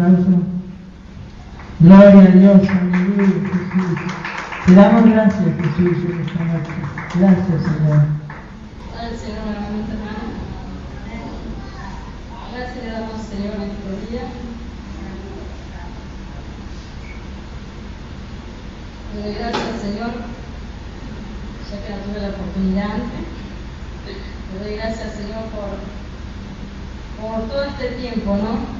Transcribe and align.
aplauso. 0.00 0.42
Gloria 1.80 2.22
a 2.22 2.26
Dios, 2.26 2.68
aleluya, 2.68 3.26
Jesús. 3.26 3.98
Te 4.66 4.74
damos 4.74 5.10
gracias, 5.10 5.44
Jesús, 5.60 5.96
en 6.08 6.20
esta 6.20 6.44
noche. 6.44 6.72
Gracias, 7.14 7.62
Señor. 7.62 8.00
Al 8.98 9.16
Señor. 9.16 9.40
Gracias 12.52 12.84
le 12.84 12.90
damos, 12.90 13.22
Señor, 13.22 13.54
en 13.56 13.70
este 13.70 14.10
día. 14.10 14.22
Le 19.14 19.22
doy 19.22 19.34
gracias, 19.34 19.80
Señor, 19.80 20.12
ya 21.70 21.76
que 21.82 21.90
no 21.90 21.98
tuve 22.04 22.22
la 22.22 22.28
oportunidad 22.28 22.90
antes. 22.90 23.26
Le 24.52 24.64
doy 24.64 24.76
gracias, 24.76 25.12
Señor, 25.14 25.44
por, 25.50 25.70
por 27.20 27.48
todo 27.48 27.64
este 27.64 27.88
tiempo, 27.96 28.36
¿no? 28.36 28.79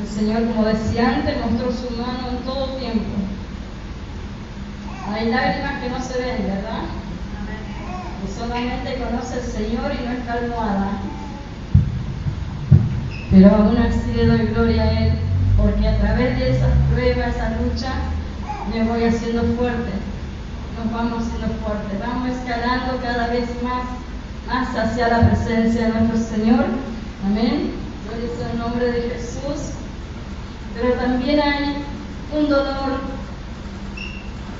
El 0.00 0.08
Señor, 0.08 0.44
como 0.48 0.66
decía 0.66 1.08
antes, 1.08 1.36
mostró 1.38 1.70
su 1.70 1.94
mano 1.96 2.30
en 2.30 2.44
todo 2.44 2.76
tiempo. 2.76 3.04
Hay 5.12 5.30
lágrimas 5.30 5.80
que 5.80 5.90
no 5.90 6.00
se 6.00 6.18
ven, 6.18 6.46
¿verdad? 6.48 6.82
Que 8.20 8.32
solamente 8.32 8.98
conoce 9.04 9.38
el 9.38 9.44
Señor 9.44 9.92
y 9.92 10.04
no 10.04 10.12
está 10.12 10.32
almohada. 10.32 10.98
Pero 13.30 13.54
aún 13.54 13.76
así 13.76 14.12
le 14.16 14.26
doy 14.26 14.46
gloria 14.46 14.82
a 14.82 14.90
Él, 14.92 15.12
porque 15.56 15.88
a 15.88 15.98
través 15.98 16.38
de 16.38 16.50
esas 16.50 16.72
pruebas, 16.92 17.36
esa 17.36 17.50
lucha, 17.60 17.92
me 18.72 18.84
voy 18.84 19.04
haciendo 19.04 19.42
fuerte. 19.56 19.92
Nos 20.76 20.92
vamos 20.92 21.24
haciendo 21.24 21.54
fuertes, 21.62 22.00
vamos 22.00 22.30
escalando 22.30 23.00
cada 23.00 23.28
vez 23.28 23.48
más, 23.62 23.84
más 24.48 24.76
hacia 24.76 25.08
la 25.08 25.30
presencia 25.30 25.86
de 25.86 25.92
nuestro 25.92 26.36
Señor. 26.36 26.64
Amén. 27.24 27.72
Gloria 28.08 28.28
sea 28.36 28.50
el 28.50 28.58
nombre 28.58 28.86
de 28.90 29.10
Jesús. 29.10 29.74
Pero 30.74 30.94
también 30.94 31.40
hay 31.40 31.84
un 32.36 32.48
dolor 32.48 33.00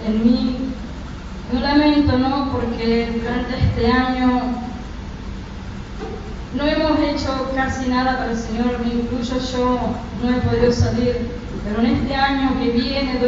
en 0.06 0.24
mí, 0.24 0.56
un 1.52 1.62
lamento, 1.62 2.18
¿no? 2.18 2.52
Porque 2.52 3.20
durante 3.20 3.58
este 3.58 3.90
año 3.90 4.42
no 6.54 6.64
hemos 6.64 6.98
hecho 7.00 7.50
casi 7.54 7.88
nada 7.88 8.18
para 8.18 8.30
el 8.30 8.36
Señor, 8.36 8.78
me 8.84 8.94
incluyo 8.94 9.38
yo, 9.52 9.80
no 10.22 10.30
he 10.30 10.40
podido 10.40 10.72
salir, 10.72 11.30
pero 11.64 11.80
en 11.80 11.96
este 11.96 12.14
año 12.14 12.58
que 12.60 12.70
viene 12.70 13.18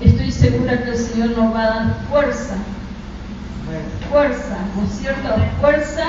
estoy 0.00 0.30
segura 0.30 0.84
que 0.84 0.90
el 0.90 0.96
Señor 0.96 1.30
nos 1.30 1.54
va 1.54 1.62
a 1.62 1.66
dar 1.66 1.96
fuerza, 2.10 2.54
fuerza, 4.10 4.58
¿no 4.76 4.84
es 4.84 4.98
cierto? 4.98 5.28
Fuerza 5.60 6.04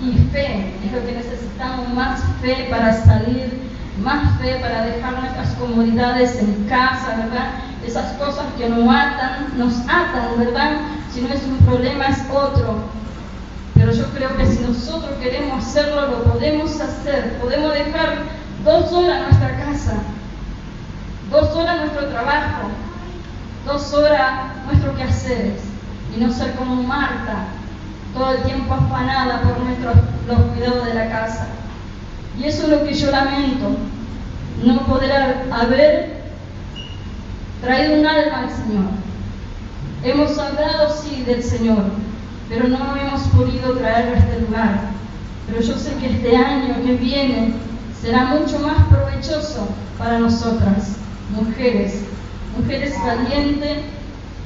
y 0.00 0.14
fe, 0.32 0.74
es 0.84 0.92
lo 0.92 1.06
que 1.06 1.12
necesitamos, 1.12 1.88
más 1.94 2.20
fe 2.40 2.66
para 2.68 3.04
salir, 3.04 3.71
más 4.00 4.38
fe 4.40 4.56
para 4.60 4.86
dejar 4.86 5.12
nuestras 5.20 5.54
comodidades 5.54 6.36
en 6.38 6.64
casa, 6.68 7.16
¿verdad? 7.16 7.50
Esas 7.84 8.12
cosas 8.12 8.46
que 8.56 8.68
nos 8.68 8.88
atan, 8.88 9.52
nos 9.56 9.74
atan, 9.82 10.38
¿verdad? 10.38 10.78
Si 11.12 11.20
no 11.20 11.28
es 11.28 11.42
un 11.44 11.58
problema, 11.58 12.06
es 12.06 12.18
otro. 12.32 12.84
Pero 13.74 13.92
yo 13.92 14.04
creo 14.14 14.36
que 14.36 14.46
si 14.46 14.60
nosotros 14.60 15.12
queremos 15.20 15.64
hacerlo, 15.64 16.08
lo 16.08 16.24
podemos 16.24 16.80
hacer. 16.80 17.38
Podemos 17.40 17.74
dejar 17.74 18.18
dos 18.64 18.92
horas 18.92 19.22
nuestra 19.22 19.58
casa, 19.58 19.94
dos 21.30 21.50
horas 21.56 21.80
nuestro 21.80 22.06
trabajo, 22.08 22.68
dos 23.66 23.92
horas 23.92 24.54
nuestros 24.66 24.96
quehaceres 24.96 25.60
y 26.16 26.20
no 26.20 26.32
ser 26.32 26.54
como 26.54 26.82
Marta, 26.82 27.46
todo 28.14 28.32
el 28.32 28.42
tiempo 28.42 28.74
afanada 28.74 29.42
por 29.42 29.58
nuestros, 29.60 29.96
los 30.28 30.38
cuidados 30.52 30.86
de 30.86 30.94
la 30.94 31.08
casa. 31.08 31.48
Y 32.38 32.44
eso 32.44 32.62
es 32.64 32.68
lo 32.68 32.84
que 32.84 32.94
yo 32.94 33.10
lamento, 33.10 33.76
no 34.64 34.86
poder 34.86 35.12
haber 35.50 36.22
traído 37.60 38.00
un 38.00 38.06
alma 38.06 38.38
al 38.40 38.50
Señor. 38.50 38.84
Hemos 40.04 40.38
hablado, 40.38 40.94
sí, 40.94 41.22
del 41.24 41.42
Señor, 41.42 41.84
pero 42.48 42.68
no 42.68 42.96
hemos 42.96 43.22
podido 43.28 43.76
traerlo 43.76 44.16
a 44.16 44.18
este 44.18 44.40
lugar. 44.40 44.80
Pero 45.46 45.60
yo 45.60 45.78
sé 45.78 45.94
que 45.96 46.06
este 46.06 46.36
año 46.36 46.74
que 46.84 46.94
viene 46.94 47.54
será 48.00 48.26
mucho 48.26 48.58
más 48.60 48.86
provechoso 48.88 49.68
para 49.98 50.18
nosotras, 50.18 50.96
mujeres, 51.30 52.02
mujeres 52.56 52.94
valientes, 53.04 53.78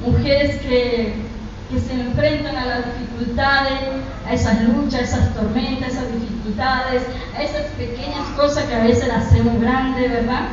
mujeres 0.05 0.61
que, 0.61 1.26
que 1.69 1.79
se 1.79 1.93
enfrentan 1.93 2.55
a 2.55 2.65
las 2.65 2.85
dificultades, 2.85 3.79
a 4.25 4.33
esas 4.33 4.61
luchas, 4.63 5.01
a 5.01 5.03
esas 5.03 5.33
tormentas, 5.33 5.89
a 5.89 5.91
esas 5.91 6.13
dificultades, 6.13 7.03
a 7.35 7.43
esas 7.43 7.65
pequeñas 7.77 8.25
cosas 8.37 8.63
que 8.65 8.75
a 8.75 8.83
veces 8.83 9.07
las 9.07 9.27
hacemos 9.27 9.59
grandes, 9.59 10.09
¿verdad? 10.09 10.47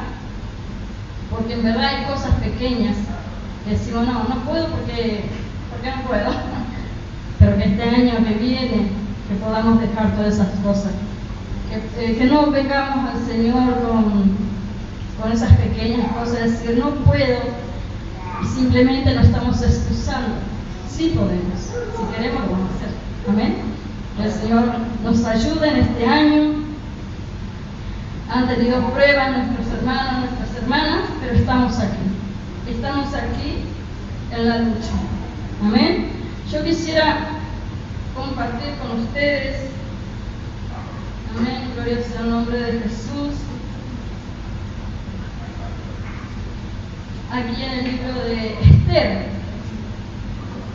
Porque 1.31 1.55
en 1.55 1.63
verdad 1.63 1.85
hay 1.85 2.05
cosas 2.07 2.35
pequeñas 2.43 2.97
que 3.65 3.71
decimos, 3.71 4.07
no, 4.07 4.25
no 4.25 4.45
puedo 4.45 4.67
porque, 4.69 5.25
porque 5.71 5.91
no 5.97 6.03
puedo. 6.09 6.31
Pero 7.39 7.57
que 7.57 7.65
este 7.65 7.83
año 7.83 8.17
que 8.25 8.35
viene, 8.35 8.89
que 9.29 9.35
podamos 9.43 9.81
dejar 9.81 10.17
todas 10.17 10.35
esas 10.35 10.49
cosas. 10.65 10.93
Que, 11.69 12.05
eh, 12.05 12.17
que 12.17 12.25
no 12.27 12.51
vengamos 12.51 13.11
al 13.11 13.27
Señor 13.27 13.83
con, 13.83 14.37
con 15.21 15.33
esas 15.33 15.53
pequeñas 15.53 16.11
cosas, 16.13 16.41
decir, 16.41 16.79
no 16.79 16.91
puedo, 17.05 17.39
y 18.43 18.47
simplemente 18.47 19.15
nos 19.15 19.27
estamos 19.27 19.63
excusando. 19.63 20.54
Sí 20.97 21.09
podemos, 21.09 21.59
si 21.59 22.15
queremos 22.15 22.43
vamos 22.49 22.71
a 22.71 22.75
hacer. 22.77 22.89
Amén. 23.29 23.57
Que 24.17 24.27
el 24.27 24.33
Señor 24.33 24.63
nos 25.03 25.25
ayude 25.25 25.69
en 25.69 25.77
este 25.79 26.07
año. 26.07 26.55
Han 28.31 28.47
tenido 28.47 28.81
pruebas 28.91 29.37
nuestros 29.37 29.79
hermanos, 29.79 30.31
nuestras 30.31 30.63
hermanas, 30.63 31.01
pero 31.21 31.35
estamos 31.35 31.79
aquí. 31.81 32.71
Estamos 32.71 33.13
aquí 33.13 33.65
en 34.31 34.49
la 34.49 34.59
lucha. 34.59 34.93
Amén. 35.65 36.11
Yo 36.53 36.63
quisiera 36.63 37.27
compartir 38.15 38.75
con 38.77 39.01
ustedes. 39.01 39.71
Amén. 41.37 41.73
Gloria 41.75 42.05
sea 42.05 42.21
el 42.21 42.31
nombre 42.31 42.57
de 42.57 42.81
Jesús. 42.83 43.35
Aquí 47.33 47.63
en 47.65 47.73
el 47.73 47.85
libro 47.85 48.15
de 48.27 48.59
Esther. 48.63 49.34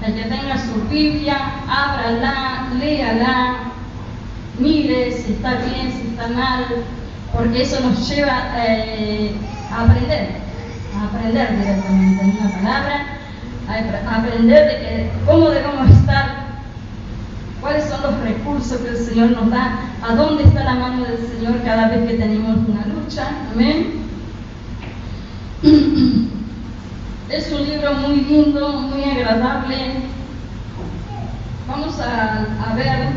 El 0.06 0.16
que 0.16 0.24
tenga 0.24 0.58
su 0.58 0.88
Biblia, 0.90 1.36
ábrala, 1.68 2.70
léala, 2.80 3.56
mire 4.58 5.12
si 5.12 5.34
está 5.34 5.56
bien, 5.56 5.92
si 5.92 6.08
está 6.12 6.28
mal, 6.30 6.66
porque 7.34 7.64
eso 7.64 7.82
nos 7.82 8.10
lleva 8.10 8.44
eh, 8.58 9.36
a 9.72 9.84
aprender, 9.84 10.30
a 10.96 11.06
aprender 11.06 11.58
directamente 11.58 12.24
en 12.24 12.38
una 12.40 12.50
palabra, 12.50 13.06
a 13.68 14.16
aprender 14.16 14.68
de 14.68 14.80
que, 14.80 15.12
cómo 15.26 15.50
debemos 15.50 15.90
estar, 15.92 16.48
cuáles 17.60 17.84
son 17.86 18.02
los 18.02 18.22
recursos 18.22 18.78
que 18.78 18.90
el 18.90 18.98
Señor 18.98 19.32
nos 19.32 19.52
da, 19.52 19.80
a 20.02 20.16
dónde 20.16 20.44
está 20.44 20.64
la 20.64 20.76
mano 20.76 21.04
del 21.04 21.28
Señor 21.28 21.62
cada 21.64 21.90
vez 21.90 22.10
que 22.10 22.18
tenemos 22.18 22.58
una 22.68 22.86
lucha. 22.86 23.28
Amén. 23.54 23.99
Es 27.30 27.52
un 27.52 27.64
libro 27.64 27.94
muy 27.94 28.22
lindo, 28.22 28.72
muy 28.72 29.04
agradable. 29.04 29.76
Vamos 31.68 32.00
a, 32.00 32.74
ver 32.74 33.10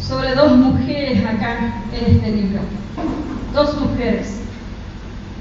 sobre 0.00 0.34
dos 0.34 0.56
mujeres 0.56 1.22
acá 1.22 1.74
en 1.92 2.16
este 2.16 2.30
libro. 2.30 2.60
Dos 3.52 3.78
mujeres. 3.78 4.40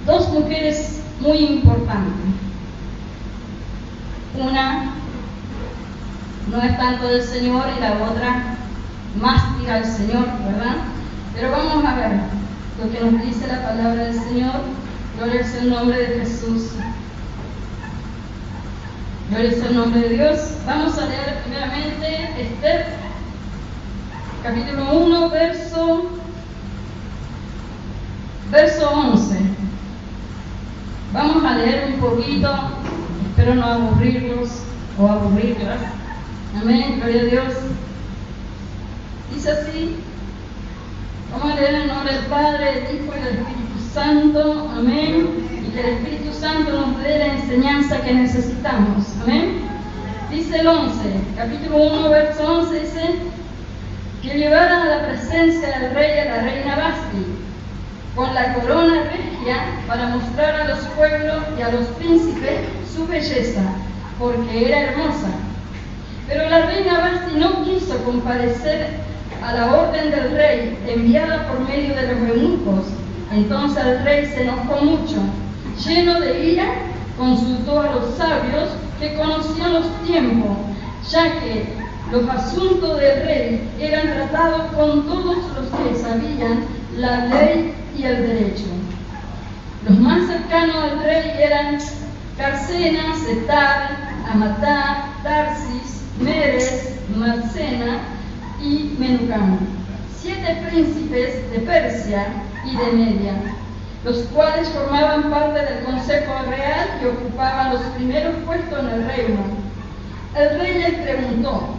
Dos 0.05 0.27
mujeres 0.33 1.03
muy 1.21 1.37
importantes. 1.37 2.11
Una 4.37 4.93
no 6.49 6.61
es 6.61 6.77
tanto 6.77 7.07
del 7.07 7.23
Señor 7.23 7.63
y 7.77 7.79
la 7.79 7.93
otra 7.93 8.57
más 9.21 9.57
tira 9.57 9.75
al 9.75 9.85
Señor, 9.85 10.25
¿verdad? 10.45 10.77
Pero 11.33 11.51
vamos 11.51 11.85
a 11.85 11.95
ver 11.95 12.11
lo 12.77 12.91
que 12.91 12.99
nos 12.99 13.25
dice 13.25 13.47
la 13.47 13.63
palabra 13.63 14.03
del 14.03 14.19
Señor. 14.19 14.51
Gloria 15.17 15.39
es 15.39 15.55
el 15.55 15.69
nombre 15.69 15.97
de 15.97 16.19
Jesús. 16.19 16.71
Gloria 19.31 19.49
es 19.49 19.63
el 19.63 19.75
nombre 19.75 20.01
de 20.01 20.09
Dios. 20.09 20.39
Vamos 20.65 20.97
a 20.97 21.05
leer 21.05 21.41
primeramente 21.45 22.29
Esther, 22.37 22.85
capítulo 24.43 24.93
1, 25.05 25.29
verso, 25.29 26.09
verso 28.51 28.89
11. 28.89 29.39
Vamos 31.13 31.45
a 31.45 31.57
leer 31.59 31.93
un 31.93 32.01
poquito, 32.01 32.51
espero 33.29 33.55
no 33.55 33.63
aburrirlos 33.63 34.49
o 34.99 35.07
aburrirlas. 35.07 35.79
Amén, 36.61 36.99
gloria 36.99 37.21
a 37.21 37.25
Dios. 37.25 37.53
Dice 39.33 39.49
así, 39.49 39.95
vamos 41.31 41.53
a 41.53 41.55
leer 41.55 41.75
en 41.75 41.87
nombre 41.87 42.15
del 42.15 42.25
Padre, 42.25 42.81
del 42.81 42.95
Hijo 42.97 43.13
y 43.15 43.23
del 43.23 43.37
Espíritu 43.37 43.93
Santo. 43.93 44.69
Amén 44.77 45.60
el 45.79 45.85
Espíritu 45.85 46.33
Santo 46.33 46.71
nos 46.71 47.01
dé 47.01 47.19
la 47.19 47.27
enseñanza 47.27 48.01
que 48.01 48.13
necesitamos. 48.13 49.05
Amén. 49.23 49.61
Dice 50.29 50.59
el 50.59 50.67
11, 50.67 50.95
capítulo 51.37 51.77
1, 51.77 52.09
verso 52.09 52.59
11, 52.59 52.79
dice 52.79 53.15
que 54.21 54.37
llevaran 54.37 54.81
a 54.81 54.97
la 54.97 55.07
presencia 55.07 55.79
del 55.79 55.93
rey 55.93 56.19
a 56.19 56.25
la 56.25 56.41
reina 56.43 56.75
Basti 56.75 57.25
con 58.15 58.33
la 58.35 58.53
corona 58.53 59.03
regia 59.03 59.57
para 59.87 60.07
mostrar 60.09 60.61
a 60.61 60.67
los 60.67 60.79
pueblos 60.97 61.43
y 61.57 61.61
a 61.61 61.71
los 61.71 61.87
príncipes 61.97 62.59
su 62.93 63.07
belleza, 63.07 63.61
porque 64.19 64.67
era 64.67 64.81
hermosa. 64.81 65.29
Pero 66.27 66.49
la 66.49 66.65
reina 66.65 66.99
Basti 66.99 67.39
no 67.39 67.63
quiso 67.63 67.97
comparecer 68.03 68.87
a 69.41 69.53
la 69.53 69.73
orden 69.73 70.11
del 70.11 70.31
rey 70.31 70.77
enviada 70.87 71.47
por 71.47 71.61
medio 71.67 71.95
de 71.95 72.13
los 72.13 72.29
eunucos. 72.29 72.85
Entonces 73.31 73.85
el 73.85 74.03
rey 74.03 74.25
se 74.25 74.43
enojó 74.43 74.81
mucho. 74.81 75.17
Lleno 75.85 76.19
de 76.19 76.51
ira, 76.51 76.65
consultó 77.17 77.81
a 77.81 77.91
los 77.91 78.15
sabios 78.15 78.69
que 78.99 79.15
conocían 79.15 79.73
los 79.73 80.03
tiempos, 80.03 80.57
ya 81.09 81.39
que 81.39 81.73
los 82.11 82.29
asuntos 82.29 82.99
del 82.99 83.25
rey 83.25 83.69
eran 83.79 84.13
tratados 84.13 84.73
con 84.73 85.07
todos 85.07 85.37
los 85.37 85.67
que 85.69 85.99
sabían 85.99 86.65
la 86.97 87.25
ley 87.25 87.73
y 87.97 88.03
el 88.03 88.27
derecho. 88.27 88.65
Los 89.87 89.97
más 89.97 90.27
cercanos 90.27 90.75
al 90.75 91.03
rey 91.03 91.31
eran 91.39 91.79
Carcena, 92.37 93.15
Setar, 93.15 93.89
Amatá, 94.31 95.13
Tarsis, 95.23 96.03
Meres, 96.19 96.99
Marcena 97.15 98.01
y 98.61 98.95
Menucán, 98.99 99.57
siete 100.15 100.63
príncipes 100.69 101.49
de 101.49 101.59
Persia 101.59 102.27
y 102.65 102.77
de 102.77 102.91
Media, 102.91 103.33
los 104.03 104.17
cuales 104.33 104.67
formaban 104.69 105.29
parte 105.29 105.59
del 105.59 105.83
Consejo 105.83 106.33
Real 106.49 106.87
y 107.01 107.05
ocupaban 107.05 107.73
los 107.73 107.81
primeros 107.95 108.35
puestos 108.45 108.79
en 108.79 108.89
el 108.89 109.05
reino. 109.05 109.39
El 110.35 110.59
rey 110.59 110.79
les 110.79 110.93
preguntó, 111.01 111.75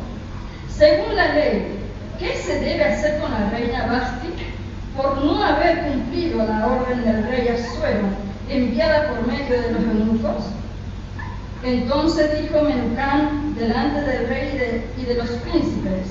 según 0.69 1.17
la 1.17 1.35
ley, 1.35 1.79
¿qué 2.19 2.37
se 2.37 2.61
debe 2.61 2.85
hacer 2.85 3.21
con 3.21 3.33
la 3.33 3.51
reina 3.51 3.87
Basti 3.87 4.29
por 4.97 5.25
no 5.25 5.43
haber 5.43 5.83
cumplido 5.83 6.45
la 6.45 6.67
orden 6.67 7.05
del 7.05 7.27
rey 7.27 7.49
Asuero 7.49 8.07
enviada 8.49 9.09
por 9.09 9.27
medio 9.27 9.61
de 9.61 9.73
los 9.73 9.83
eunucos? 9.83 10.45
Entonces 11.65 12.41
dijo 12.41 12.63
Menucán 12.63 13.55
delante 13.57 14.01
del 14.01 14.29
rey 14.29 14.85
y 14.97 15.05
de, 15.05 15.15
los 15.15 15.31
príncipes, 15.31 16.09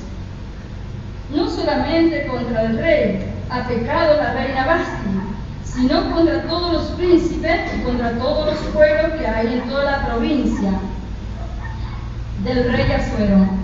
no 1.34 1.50
solamente 1.50 2.26
contra 2.28 2.64
el 2.64 2.78
rey 2.78 3.26
ha 3.50 3.68
pecado 3.68 4.16
la 4.18 4.34
reina 4.34 4.66
Basti, 4.66 5.31
sino 5.74 6.12
contra 6.12 6.44
todos 6.44 6.74
los 6.74 6.84
príncipes 6.98 7.72
y 7.78 7.84
contra 7.84 8.18
todos 8.18 8.48
los 8.48 8.58
pueblos 8.74 9.20
que 9.20 9.28
hay 9.28 9.48
en 9.54 9.70
toda 9.70 9.84
la 9.86 10.06
provincia 10.06 10.72
del 12.44 12.72
rey 12.72 12.92
Asuero 12.92 13.62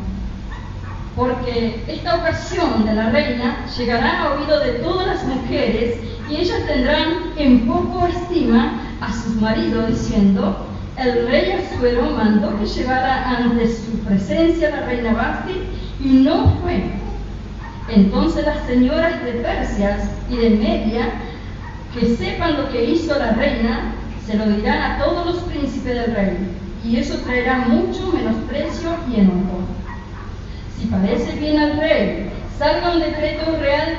porque 1.18 1.84
esta 1.88 2.16
ocasión 2.16 2.86
de 2.86 2.94
la 2.94 3.10
reina 3.10 3.66
llegará 3.76 4.22
a 4.22 4.34
oído 4.36 4.60
de 4.60 4.74
todas 4.74 5.08
las 5.08 5.24
mujeres 5.26 5.98
y 6.30 6.36
ellas 6.36 6.60
tendrán 6.68 7.34
en 7.38 7.68
poco 7.68 8.06
estima 8.06 8.80
a 9.02 9.12
sus 9.12 9.42
maridos, 9.42 9.88
diciendo, 9.88 10.68
el 10.96 11.28
rey 11.28 11.52
Azuero 11.52 12.12
mandó 12.12 12.58
que 12.60 12.68
llevara 12.68 13.32
ante 13.32 13.68
su 13.68 14.00
presencia 14.06 14.70
la 14.70 14.86
reina 14.86 15.14
Basti 15.14 15.64
y 16.04 16.08
no 16.08 16.54
fue. 16.62 16.84
Entonces 17.90 18.46
las 18.46 18.68
señoras 18.68 19.24
de 19.24 19.32
Persia 19.32 19.98
y 20.30 20.38
de 20.38 20.50
Media, 20.52 21.14
que 22.00 22.16
sepan 22.16 22.58
lo 22.58 22.70
que 22.70 22.84
hizo 22.84 23.18
la 23.18 23.32
reina, 23.32 23.94
se 24.26 24.36
lo 24.36 24.46
dirán 24.46 24.82
a 24.82 25.04
todos 25.04 25.26
los 25.26 25.44
príncipes 25.44 25.96
del 25.96 26.16
rey, 26.16 26.38
y 26.84 26.98
eso 26.98 27.18
traerá 27.26 27.60
mucho 27.60 28.12
menosprecio 28.14 28.90
y 29.10 29.22
enojo 29.22 29.68
si 30.78 30.88
parece 30.88 31.32
bien 31.38 31.60
al 31.60 31.78
rey, 31.78 32.30
salga 32.58 32.92
un 32.92 33.00
decreto 33.00 33.58
real 33.60 33.98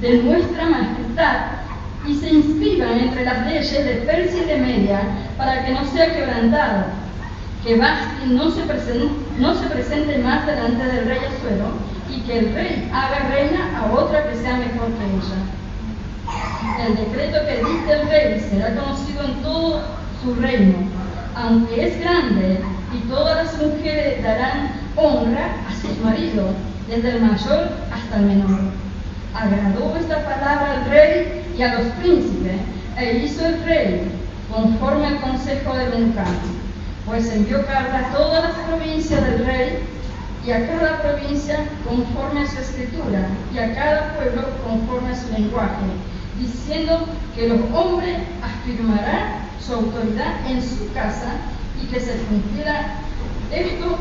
de, 0.00 0.22
nuestra 0.22 0.66
majestad 0.66 1.36
y 2.06 2.14
se 2.14 2.30
inscriba 2.30 2.90
entre 2.90 3.24
las 3.24 3.46
leyes 3.46 3.84
de 3.84 3.94
Persia 4.06 4.42
y 4.42 4.46
de 4.46 4.56
Media 4.56 5.00
para 5.36 5.64
que 5.64 5.72
no 5.72 5.84
sea 5.84 6.14
quebrantado, 6.14 6.84
que 7.62 7.76
Basti 7.76 8.28
no 8.28 8.50
se, 8.50 8.62
presente, 8.62 9.12
no 9.38 9.54
se 9.54 9.66
presente 9.66 10.18
más 10.18 10.46
delante 10.46 10.84
del 10.86 11.04
rey 11.04 11.18
Azuero 11.18 11.72
y 12.08 12.20
que 12.22 12.38
el 12.38 12.54
rey 12.54 12.90
haga 12.94 13.28
reina 13.28 13.78
a 13.78 13.92
otra 13.92 14.30
que 14.30 14.36
sea 14.36 14.56
mejor 14.56 14.88
que 14.88 15.04
ella. 15.04 15.59
El 16.86 16.96
decreto 16.96 17.38
que 17.46 17.64
dicte 17.64 17.92
el 17.92 18.08
rey 18.08 18.40
será 18.40 18.74
conocido 18.74 19.24
en 19.24 19.42
todo 19.42 19.82
su 20.22 20.34
reino, 20.34 20.74
aunque 21.34 21.86
es 21.86 22.00
grande, 22.00 22.60
y 22.92 23.08
todas 23.08 23.44
las 23.44 23.62
mujeres 23.62 24.22
darán 24.22 24.72
honra 24.96 25.56
a 25.68 25.72
sus 25.80 25.98
maridos, 26.02 26.50
desde 26.88 27.10
el 27.10 27.22
mayor 27.22 27.68
hasta 27.92 28.16
el 28.16 28.22
menor. 28.22 28.60
Agradó 29.34 29.96
esta 29.96 30.24
palabra 30.24 30.72
al 30.72 30.90
rey 30.90 31.44
y 31.56 31.62
a 31.62 31.74
los 31.74 31.86
príncipes, 31.94 32.60
e 32.96 33.18
hizo 33.18 33.46
el 33.46 33.62
rey 33.64 34.10
conforme 34.50 35.06
al 35.06 35.20
consejo 35.20 35.76
de 35.76 35.88
Bencán, 35.88 36.34
pues 37.06 37.32
envió 37.32 37.64
carta 37.66 37.98
a 37.98 38.12
todas 38.12 38.42
las 38.42 38.54
provincias 38.66 39.24
del 39.24 39.46
rey 39.46 39.78
y 40.44 40.50
a 40.50 40.66
cada 40.66 41.02
provincia 41.02 41.60
conforme 41.86 42.42
a 42.42 42.46
su 42.46 42.58
escritura 42.58 43.26
y 43.54 43.58
a 43.58 43.74
cada 43.74 44.14
pueblo 44.14 44.42
conforme 44.66 45.10
a 45.10 45.16
su 45.16 45.32
lenguaje, 45.32 45.86
diciendo 46.40 47.06
que 47.34 47.48
los 47.48 47.60
hombres 47.72 48.18
afirmarán 48.42 49.48
su 49.64 49.74
autoridad 49.74 50.46
en 50.46 50.62
su 50.62 50.92
casa 50.92 51.32
y 51.80 51.86
que 51.86 52.00
se 52.00 52.16
cumpliera 52.24 52.96
esto, 53.52 53.98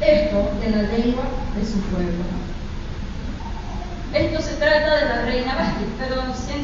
esto 0.00 0.50
en 0.62 0.72
la 0.72 0.82
lengua 0.82 1.24
de 1.56 1.66
su 1.66 1.80
pueblo. 1.80 2.24
Esto 4.12 4.42
se 4.42 4.56
trata 4.56 4.96
de 4.96 5.04
la 5.06 5.22
reina 5.22 5.54
Basti, 5.54 5.84
pero 5.98 6.22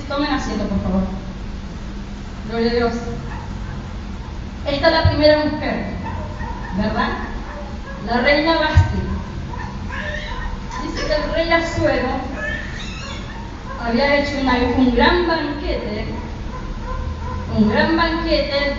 tomen 0.08 0.30
asiento 0.32 0.64
por 0.64 0.82
favor. 0.82 1.02
Gloria 2.48 2.70
a 2.70 2.74
Dios. 2.74 2.92
Esta 4.66 4.86
es 4.86 4.92
la 4.92 5.10
primera 5.10 5.44
mujer, 5.44 5.84
¿verdad? 6.76 7.08
La 8.06 8.20
reina 8.20 8.56
Basti. 8.56 8.98
Dice 10.82 11.06
que 11.06 11.14
el 11.14 11.32
rey 11.34 11.52
Azuero 11.52 12.08
había 13.84 14.20
hecho 14.20 14.32
un 14.76 14.94
gran 14.94 15.26
banquete, 15.26 16.04
un 17.56 17.70
gran 17.70 17.96
banquete 17.96 18.74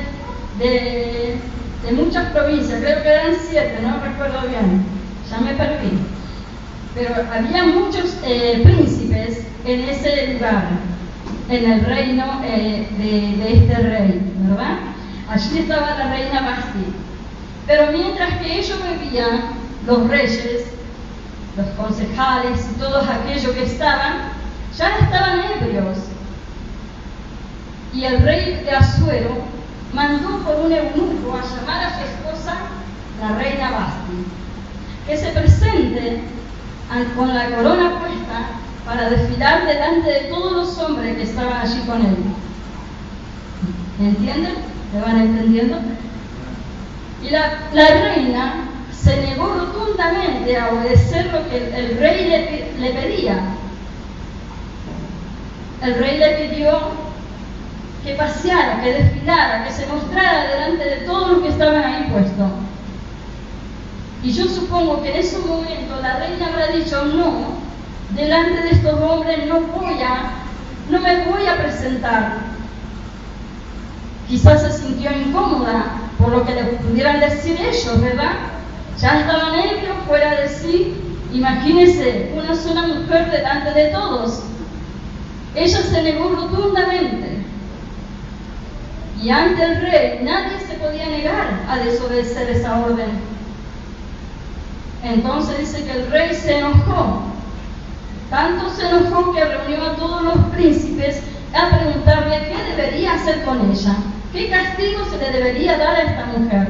de 0.59 1.39
de 1.83 1.91
muchas 1.93 2.31
provincias, 2.31 2.81
creo 2.81 3.01
que 3.01 3.09
eran 3.09 3.35
siete, 3.49 3.79
no 3.81 3.99
recuerdo 3.99 4.47
bien, 4.47 4.83
ya 5.29 5.39
me 5.39 5.53
perdí. 5.53 5.97
Pero 6.93 7.15
había 7.31 7.65
muchos 7.65 8.17
eh, 8.23 8.61
príncipes 8.63 9.45
en 9.65 9.81
ese 9.81 10.33
lugar, 10.33 10.65
en 11.49 11.71
el 11.71 11.85
reino 11.85 12.41
eh, 12.43 12.87
de, 12.97 13.53
este 13.53 13.75
rey, 13.75 14.21
¿verdad? 14.39 14.77
Allí 15.29 15.59
estaba 15.59 15.97
la 15.97 16.11
reina 16.11 16.41
Basti. 16.41 16.85
Pero 17.67 17.91
mientras 17.91 18.39
que 18.39 18.59
ellos 18.59 18.79
bebían, 18.83 19.41
los 19.85 20.09
reyes, 20.09 20.65
los 21.55 21.67
concejales 21.69 22.67
y 22.71 22.79
todos 22.79 23.07
aquellos 23.07 23.51
que 23.53 23.63
estaban, 23.63 24.28
ya 24.79 24.97
estaban 24.99 25.41
ebrios. 25.61 25.97
Y 27.93 28.05
el 28.05 28.21
rey 28.21 28.61
de 28.63 28.71
Azuero 28.71 29.43
mandó 29.93 30.39
por 30.39 30.55
un 30.65 30.71
eunuco 30.71 31.35
a 31.35 31.41
llamar 31.41 31.83
a 31.83 31.97
su 31.97 32.05
esposa, 32.05 32.55
la 33.19 33.35
reina 33.37 33.71
Basti, 33.71 34.25
que 35.05 35.17
se 35.17 35.31
presente 35.31 36.21
con 37.15 37.33
la 37.33 37.49
corona 37.49 37.99
puesta 37.99 38.47
para 38.85 39.09
desfilar 39.09 39.67
delante 39.67 40.09
de 40.09 40.19
todos 40.29 40.53
los 40.53 40.77
hombres 40.79 41.17
que 41.17 41.23
estaban 41.23 41.57
allí 41.57 41.81
con 41.81 42.01
él. 42.01 42.15
¿Entienden? 43.99 44.53
¿Le 44.93 45.01
van 45.01 45.19
entendiendo? 45.19 45.77
Y 47.21 47.29
la, 47.31 47.59
reina 47.73 48.53
se 48.97 49.17
negó 49.17 49.53
rotundamente 49.53 50.57
a 50.57 50.69
obedecer 50.69 51.25
lo 51.33 51.49
que 51.49 51.57
el, 51.57 51.97
rey 51.97 52.29
le, 52.29 52.79
le 52.79 52.93
pedía. 52.93 53.39
El 55.81 55.95
rey 55.95 56.17
le 56.17 56.47
pidió 56.47 56.79
que 58.03 58.13
paseara, 58.15 58.81
que 58.81 58.93
desfilara, 58.93 59.65
que 59.65 59.71
se 59.71 59.87
mostrara 59.87 60.47
delante 60.47 60.83
de 60.83 60.95
todos 61.05 61.31
los 61.31 61.41
que 61.41 61.49
estaban 61.49 61.83
ahí 61.83 62.09
puestos. 62.11 62.49
Y 64.23 64.31
yo 64.31 64.45
supongo 64.47 65.01
que 65.01 65.11
en 65.11 65.19
ese 65.19 65.37
momento 65.39 65.95
la 66.01 66.19
reina 66.19 66.47
habrá 66.47 66.67
dicho, 66.67 67.05
no, 67.05 67.59
delante 68.15 68.61
de 68.63 68.69
estos 68.71 68.99
hombres 68.99 69.47
no 69.47 69.61
voy 69.61 70.01
a, 70.01 70.31
no 70.89 70.99
me 70.99 71.25
voy 71.25 71.47
a 71.47 71.57
presentar. 71.57 72.37
Quizás 74.27 74.61
se 74.61 74.71
sintió 74.71 75.11
incómoda 75.11 75.85
por 76.17 76.29
lo 76.29 76.45
que 76.45 76.53
le 76.53 76.63
pudieran 76.63 77.19
decir 77.21 77.57
ellos, 77.59 78.01
¿verdad? 78.01 78.33
Ya 78.99 79.21
estaban 79.21 79.57
ellos 79.59 79.95
fuera 80.07 80.41
de 80.41 80.49
sí. 80.49 80.95
Imagínense, 81.31 82.31
una 82.35 82.55
sola 82.55 82.81
mujer 82.81 83.31
delante 83.31 83.73
de 83.73 83.87
todos. 83.89 84.43
Ella 85.55 85.81
se 85.81 86.03
negó 86.03 86.29
rotundamente. 86.29 87.39
Y 89.21 89.29
ante 89.29 89.63
el 89.63 89.81
rey 89.81 90.19
nadie 90.23 90.59
se 90.59 90.75
podía 90.75 91.07
negar 91.07 91.59
a 91.67 91.77
desobedecer 91.77 92.49
esa 92.49 92.79
orden. 92.79 93.19
Entonces 95.03 95.59
dice 95.59 95.85
que 95.85 95.91
el 95.91 96.11
rey 96.11 96.33
se 96.33 96.59
enojó. 96.59 97.23
Tanto 98.29 98.69
se 98.69 98.87
enojó 98.87 99.33
que 99.33 99.43
reunió 99.43 99.83
a 99.83 99.95
todos 99.95 100.21
los 100.23 100.37
príncipes 100.55 101.21
a 101.53 101.77
preguntarle 101.77 102.47
qué 102.47 102.75
debería 102.75 103.13
hacer 103.13 103.43
con 103.43 103.71
ella, 103.71 103.95
qué 104.31 104.49
castigo 104.49 105.03
se 105.09 105.17
le 105.17 105.31
debería 105.31 105.77
dar 105.77 105.95
a 105.95 106.03
esta 106.03 106.25
mujer. 106.25 106.67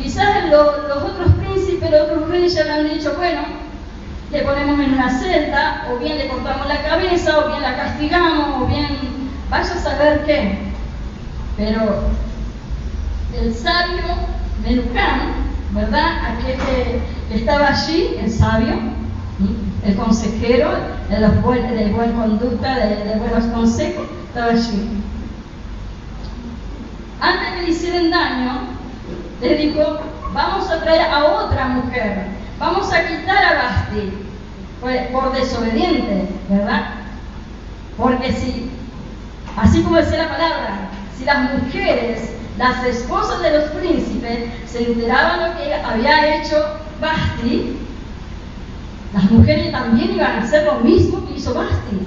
Quizás 0.00 0.50
los 0.50 0.68
otros 1.02 1.32
príncipes, 1.40 1.90
los 1.90 2.02
otros 2.02 2.28
reyes 2.28 2.54
le 2.54 2.70
han 2.70 2.88
dicho, 2.88 3.14
bueno, 3.16 3.42
le 4.34 4.42
ponemos 4.42 4.80
en 4.80 4.94
una 4.94 5.16
celda, 5.16 5.86
o 5.88 5.98
bien 5.98 6.18
le 6.18 6.26
cortamos 6.26 6.66
la 6.66 6.82
cabeza, 6.82 7.38
o 7.38 7.48
bien 7.48 7.62
la 7.62 7.76
castigamos, 7.76 8.62
o 8.62 8.66
bien 8.66 8.88
vaya 9.48 9.72
a 9.72 9.78
saber 9.78 10.24
qué. 10.26 10.58
Pero 11.56 12.02
el 13.40 13.54
sabio 13.54 14.02
Menucán, 14.64 15.34
¿verdad? 15.70 16.32
Aquel 16.32 16.56
que 16.56 17.36
estaba 17.36 17.68
allí, 17.68 18.16
el 18.20 18.30
sabio, 18.30 18.74
el 19.84 19.94
consejero 19.94 20.70
de, 21.08 21.20
los 21.20 21.30
de 21.32 21.92
buena 21.92 22.20
conducta, 22.20 22.76
de, 22.76 23.14
buenos 23.16 23.44
consejos, 23.54 24.04
estaba 24.28 24.50
allí. 24.50 25.00
Antes 27.20 27.50
que 27.50 27.62
le 27.62 27.70
hicieran 27.70 28.10
daño, 28.10 28.52
le 29.40 29.54
dijo, 29.54 30.00
vamos 30.32 30.68
a 30.70 30.80
traer 30.80 31.02
a 31.02 31.24
otra 31.24 31.66
mujer, 31.68 32.26
vamos 32.58 32.92
a 32.92 33.06
quitar 33.06 33.44
a 33.44 33.54
Basti 33.54 34.12
por, 34.80 34.92
por 35.12 35.32
desobediente, 35.32 36.28
¿verdad? 36.48 36.94
Porque 37.96 38.32
si, 38.32 38.70
así 39.56 39.82
como 39.82 39.96
decía 39.96 40.24
la 40.24 40.28
palabra, 40.28 40.88
si 41.16 41.24
las 41.24 41.52
mujeres, 41.52 42.32
las 42.58 42.84
esposas 42.84 43.40
de 43.42 43.58
los 43.58 43.70
príncipes, 43.70 44.50
se 44.66 44.84
enteraban 44.84 45.50
lo 45.50 45.56
que 45.56 45.74
había 45.74 46.36
hecho 46.36 46.56
Basti, 47.00 47.78
las 49.12 49.30
mujeres 49.30 49.70
también 49.70 50.14
iban 50.14 50.38
a 50.38 50.42
hacer 50.42 50.64
lo 50.64 50.80
mismo 50.80 51.26
que 51.26 51.34
hizo 51.34 51.54
Basti. 51.54 52.00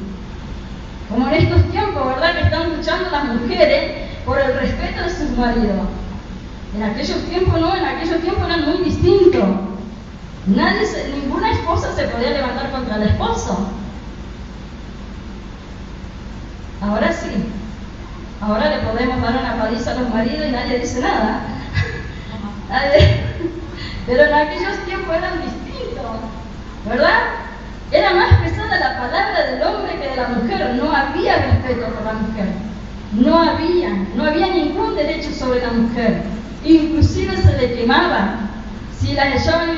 Como 1.10 1.27
en 1.30 1.36
estos 1.36 1.63
tiempos, 1.72 2.06
¿verdad? 2.06 2.36
Que 2.36 2.44
están 2.44 2.75
luchando 2.75 3.10
las 3.10 3.25
mujeres 3.25 4.10
por 4.25 4.39
el 4.39 4.54
respeto 4.56 5.04
de 5.04 5.10
sus 5.10 5.38
maridos. 5.38 5.88
En 6.75 6.84
aquellos 6.84 7.24
tiempos 7.30 7.62
no, 7.62 7.75
en 7.77 7.86
aquellos 7.86 8.22
tiempos 8.22 8.46
eran 8.46 8.66
muy 8.66 8.84
distintos. 8.84 9.48
Nadie 10.48 10.88
ninguna 11.13 11.51
esposa 11.51 11.94
se 11.96 12.08
podía 12.08 12.32
levantar 12.32 12.72
contra 12.72 12.96
el 12.96 13.04
esposo. 13.04 13.68
Ahora 16.82 17.12
sí. 17.12 17.30
Ahora 18.39 18.70
le 18.70 18.84
podemos 18.84 19.22
dar 19.22 19.38
una 19.38 19.58
paliza 19.58 19.92
a 19.92 19.96
los 19.96 20.10
maridos 20.10 20.48
y 20.48 20.51
nadie 20.51 20.80
dice 20.80 21.01
nada. 21.01 21.42
Pero 24.06 24.24
en 24.24 24.34
aquellos 24.34 24.77
tiempos 24.86 25.16
eran 25.16 25.42
distintos. 25.42 25.68
¿verdad? 26.88 27.20
Era 27.92 28.13
más 28.13 28.42
pesada 28.42 28.80
la 28.80 28.98
palabra 28.98 29.51
del 29.51 29.63
hombre 29.63 30.00
que 30.00 30.10
de 30.10 30.16
la 30.16 30.27
mujer, 30.30 30.75
no 30.75 30.92
había 30.92 31.38
respeto 31.38 31.86
por 31.94 32.06
la 32.06 32.13
mujer, 32.13 32.48
no 33.13 33.42
había, 33.42 33.89
no 34.16 34.25
había 34.25 34.48
ningún 34.48 34.96
derecho 34.96 35.32
sobre 35.32 35.62
la 35.62 35.72
mujer, 35.72 36.22
inclusive 36.66 37.38
se 37.38 37.58
le 37.58 37.75
quemaba, 37.75 38.50
si 39.00 39.13
la 39.13 39.36
echaban 39.36 39.70
en 39.70 39.77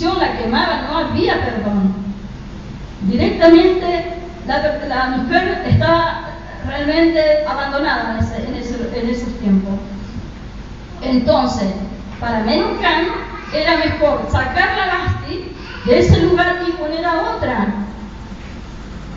la 0.00 0.38
quemaban, 0.38 0.86
no 0.90 0.98
había 0.98 1.44
perdón. 1.44 1.94
Directamente 3.02 4.14
la, 4.46 5.08
mujer 5.16 5.62
estaba 5.66 6.28
realmente 6.66 7.44
abandonada 7.46 8.18
en, 8.36 8.54
en 8.54 9.10
esos 9.10 9.38
tiempos. 9.38 9.74
Entonces, 11.02 11.68
para 12.20 12.40
Menucán 12.40 13.06
era 13.52 13.76
mejor 13.76 14.26
sacarla 14.30 14.84
a 14.84 14.98
Basti 14.98 15.52
de 15.84 15.98
ese 15.98 16.20
lugar 16.20 16.62
y 16.66 16.72
poner 16.72 17.04
a 17.04 17.36
otra. 17.36 17.66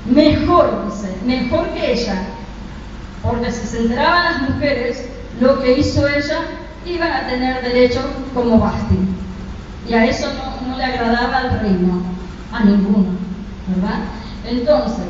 Mejor, 0.05 0.86
dice, 0.86 1.15
mejor 1.25 1.70
que 1.70 1.94
ella. 1.94 2.27
Porque 3.22 3.51
si 3.51 3.67
se 3.67 3.79
enteraban 3.79 4.25
las 4.25 4.50
mujeres 4.50 5.10
lo 5.39 5.62
que 5.62 5.79
hizo 5.79 6.08
ella, 6.08 6.41
iban 6.86 7.12
a 7.12 7.27
tener 7.27 7.62
derecho 7.63 8.01
como 8.34 8.60
Basti. 8.60 8.98
Y 9.88 9.94
a 9.94 10.05
eso 10.05 10.27
no, 10.34 10.55
no 10.75 10.77
le 10.77 10.86
agradaba 10.86 11.38
al 11.38 11.60
reino, 11.60 12.01
a 12.51 12.63
ninguno, 12.63 13.08
¿verdad? 13.67 14.00
Entonces, 14.46 15.05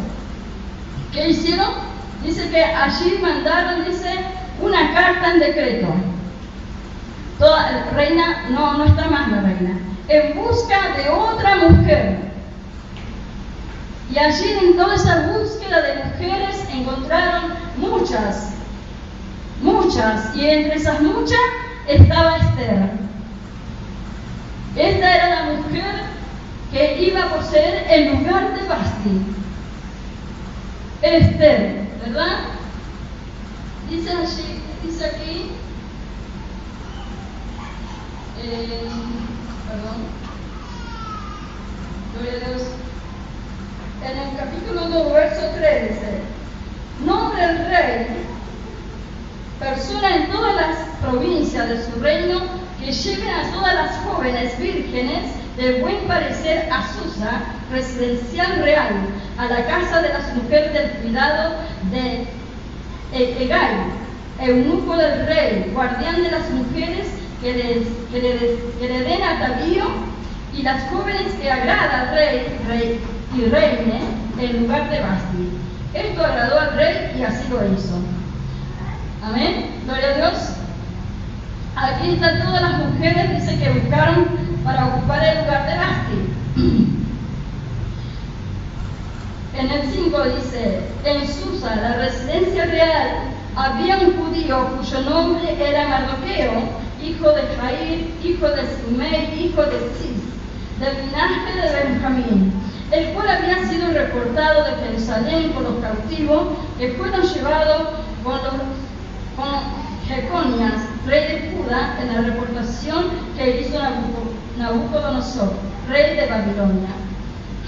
¿qué 1.12 1.30
hicieron? 1.30 1.72
Dice 2.24 2.50
que 2.50 2.64
allí 2.64 3.18
mandaron, 3.22 3.86
dice, 3.86 4.14
una 4.62 4.94
carta 4.94 5.34
en 5.34 5.40
decreto. 5.40 5.88
Toda 7.40 7.86
reina, 7.94 8.46
no, 8.50 8.78
no 8.78 8.86
está 8.86 9.08
más 9.10 9.30
la 9.30 9.42
reina 9.42 9.78
en 10.08 10.36
busca 10.36 10.96
de 10.98 11.10
otra 11.10 11.56
mujer. 11.58 12.20
Y 14.14 14.18
allí 14.20 14.58
en 14.62 14.78
toda 14.78 14.96
esa 14.96 15.28
búsqueda 15.32 15.82
de 15.82 16.04
mujeres 16.06 16.64
encontraron 16.72 17.54
muchas, 17.78 18.52
muchas, 19.62 20.36
y 20.36 20.46
entre 20.46 20.76
esas 20.76 21.02
muchas 21.02 21.40
estaba 21.88 22.38
Esther. 22.38 23.06
Esta 24.76 25.16
era 25.16 25.30
la 25.30 25.44
mujer 25.54 25.86
que 26.72 27.02
iba 27.02 27.24
a 27.24 27.34
poseer 27.34 27.88
el 27.90 28.12
lugar 28.12 28.54
de 28.54 28.68
Basti. 28.68 29.22
Esther, 31.02 31.88
¿verdad? 32.04 32.40
Dice 33.90 34.12
allí, 34.12 34.62
dice 34.84 35.06
aquí. 35.06 35.52
Eh, 38.44 38.90
perdón. 39.70 40.26
Gloria 42.14 42.34
a 42.34 42.50
Dios. 42.50 42.68
En 44.04 44.18
el 44.18 44.38
capítulo 44.38 44.90
2, 44.90 45.14
verso 45.14 45.42
3 45.58 45.90
dice, 45.90 46.22
nombre 47.06 47.44
el 47.44 47.58
rey, 47.66 48.08
persona 49.60 50.16
en 50.16 50.32
todas 50.32 50.56
las 50.56 50.78
provincias 51.02 51.70
de 51.70 51.86
su 51.86 52.00
reino, 52.02 52.65
que 52.86 52.92
lleven 52.92 53.30
a 53.30 53.52
todas 53.52 53.74
las 53.74 53.98
jóvenes 53.98 54.60
vírgenes 54.60 55.32
de 55.58 55.82
buen 55.82 56.08
parecer 56.08 56.70
a 56.72 56.84
Susa, 56.94 57.42
residencial 57.72 58.62
real, 58.62 58.94
a 59.40 59.46
la 59.48 59.66
casa 59.66 60.04
de 60.04 60.10
las 60.10 60.36
mujeres 60.36 60.72
del 60.72 60.92
cuidado 61.02 61.56
de 61.92 62.28
Egay, 63.12 63.76
eunuco 64.40 64.98
del 64.98 65.26
rey, 65.26 65.72
guardián 65.74 66.22
de 66.22 66.30
las 66.30 66.50
mujeres 66.52 67.08
que 67.42 67.54
le, 67.54 67.88
que 68.12 68.88
le, 68.88 69.00
den 69.00 69.24
atavío 69.24 69.86
y 70.54 70.62
las 70.62 70.84
jóvenes 70.90 71.34
que 71.42 71.50
agrada 71.50 72.02
al 72.02 72.10
rey, 72.16 72.60
rey 72.68 73.00
y 73.36 73.46
reine 73.46 74.02
en 74.40 74.62
lugar 74.62 74.92
de 74.92 75.00
Basti. 75.00 75.50
Esto 75.94 76.24
agradó 76.24 76.60
al 76.60 76.76
rey 76.76 77.16
y 77.18 77.24
así 77.24 77.48
lo 77.50 77.66
hizo. 77.66 77.96
Amén. 79.24 79.72
Gloria 79.86 80.10
a 80.10 80.18
Dios. 80.18 80.65
Aquí 81.76 82.14
están 82.14 82.42
todas 82.46 82.62
las 82.62 82.86
mujeres, 82.86 83.42
dice 83.42 83.60
que 83.60 83.80
buscaron 83.80 84.28
para 84.64 84.88
ocupar 84.88 85.22
el 85.26 85.40
lugar 85.40 85.66
de 85.68 85.78
Basti. 85.78 86.92
En 89.58 89.72
el 89.72 89.90
5 89.90 90.24
dice, 90.36 90.82
en 91.06 91.26
Susa, 91.26 91.76
la 91.78 91.94
residencia 91.94 92.66
real, 92.66 93.10
había 93.56 94.00
un 94.00 94.18
judío 94.18 94.68
cuyo 94.78 95.02
nombre 95.02 95.56
era 95.58 95.88
Mardoqueo, 95.88 96.62
hijo 97.02 97.32
de 97.32 97.42
Jair, 97.56 98.14
hijo 98.22 98.50
de 98.50 98.64
Simei, 98.68 99.46
hijo 99.46 99.62
de 99.62 99.80
Cis, 99.98 100.24
del 100.80 101.06
linaje 101.06 101.54
de 101.62 101.84
Benjamín, 101.84 102.54
el 102.92 103.14
cual 103.14 103.30
había 103.30 103.66
sido 103.70 103.92
reportado 103.92 104.66
de 104.66 104.88
Jerusalén 104.88 105.54
con 105.54 105.64
los 105.64 105.76
cautivos 105.76 106.48
que 106.78 106.92
fueron 106.94 107.22
llevados 107.22 107.82
con, 108.24 108.34
los, 108.44 108.54
Jeconias, 110.08 110.74
rey 111.06 111.28
de 111.28 111.56
Judá, 111.56 111.98
en 112.02 112.14
la 112.14 112.22
reportación 112.22 113.06
que 113.38 113.62
hizo 113.62 113.80
Nabucodonosor, 114.58 115.54
rey 115.90 116.16
de 116.16 116.28
Babilonia. 116.28 116.90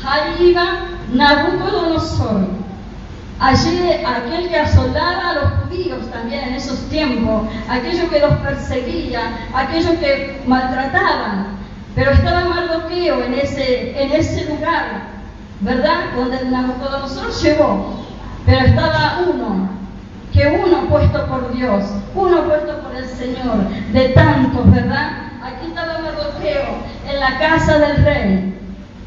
Ahí 0.06 0.52
iba 0.52 0.88
Nabucodonosor, 1.14 2.48
Allí 3.40 3.92
aquel 4.04 4.50
que 4.50 4.58
asolaba 4.58 5.30
a 5.30 5.34
los 5.34 5.52
judíos 5.62 6.10
también 6.12 6.44
en 6.46 6.54
esos 6.56 6.80
tiempos, 6.90 7.48
aquellos 7.70 8.10
que 8.10 8.20
los 8.20 8.34
perseguía, 8.38 9.48
aquellos 9.54 9.92
que 10.00 10.42
maltrataban. 10.48 11.58
Pero 11.94 12.12
estaba 12.12 12.46
Mardoqueo 12.46 13.24
en 13.24 13.36
ese, 13.36 14.02
en 14.02 14.12
ese 14.12 14.46
lugar, 14.46 15.04
¿verdad? 15.62 16.16
Donde 16.16 16.46
Nabucodonosor 16.46 17.32
llegó. 17.32 18.04
Pero 18.48 18.66
estaba 18.66 19.20
uno, 19.32 19.70
que 20.38 20.48
uno 20.48 20.88
puesto 20.88 21.26
por 21.26 21.52
Dios, 21.52 21.84
uno 22.14 22.44
puesto 22.44 22.80
por 22.82 22.96
el 22.96 23.10
Señor, 23.10 23.68
de 23.92 24.10
tantos, 24.10 24.72
¿verdad? 24.72 25.32
Aquí 25.44 25.68
estaba 25.68 25.98
Mardoqueo 26.00 26.78
en 27.10 27.20
la 27.20 27.40
casa 27.40 27.80
del 27.80 28.06
rey, 28.06 28.60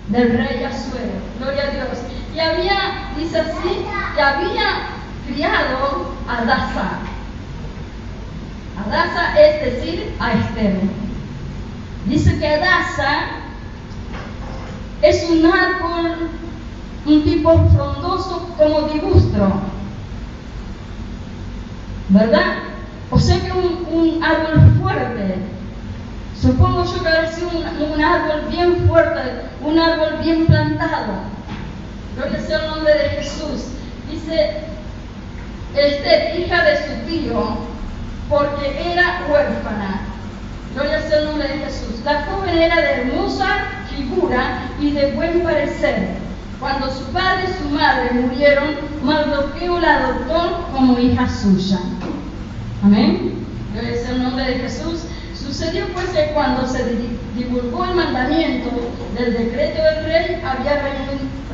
del 0.09 0.37
rey 0.37 0.65
Azuero. 0.65 1.21
Gloria 1.39 1.63
a 1.63 1.71
Dios 1.71 1.99
y 2.35 2.41
había, 2.41 3.13
dice 3.17 3.39
así, 3.39 3.87
que 4.15 4.21
había 4.21 4.89
criado 5.29 6.15
a 6.29 6.45
Daza. 6.45 6.99
Daza 8.91 9.41
es 9.41 9.75
decir, 9.75 10.17
a 10.19 10.33
Esther. 10.33 10.81
Dice 12.07 12.39
que 12.41 12.59
Daza 12.59 13.21
es 15.03 15.31
un 15.31 15.47
árbol, 15.47 16.31
un 17.07 17.23
tipo 17.23 17.69
frondoso 17.69 18.49
como 18.59 18.83
digustro. 18.89 19.70
¿Verdad? 22.11 22.55
O 23.11 23.19
sea 23.19 23.41
que 23.41 23.53
un, 23.53 23.87
un 23.91 24.23
árbol 24.23 24.61
fuerte. 24.81 25.37
Supongo 26.41 26.85
yo 26.85 27.03
que 27.05 27.33
sido 27.33 27.51
un, 27.51 27.93
un, 27.93 28.03
árbol 28.03 28.49
bien 28.51 28.89
fuerte, 28.89 29.21
un 29.63 29.79
árbol 29.79 30.19
bien 30.23 30.47
plantado. 30.47 31.13
Gloria 32.17 32.41
sea 32.41 32.65
el 32.65 32.71
nombre 32.71 32.95
de 32.95 33.09
Jesús. 33.11 33.67
Dice, 34.11 34.57
este 35.77 36.41
hija 36.41 36.65
de 36.65 36.77
su 36.79 37.07
tío, 37.07 37.59
porque 38.29 38.93
era 38.93 39.27
huérfana. 39.29 40.01
Gloria 40.75 41.03
sea 41.03 41.19
el 41.19 41.25
nombre 41.27 41.47
de 41.47 41.59
Jesús. 41.59 42.01
La 42.05 42.25
joven 42.25 42.59
era 42.59 42.77
de 42.77 42.93
hermosa 43.03 43.47
figura 43.89 44.63
y 44.81 44.91
de 44.93 45.13
buen 45.13 45.43
parecer. 45.43 46.09
Cuando 46.61 46.93
su 46.93 47.05
padre 47.07 47.45
y 47.49 47.63
su 47.63 47.75
madre 47.75 48.11
murieron, 48.13 48.75
Mardoqueo 49.03 49.81
la 49.81 49.97
adoptó 49.97 50.69
como 50.71 50.99
hija 50.99 51.27
suya. 51.27 51.81
Amén. 52.85 53.47
Gloria 53.73 53.97
sea 53.97 54.11
el 54.11 54.23
nombre 54.23 54.45
de 54.45 54.55
Jesús. 54.57 55.05
Sucedió 55.35 55.87
pues 55.95 56.11
que 56.11 56.33
cuando 56.35 56.67
se 56.67 56.85
divulgó 57.35 57.87
el 57.87 57.95
mandamiento 57.95 58.69
del 59.19 59.33
decreto 59.33 59.83
del 59.83 60.05
rey, 60.05 60.43
había 60.45 60.83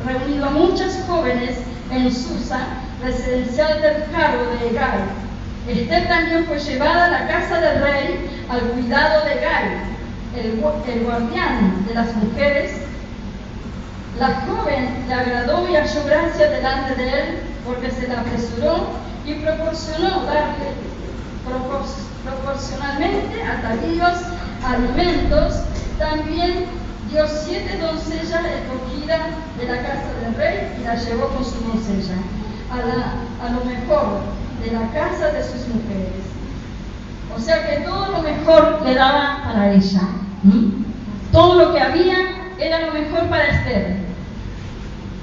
reunido 0.05 0.45
a 0.45 0.49
muchas 0.49 1.01
jóvenes 1.07 1.51
en 1.89 2.13
Susa, 2.13 2.59
residencial 3.01 3.81
del 3.81 4.11
cargo 4.11 4.43
de 4.59 4.73
Gai. 4.73 4.99
Esther 5.69 6.07
también 6.09 6.45
fue 6.45 6.59
llevada 6.59 7.05
a 7.05 7.09
la 7.11 7.27
casa 7.27 7.61
del 7.61 7.81
rey 7.81 8.29
al 8.49 8.59
cuidado 8.59 9.23
de 9.23 9.35
Gai, 9.35 9.87
el 10.35 11.03
guardián 11.05 11.85
de 11.87 11.93
las 11.93 12.13
mujeres. 12.15 12.81
La 14.19 14.41
joven 14.47 15.05
le 15.07 15.13
agradó 15.13 15.69
y 15.69 15.75
halló 15.75 16.03
gracia 16.05 16.49
delante 16.49 16.95
de 16.95 17.09
él 17.09 17.39
porque 17.63 17.91
se 17.91 18.07
la 18.07 18.21
apresuró 18.21 18.87
y 19.25 19.35
proporcionó 19.35 20.23
darle 20.25 20.73
proporcionalmente 22.25 23.43
atavíos, 23.43 24.17
alimentos. 24.65 25.61
También 25.99 26.65
dio 27.11 27.27
siete 27.27 27.77
doncellas 27.77 28.41
escogidas 28.43 29.21
de 29.59 29.65
la 29.67 29.81
casa 29.83 30.13
del 30.23 30.33
rey 30.35 30.77
y 30.79 30.83
la 30.83 30.95
llevó 30.95 31.27
con 31.27 31.45
su 31.45 31.59
doncella 31.61 32.15
a 32.71 33.49
lo 33.49 33.63
mejor 33.65 34.21
de 34.63 34.71
la 34.71 34.89
casa 34.91 35.27
de 35.27 35.43
sus 35.43 35.67
mujeres. 35.67 36.25
O 37.35 37.39
sea 37.39 37.67
que 37.67 37.81
todo 37.81 38.11
lo 38.13 38.21
mejor 38.23 38.81
le 38.83 38.95
daba 38.95 39.43
para 39.43 39.73
ella. 39.73 40.01
Todo 41.31 41.65
lo 41.65 41.73
que 41.73 41.79
había 41.79 42.15
era 42.57 42.87
lo 42.87 42.93
mejor 42.93 43.27
para 43.29 43.45
Esther. 43.45 44.06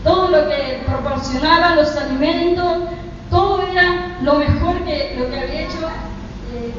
Todo 0.04 0.28
lo 0.28 0.49
que 0.49 0.82
proporcionaba, 0.87 1.75
los 1.75 1.96
alimentos, 1.96 2.84
todo 3.30 3.66
era 3.66 4.16
lo 4.23 4.34
mejor 4.34 4.84
que 4.84 5.16
lo 5.18 5.30
que 5.30 5.40
había 5.40 5.62
hecho 5.62 5.78
eh. 6.54 6.73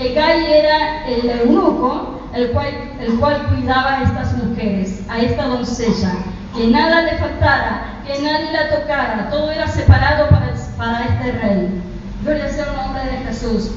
Egai 0.00 0.52
era 0.52 1.08
el 1.08 1.30
eunuco, 1.30 2.28
el 2.34 2.50
cual, 2.50 2.68
el 3.00 3.18
cual 3.18 3.46
cuidaba 3.48 3.98
a 3.98 4.02
estas 4.04 4.32
mujeres, 4.36 5.02
a 5.08 5.18
esta 5.18 5.46
doncella, 5.46 6.12
que 6.54 6.68
nada 6.68 7.02
le 7.02 7.18
faltara, 7.18 8.02
que 8.06 8.22
nadie 8.22 8.52
la 8.52 8.68
tocara, 8.76 9.28
todo 9.30 9.50
era 9.50 9.66
separado 9.66 10.28
para, 10.28 10.54
para 10.76 11.04
este 11.04 11.32
rey. 11.32 11.82
Gloria 12.22 12.48
sea 12.48 12.66
el 12.66 12.76
nombre 12.76 13.02
de 13.04 13.18
Jesús. 13.26 13.70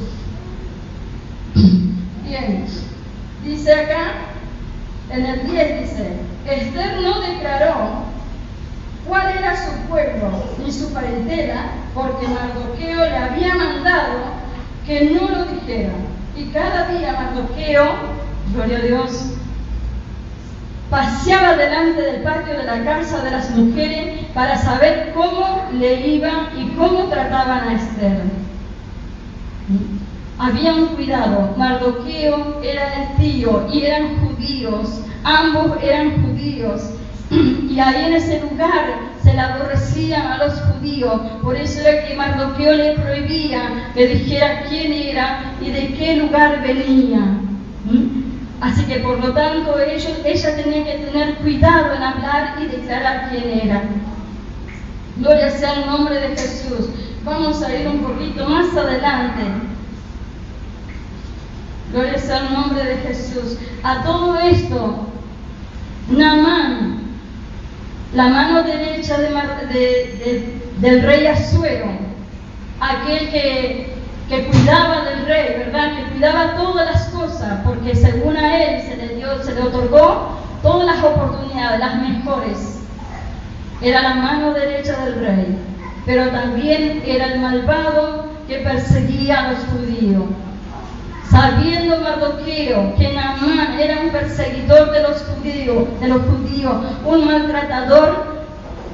Bien, 2.24 2.66
dice 3.44 3.74
acá, 3.74 4.12
en 5.10 5.26
el 5.26 5.48
10 5.48 5.82
dice, 5.82 6.18
Esther 6.48 7.02
no 7.02 7.22
declaró 7.22 8.04
cuál 9.08 9.38
era 9.38 9.56
su 9.56 9.72
pueblo 9.88 10.44
ni 10.64 10.72
su 10.72 10.94
parentela, 10.94 11.66
porque 11.94 12.28
Mardoqueo 12.28 13.06
le 13.10 13.18
había 13.18 13.56
mandado 13.56 14.42
que 14.86 15.12
no 15.12 15.28
lo 15.28 15.46
dijera. 15.46 15.94
Y 16.36 16.46
cada 16.46 16.88
día 16.88 17.14
Mardoqueo, 17.14 17.92
gloria 18.54 18.78
a 18.78 18.82
Dios, 18.82 19.26
paseaba 20.90 21.56
delante 21.56 22.02
del 22.02 22.22
patio 22.22 22.54
de 22.54 22.64
la 22.64 22.84
casa 22.84 23.24
de 23.24 23.32
las 23.32 23.50
mujeres 23.52 24.26
para 24.34 24.58
saber 24.58 25.14
cómo 25.14 25.70
le 25.74 26.08
iba 26.08 26.50
y 26.58 26.68
cómo 26.72 27.06
trataban 27.06 27.70
a 27.70 27.74
Esther. 27.76 28.22
Había 30.42 30.74
un 30.74 30.88
cuidado, 30.88 31.54
Mardoqueo 31.56 32.62
era 32.64 33.04
el 33.04 33.18
tío 33.18 33.68
y 33.72 33.84
eran 33.84 34.18
judíos, 34.22 35.02
ambos 35.24 35.78
eran 35.84 36.20
judíos. 36.24 36.82
Y 37.70 37.80
ahí 37.80 38.06
en 38.06 38.14
ese 38.14 38.42
lugar 38.42 38.86
se 39.22 39.36
le 39.36 39.40
aborrecían 39.40 40.26
a 40.32 40.38
los 40.40 40.60
judíos, 40.62 41.22
por 41.44 41.56
eso 41.56 41.82
era 41.82 42.08
que 42.08 42.16
Mardoqueo 42.16 42.74
le 42.74 42.94
prohibía 42.94 43.92
que 43.94 44.08
dijera 44.08 44.64
quién 44.68 44.92
era 44.92 45.54
y 45.62 45.70
de 45.70 45.94
qué 45.94 46.16
lugar 46.16 46.64
venía. 46.64 47.22
Así 48.62 48.84
que 48.86 48.98
por 48.98 49.24
lo 49.24 49.34
tanto 49.34 49.80
ellos, 49.80 50.22
ella 50.26 50.56
tenía 50.56 50.84
que 50.84 51.06
tener 51.06 51.36
cuidado 51.36 51.94
en 51.94 52.02
hablar 52.02 52.58
y 52.64 52.66
declarar 52.66 53.30
quién 53.30 53.70
era. 53.70 53.84
Gloria 55.18 55.52
sea 55.52 55.82
el 55.82 55.86
nombre 55.86 56.20
de 56.20 56.30
Jesús. 56.30 56.90
Vamos 57.24 57.62
a 57.62 57.76
ir 57.76 57.88
un 57.88 58.00
poquito 58.00 58.50
más 58.50 58.76
adelante. 58.76 59.44
Gloria 61.92 62.18
sea 62.18 62.48
el 62.48 62.54
nombre 62.54 62.84
de 62.84 62.98
Jesús. 62.98 63.58
A 63.84 64.04
todo 64.04 64.40
esto, 64.40 65.08
Namán, 66.10 67.02
la 68.14 68.28
mano 68.28 68.64
derecha 68.64 69.18
del 69.18 71.02
rey 71.04 71.28
Azuero, 71.28 71.92
aquel 72.80 73.30
que 73.30 73.92
que 74.32 74.46
cuidaba 74.46 75.04
del 75.04 75.26
rey, 75.26 75.56
¿verdad? 75.58 75.94
Que 75.94 76.12
cuidaba 76.14 76.56
todas 76.56 76.86
las 76.86 77.10
cosas, 77.10 77.60
porque 77.66 77.94
según 77.94 78.38
a 78.38 78.64
él 78.64 78.82
se 78.82 78.96
le 78.96 79.16
dio, 79.16 79.44
se 79.44 79.54
le 79.54 79.62
otorgó 79.62 80.38
todas 80.62 80.86
las 80.86 81.04
oportunidades, 81.04 81.82
las 81.82 82.02
mejores. 82.02 82.80
Era 83.82 84.02
la 84.02 84.14
mano 84.14 84.54
derecha 84.54 85.04
del 85.04 85.16
rey, 85.16 85.58
pero 86.06 86.30
también 86.30 87.04
era 87.06 87.26
el 87.34 87.42
malvado 87.42 88.32
que 88.48 88.60
perseguía 88.60 89.40
a 89.40 89.52
los 89.52 89.60
judíos. 89.66 90.24
Sabiendo 91.32 92.02
Mardoqueo 92.02 92.94
que 92.98 93.14
Naamán 93.14 93.80
era 93.80 94.02
un 94.02 94.10
perseguidor 94.10 94.92
de 94.92 95.02
los 95.02 95.24
judíos, 95.24 95.88
de 96.02 96.08
los 96.10 96.22
judíos, 96.24 96.76
un 97.06 97.26
maltratador, 97.26 98.42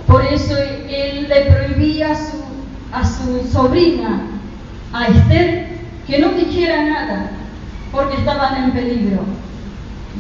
por 0.06 0.23
eso 0.23 0.56
él 0.56 1.28
le 1.28 1.45
prohibía 1.45 2.12
a 2.91 3.04
su, 3.04 3.47
sobrina 3.52 4.21
a 4.93 5.08
Esther 5.08 5.67
que 6.06 6.19
no 6.19 6.30
dijera 6.30 6.84
nada 6.84 7.32
porque 7.91 8.17
estaban 8.17 8.65
en 8.65 8.71
peligro. 8.71 9.23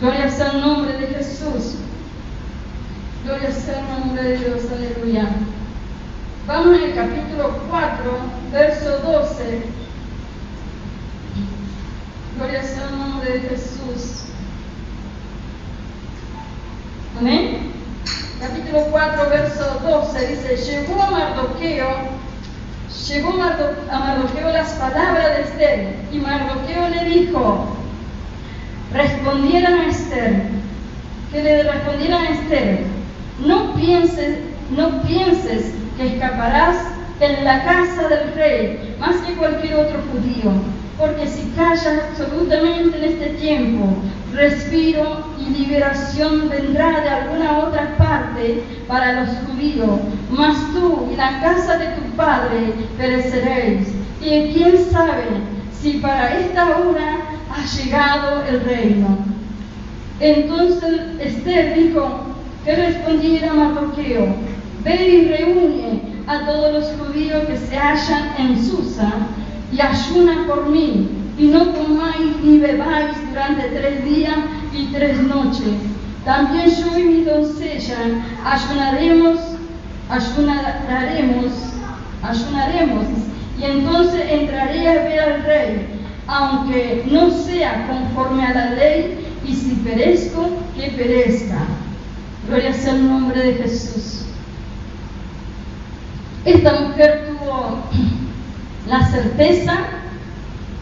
Gloria 0.01 0.27
sea 0.27 0.53
nombre 0.53 0.97
de 0.97 1.07
Jesús. 1.07 1.75
Gloria 3.25 3.51
sea 3.51 3.83
nombre 3.91 4.23
de 4.23 4.37
Dios. 4.37 4.61
Aleluya. 4.71 5.29
Vamos 6.47 6.77
el 6.81 6.95
capítulo 6.95 7.59
4, 7.69 8.17
verso 8.51 8.99
12. 9.05 9.86
Gloria 12.37 12.63
sea 12.63 12.89
el 12.89 12.99
nombre 12.99 13.31
de 13.31 13.39
Jesús. 13.49 14.25
Amén. 17.19 17.71
Capítulo 18.39 18.85
4, 18.91 19.29
verso 19.29 19.79
12 19.83 20.27
dice, 20.27 20.57
llegó 20.57 21.01
a 21.01 21.09
Mardoqueo 21.09 22.17
llegó 23.07 23.29
a 23.41 23.99
Mardoqueo 23.99 24.51
las 24.51 24.69
palabras 24.73 25.35
de 25.35 25.41
Esther 25.41 25.95
y 26.11 26.19
Mardoqueo 26.19 26.89
le 26.89 27.05
dijo, 27.05 27.67
respondieran 28.93 29.73
a 29.73 29.87
Esther, 29.87 30.43
que 31.31 31.43
le 31.43 31.63
respondieran 31.63 32.25
a 32.25 32.29
Esther, 32.29 32.79
no 33.45 33.73
pienses, 33.75 34.39
no 34.71 35.01
pienses 35.03 35.73
que 35.97 36.15
escaparás 36.15 36.77
en 37.19 37.43
la 37.43 37.63
casa 37.63 38.07
del 38.09 38.33
rey 38.35 38.95
más 38.99 39.15
que 39.17 39.33
cualquier 39.33 39.75
otro 39.75 39.99
judío, 40.11 40.51
porque 40.97 41.27
si 41.27 41.43
callas 41.51 42.01
absolutamente 42.09 42.97
en 42.97 43.03
este 43.03 43.29
tiempo, 43.39 43.85
respiro 44.33 45.27
y 45.39 45.49
liberación 45.51 46.49
vendrá 46.49 47.01
de 47.01 47.09
alguna 47.09 47.59
otra 47.59 47.95
parte 47.97 48.63
para 48.87 49.21
los 49.21 49.29
judíos, 49.45 49.99
mas 50.31 50.57
tú 50.73 51.07
y 51.11 51.15
la 51.15 51.39
casa 51.39 51.77
de 51.77 51.87
tu 51.87 52.01
padre 52.15 52.73
pereceréis. 52.97 53.89
Y 54.21 54.53
quién 54.53 54.91
sabe 54.91 55.25
si 55.79 55.99
para 55.99 56.39
esta 56.39 56.77
hora 56.77 57.17
ha 57.51 57.65
llegado 57.77 58.43
el 58.49 58.61
reino. 58.61 59.19
Entonces 60.19 61.01
Esther 61.19 61.75
dijo 61.75 62.21
que 62.65 62.75
respondiera 62.75 63.53
Mardoqueo, 63.53 64.35
ve 64.83 65.07
y 65.07 65.27
reúne 65.27 66.01
a 66.25 66.39
todos 66.45 66.73
los 66.73 66.85
judíos 66.99 67.43
que 67.45 67.57
se 67.57 67.77
hallan 67.77 68.33
en 68.39 68.65
Susa 68.65 69.13
y 69.71 69.81
ayuna 69.81 70.45
por 70.47 70.69
mí 70.69 71.09
y 71.37 71.47
no 71.47 71.73
comáis 71.73 72.37
ni 72.43 72.59
bebáis 72.59 73.15
durante 73.29 73.67
tres 73.69 74.05
días 74.05 74.37
y 74.73 74.85
tres 74.87 75.21
noches. 75.21 75.73
También 76.25 76.69
yo 76.69 76.97
y 76.97 77.03
mi 77.03 77.23
doncella 77.23 77.97
ayunaremos, 78.43 79.39
ayunaremos, 80.09 81.53
ayunaremos, 82.21 83.05
y 83.59 83.63
entonces 83.63 84.21
entraré 84.29 84.87
a 84.87 85.03
ver 85.03 85.19
al 85.19 85.43
rey, 85.43 85.87
aunque 86.27 87.05
no 87.09 87.29
sea 87.29 87.87
conforme 87.87 88.45
a 88.45 88.53
la 88.53 88.69
ley, 88.71 89.25
y 89.47 89.53
si 89.53 89.75
perezco, 89.75 90.49
que 90.75 90.89
perezca. 90.91 91.59
Gloria 92.47 92.73
sea 92.73 92.93
el 92.93 93.07
nombre 93.07 93.41
de 93.41 93.53
Jesús. 93.55 94.25
Esta 96.45 96.79
mujer 96.81 97.27
tuvo 97.27 97.83
la 98.87 99.05
certeza 99.07 99.73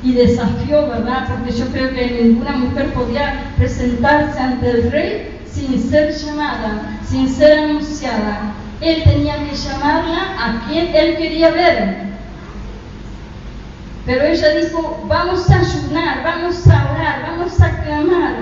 y 0.04 0.14
desafió, 0.14 0.88
¿verdad? 0.88 1.28
Porque 1.30 1.52
yo 1.52 1.66
creo 1.68 1.94
que 1.94 2.22
ninguna 2.22 2.52
mujer 2.52 2.94
podía 2.94 3.54
presentarse 3.58 4.40
ante 4.40 4.70
el 4.70 4.92
rey 4.92 5.42
sin 5.52 5.82
ser 5.82 6.14
llamada, 6.14 7.00
sin 7.08 7.28
ser 7.28 7.60
anunciada. 7.60 8.54
Él 8.82 9.04
tenía 9.04 9.44
que 9.44 9.56
llamarla 9.56 10.36
a 10.38 10.68
quien 10.68 10.94
él 10.94 11.18
quería 11.18 11.50
ver. 11.50 12.06
Pero 14.06 14.24
ella 14.26 14.50
dijo, 14.50 15.04
vamos 15.08 15.50
a 15.50 15.60
ayunar, 15.60 16.24
vamos 16.24 16.68
a 16.68 16.92
orar, 16.92 17.22
vamos 17.24 17.60
a 17.60 17.70
clamar. 17.84 18.36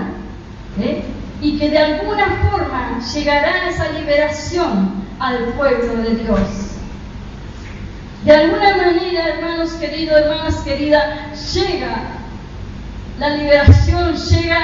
¿eh? 0.81 1.05
Y 1.41 1.57
que 1.57 1.69
de 1.69 1.77
alguna 1.77 2.25
forma 2.51 2.99
llegará 3.13 3.69
esa 3.69 3.89
liberación 3.91 4.91
al 5.19 5.37
pueblo 5.53 6.01
de 6.03 6.15
Dios. 6.15 6.72
De 8.23 8.31
alguna 8.31 8.77
manera, 8.77 9.27
hermanos 9.27 9.73
queridos, 9.73 10.17
hermanas 10.17 10.55
queridas, 10.61 11.53
llega 11.53 11.95
la 13.19 13.29
liberación, 13.31 14.15
llega 14.15 14.59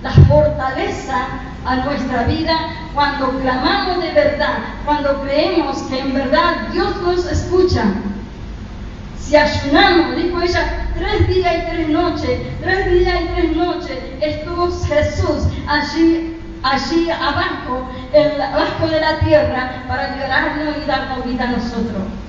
la 0.00 0.12
fortaleza 0.12 1.26
a 1.66 1.76
nuestra 1.76 2.22
vida 2.22 2.54
cuando 2.94 3.40
clamamos 3.40 4.00
de 4.00 4.12
verdad, 4.12 4.58
cuando 4.84 5.22
creemos 5.22 5.82
que 5.82 5.98
en 5.98 6.14
verdad 6.14 6.68
Dios 6.72 6.94
nos 7.02 7.26
escucha. 7.26 7.82
Si 9.18 9.34
ayunamos, 9.34 10.14
dijo 10.14 10.40
ella, 10.40 10.86
tres 10.94 11.26
días 11.26 11.52
y 11.52 11.70
tres 11.70 11.88
noches, 11.88 12.40
tres 12.62 12.92
días 12.92 13.20
y 13.22 13.26
tres 13.34 13.56
noches 13.56 13.98
estuvo 14.20 14.70
Jesús 14.70 15.48
allí, 15.66 16.36
allí 16.62 17.10
abajo, 17.10 17.88
abajo 18.52 18.86
de 18.86 19.00
la 19.00 19.18
tierra, 19.18 19.82
para 19.88 20.14
liberarnos 20.14 20.76
y 20.80 20.86
darnos 20.86 21.24
vida 21.24 21.42
a 21.42 21.52
nosotros. 21.52 22.23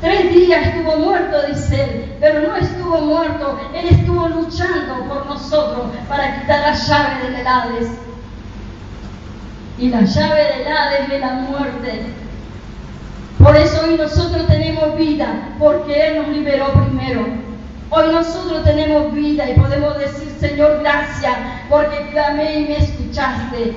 Tres 0.00 0.32
días 0.34 0.66
estuvo 0.66 0.96
muerto, 0.96 1.42
dice 1.46 1.84
él, 1.84 2.16
pero 2.20 2.40
no 2.40 2.56
estuvo 2.56 3.00
muerto, 3.02 3.60
él 3.74 3.86
estuvo 3.90 4.28
luchando 4.28 5.04
por 5.06 5.26
nosotros 5.26 5.88
para 6.08 6.40
quitar 6.40 6.60
la 6.60 6.74
llave 6.74 7.30
del 7.30 7.46
Hades. 7.46 7.88
Y 9.78 9.88
la 9.90 10.00
llave 10.00 10.42
del 10.42 10.72
Hades 10.72 11.08
de 11.10 11.18
la 11.18 11.32
muerte. 11.32 12.02
Por 13.42 13.56
eso 13.56 13.82
hoy 13.84 13.96
nosotros 13.96 14.46
tenemos 14.46 14.96
vida, 14.96 15.34
porque 15.58 16.08
Él 16.08 16.22
nos 16.22 16.28
liberó 16.28 16.72
primero. 16.72 17.26
Hoy 17.90 18.12
nosotros 18.12 18.64
tenemos 18.64 19.12
vida 19.12 19.50
y 19.50 19.54
podemos 19.58 19.98
decir, 19.98 20.34
Señor, 20.40 20.80
gracias, 20.80 21.36
porque 21.68 22.08
clamé 22.10 22.60
y 22.60 22.64
me 22.68 22.76
escuchaste. 22.78 23.74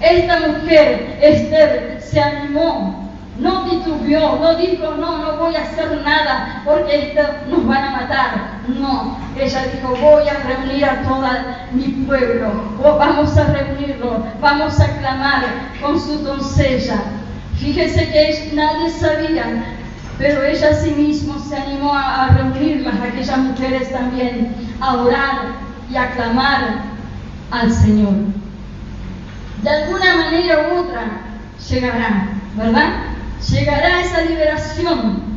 Esta 0.00 0.40
mujer, 0.40 1.18
Esther, 1.20 2.00
se 2.00 2.20
animó 2.20 3.09
no 3.40 3.62
titubeó, 3.62 4.38
no 4.38 4.54
dijo, 4.56 4.94
no, 4.96 5.18
no 5.18 5.36
voy 5.38 5.56
a 5.56 5.62
hacer 5.62 6.02
nada 6.04 6.62
porque 6.64 7.18
nos 7.48 7.66
van 7.66 7.84
a 7.84 7.90
matar. 7.90 8.60
No, 8.68 9.18
ella 9.36 9.66
dijo, 9.74 9.96
voy 9.96 10.28
a 10.28 10.34
reunir 10.46 10.84
a 10.84 11.02
todo 11.02 11.26
mi 11.72 12.04
pueblo, 12.06 12.50
vamos 12.82 13.36
a 13.36 13.44
reunirlo, 13.44 14.24
vamos 14.40 14.78
a 14.78 14.98
clamar 14.98 15.44
con 15.80 15.98
su 15.98 16.18
doncella. 16.22 17.02
Fíjese 17.58 18.10
que 18.10 18.52
nadie 18.54 18.90
sabía, 18.90 19.64
pero 20.18 20.44
ella 20.44 20.68
a 20.70 20.74
sí 20.74 20.90
misma 20.92 21.38
se 21.38 21.56
animó 21.56 21.94
a, 21.94 22.26
a 22.26 22.28
reunirlas, 22.28 22.94
aquellas 23.00 23.38
mujeres 23.38 23.90
también, 23.90 24.54
a 24.80 24.96
orar 24.96 25.38
y 25.90 25.96
a 25.96 26.10
clamar 26.10 26.82
al 27.50 27.72
Señor. 27.72 28.12
De 29.62 29.70
alguna 29.70 30.16
manera 30.16 30.68
u 30.70 30.78
otra 30.78 31.02
llegará, 31.68 32.28
¿verdad? 32.56 33.09
Llegará 33.48 34.00
esa 34.00 34.22
liberación. 34.22 35.30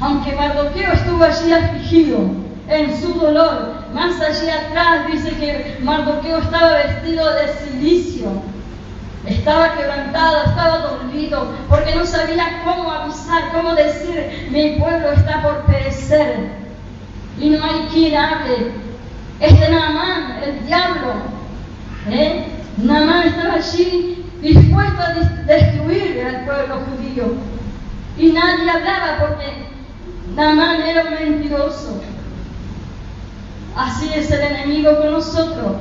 Aunque 0.00 0.32
Mardoqueo 0.34 0.92
estuvo 0.92 1.22
allí 1.22 1.52
afligido 1.52 2.18
en 2.68 3.00
su 3.00 3.14
dolor, 3.14 3.84
más 3.92 4.20
allí 4.20 4.48
atrás 4.48 5.06
dice 5.12 5.30
que 5.30 5.78
Mardoqueo 5.82 6.38
estaba 6.38 6.74
vestido 6.74 7.26
de 7.34 7.48
silicio, 7.52 8.42
estaba 9.26 9.74
quebrantado, 9.76 10.44
estaba 10.44 10.78
dormido, 10.78 11.52
porque 11.68 11.94
no 11.94 12.06
sabía 12.06 12.62
cómo 12.64 12.90
avisar, 12.90 13.52
cómo 13.52 13.74
decir, 13.74 14.48
mi 14.50 14.76
pueblo 14.78 15.12
está 15.12 15.42
por 15.42 15.64
perecer. 15.66 16.60
Y 17.38 17.50
no 17.50 17.64
hay 17.64 17.88
quien 17.92 18.16
hable. 18.16 18.72
Este 19.40 19.70
Naamán, 19.70 20.40
el 20.44 20.66
diablo, 20.66 21.14
¿eh? 22.10 22.46
Estaba 22.78 23.54
allí 23.54 24.24
dispuesto 24.40 25.02
a 25.02 25.14
destruir 25.46 26.24
al 26.24 26.44
pueblo 26.44 26.80
judío. 26.86 27.34
Y 28.18 28.32
nadie 28.32 28.70
hablaba 28.70 29.18
porque 29.20 29.46
Namán 30.34 30.82
era 30.82 31.04
un 31.04 31.10
mentiroso. 31.10 32.00
Así 33.76 34.10
es 34.14 34.30
el 34.30 34.40
enemigo 34.40 34.98
con 34.98 35.12
nosotros. 35.12 35.76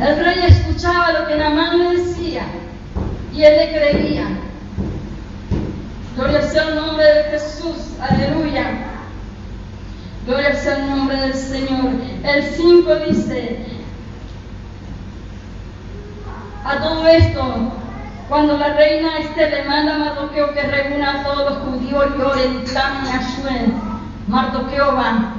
El 0.00 0.24
rey 0.24 0.38
escuchaba 0.46 1.12
lo 1.12 1.26
que 1.26 1.36
Namán 1.36 1.78
le 1.78 1.98
decía 1.98 2.42
y 3.32 3.42
él 3.42 3.56
le 3.56 3.78
creía. 3.78 4.26
Gloria 6.16 6.42
sea 6.42 6.68
el 6.68 6.74
nombre 6.74 7.04
de 7.04 7.22
Jesús, 7.30 7.94
aleluya. 8.00 8.64
Gloria 10.26 10.54
sea 10.56 10.78
el 10.78 10.90
nombre 10.90 11.16
del 11.16 11.34
Señor. 11.34 11.92
El 12.24 12.42
5 12.42 12.94
dice, 13.08 13.58
a 16.68 16.80
todo 16.82 17.06
esto, 17.08 17.72
cuando 18.28 18.58
la 18.58 18.74
reina 18.74 19.18
Esther 19.20 19.50
le 19.50 19.64
manda 19.64 19.94
a 19.94 19.98
Mardoqueo 19.98 20.52
que 20.52 20.62
reúna 20.62 21.20
a 21.20 21.24
todos 21.24 21.50
los 21.50 21.58
judíos 21.60 22.06
y 22.18 22.20
oren, 22.20 22.64
clamen 22.64 23.04
y 23.06 23.08
ayuden, 23.08 23.74
Mardoqueo 24.26 24.94
va. 24.94 25.32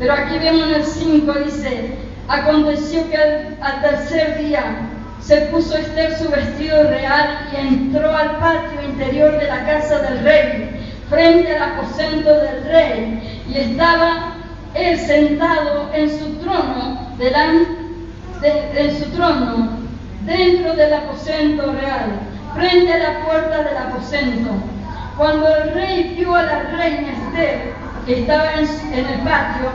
Pero 0.00 0.12
aquí 0.12 0.38
vemos 0.38 0.66
en 0.66 0.74
el 0.74 0.84
5, 0.84 1.32
dice, 1.44 1.94
aconteció 2.26 3.08
que 3.10 3.16
al, 3.16 3.80
tercer 3.80 4.38
día 4.38 4.88
se 5.20 5.42
puso 5.52 5.76
Esther 5.76 6.18
su 6.18 6.28
vestido 6.30 6.82
real 6.88 7.48
y 7.52 7.56
entró 7.60 8.16
al 8.16 8.38
patio 8.38 8.82
interior 8.84 9.38
de 9.38 9.46
la 9.46 9.64
casa 9.64 10.00
del 10.00 10.24
rey, 10.24 10.96
frente 11.08 11.56
al 11.56 11.74
aposento 11.74 12.28
del 12.28 12.64
rey, 12.64 13.44
y 13.48 13.56
estaba 13.56 14.34
él 14.74 14.98
sentado 14.98 15.90
en 15.94 16.10
su 16.10 16.34
trono, 16.40 17.14
delante 17.18 17.70
de, 18.40 18.80
en 18.80 18.98
su 18.98 19.10
trono, 19.10 19.81
dentro 20.26 20.74
del 20.74 20.94
aposento 20.94 21.72
real, 21.72 22.20
frente 22.54 22.92
a 22.92 22.98
la 22.98 23.24
puerta 23.24 23.62
del 23.62 23.76
aposento. 23.76 24.50
Cuando 25.16 25.56
el 25.56 25.74
rey 25.74 26.14
vio 26.16 26.34
a 26.34 26.42
la 26.42 26.62
reina 26.62 27.12
Esther, 27.12 27.74
que 28.06 28.20
estaba 28.20 28.54
en, 28.54 28.66
el 28.94 29.20
patio, 29.20 29.70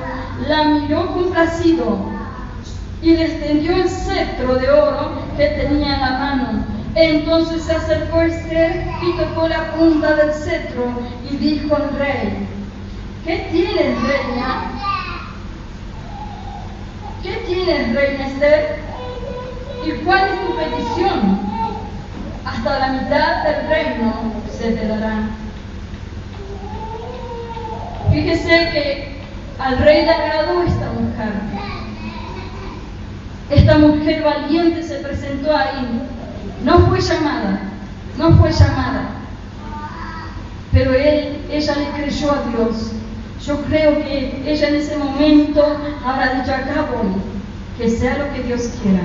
la 0.47 0.63
miró 0.65 1.13
complacido 1.13 1.99
y 3.01 3.11
le 3.11 3.25
extendió 3.25 3.75
el 3.75 3.89
cetro 3.89 4.55
de 4.55 4.69
oro 4.69 5.21
que 5.37 5.47
tenía 5.47 5.95
en 5.95 6.01
la 6.01 6.11
mano. 6.11 6.65
Entonces 6.95 7.63
se 7.63 7.73
acercó 7.73 8.21
Esther 8.21 8.87
y 9.03 9.17
tocó 9.17 9.47
la 9.47 9.71
punta 9.73 10.15
del 10.15 10.33
cetro 10.33 10.85
y 11.29 11.37
dijo 11.37 11.75
al 11.75 11.97
rey, 11.97 12.47
¿qué 13.23 13.47
tienes, 13.51 14.01
reina? 14.01 14.71
¿Qué 17.21 17.33
tienes, 17.45 17.93
reina 17.93 18.27
Esther? 18.27 18.87
¿Y 19.87 19.91
cuál 20.03 20.27
es 20.27 20.45
tu 20.45 20.53
petición? 20.53 21.39
Hasta 22.43 22.79
la 22.79 22.87
mitad 22.89 23.43
del 23.43 23.69
reino 23.69 24.13
se 24.51 24.71
te 24.71 24.85
dará. 24.85 25.29
Fíjese 28.11 28.49
que 28.73 29.21
al 29.57 29.77
rey 29.77 30.03
le 30.03 30.11
agradó 30.11 30.63
esta 30.63 30.87
mujer. 30.91 31.33
Esta 33.49 33.77
mujer 33.77 34.23
valiente 34.23 34.83
se 34.83 34.95
presentó 34.95 35.55
ahí. 35.55 36.01
No 36.65 36.79
fue 36.87 36.99
llamada, 36.99 37.61
no 38.17 38.35
fue 38.35 38.51
llamada. 38.51 39.11
Pero 40.73 40.93
él, 40.95 41.45
ella 41.49 41.75
le 41.75 42.03
creyó 42.03 42.33
a 42.33 42.43
Dios. 42.49 42.91
Yo 43.45 43.61
creo 43.61 43.99
que 43.99 44.43
ella 44.45 44.67
en 44.67 44.75
ese 44.75 44.97
momento 44.97 45.77
habrá 46.05 46.33
dicho, 46.33 46.53
acá 46.53 46.89
voy, 46.91 47.21
que 47.77 47.89
sea 47.89 48.17
lo 48.17 48.33
que 48.33 48.43
Dios 48.43 48.69
quiera. 48.83 48.99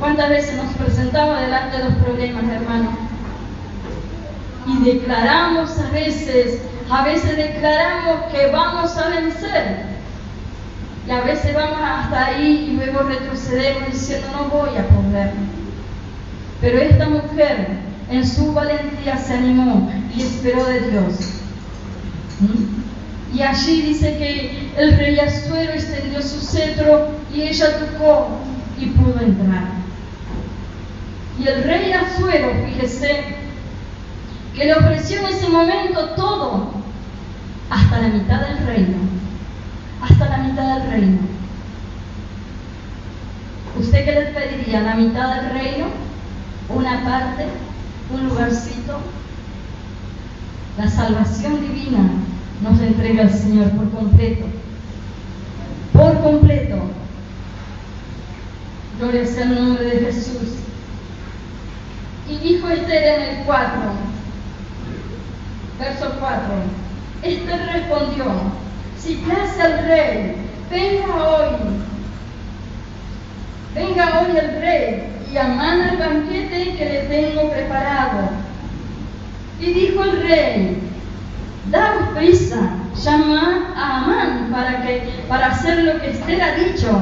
¿Cuántas 0.00 0.30
veces 0.30 0.56
nos 0.56 0.72
presentamos 0.76 1.38
delante 1.40 1.76
de 1.76 1.84
los 1.84 1.92
problemas, 1.96 2.44
hermano? 2.44 2.88
Y 4.66 4.82
declaramos 4.82 5.78
a 5.78 5.90
veces, 5.90 6.62
a 6.90 7.04
veces 7.04 7.36
declaramos 7.36 8.32
que 8.32 8.46
vamos 8.46 8.96
a 8.96 9.10
vencer. 9.10 9.90
Y 11.06 11.10
a 11.10 11.20
veces 11.20 11.54
vamos 11.54 11.80
hasta 11.82 12.26
ahí 12.26 12.70
y 12.70 12.76
luego 12.76 13.00
retrocedemos 13.00 13.92
diciendo 13.92 14.28
no 14.32 14.44
voy 14.48 14.70
a 14.70 14.88
poder. 14.88 15.32
Pero 16.62 16.78
esta 16.78 17.06
mujer 17.06 17.68
en 18.10 18.26
su 18.26 18.54
valentía 18.54 19.18
se 19.18 19.34
animó 19.34 19.92
y 20.16 20.22
esperó 20.22 20.64
de 20.64 20.80
Dios. 20.80 21.14
¿Mm? 22.40 23.36
Y 23.36 23.42
allí 23.42 23.82
dice 23.82 24.16
que 24.16 24.72
el 24.78 24.96
rey 24.96 25.18
Azuero 25.18 25.74
extendió 25.74 26.22
su 26.22 26.40
cetro 26.40 27.08
y 27.34 27.42
ella 27.42 27.78
tocó 27.78 28.28
y 28.78 28.86
pudo 28.86 29.20
entrar. 29.20 29.79
Y 31.40 31.48
el 31.48 31.64
rey 31.64 31.90
Azuero, 31.92 32.52
fíjese, 32.66 33.24
que 34.54 34.64
le 34.66 34.74
ofreció 34.74 35.20
en 35.20 35.26
ese 35.26 35.48
momento 35.48 36.10
todo, 36.10 36.70
hasta 37.70 37.98
la 37.98 38.08
mitad 38.08 38.40
del 38.42 38.66
reino, 38.66 38.98
hasta 40.02 40.28
la 40.28 40.36
mitad 40.38 40.76
del 40.76 40.90
reino. 40.90 41.18
¿Usted 43.78 44.04
qué 44.04 44.12
le 44.12 44.26
pediría? 44.26 44.82
¿La 44.82 44.96
mitad 44.96 45.36
del 45.36 45.52
reino? 45.52 45.86
¿Una 46.68 47.04
parte? 47.04 47.46
¿Un 48.12 48.28
lugarcito? 48.28 49.00
La 50.76 50.90
salvación 50.90 51.62
divina 51.62 52.00
nos 52.62 52.80
entrega 52.80 53.22
el 53.22 53.32
Señor 53.32 53.70
por 53.70 53.90
completo. 53.92 54.44
Por 55.94 56.20
completo. 56.20 56.76
Gloria 58.98 59.26
sea 59.26 59.44
el 59.44 59.54
nombre 59.54 59.84
de 59.84 60.00
Jesús. 60.00 60.69
Y 62.30 62.36
dijo 62.36 62.68
Esther 62.68 63.02
en 63.02 63.22
el 63.22 63.44
4, 63.44 63.66
verso 65.80 66.12
4, 66.20 66.38
Esther 67.24 67.72
respondió, 67.72 68.24
si 68.96 69.16
place 69.16 69.60
al 69.60 69.84
rey, 69.84 70.36
venga 70.70 71.28
hoy, 71.28 71.56
venga 73.74 74.20
hoy 74.20 74.36
el 74.38 74.60
rey 74.60 75.06
y 75.32 75.36
amana 75.38 75.90
el 75.90 75.96
banquete 75.96 76.76
que 76.76 76.84
le 76.84 77.00
tengo 77.02 77.50
preparado. 77.50 78.30
Y 79.58 79.72
dijo 79.72 80.04
el 80.04 80.22
rey, 80.22 80.78
daos 81.68 82.10
prisa, 82.16 82.60
llama 83.02 83.74
a 83.76 84.04
Amán 84.04 84.50
para, 84.52 84.82
que, 84.86 85.24
para 85.28 85.48
hacer 85.48 85.82
lo 85.82 86.00
que 86.00 86.10
Esther 86.10 86.40
ha 86.40 86.54
dicho. 86.54 86.96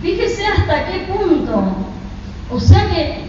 Fíjese 0.00 0.46
hasta 0.46 0.86
qué 0.86 1.00
punto. 1.12 1.62
O 2.50 2.58
sea 2.58 2.88
que 2.88 3.27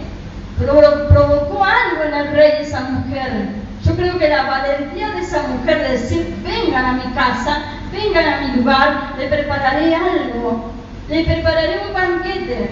provocó 0.66 1.64
algo 1.64 2.02
en 2.04 2.14
el 2.14 2.32
rey 2.32 2.52
esa 2.60 2.80
mujer. 2.82 3.48
Yo 3.84 3.96
creo 3.96 4.18
que 4.18 4.28
la 4.28 4.42
valentía 4.42 5.10
de 5.10 5.20
esa 5.20 5.42
mujer 5.48 5.80
de 5.82 5.92
decir, 5.92 6.36
vengan 6.42 6.84
a 6.84 6.92
mi 6.92 7.12
casa, 7.14 7.62
vengan 7.92 8.28
a 8.28 8.40
mi 8.40 8.56
lugar, 8.56 9.14
le 9.18 9.26
prepararé 9.28 9.94
algo, 9.94 10.70
le 11.08 11.24
prepararé 11.24 11.80
un 11.86 11.94
banquete. 11.94 12.70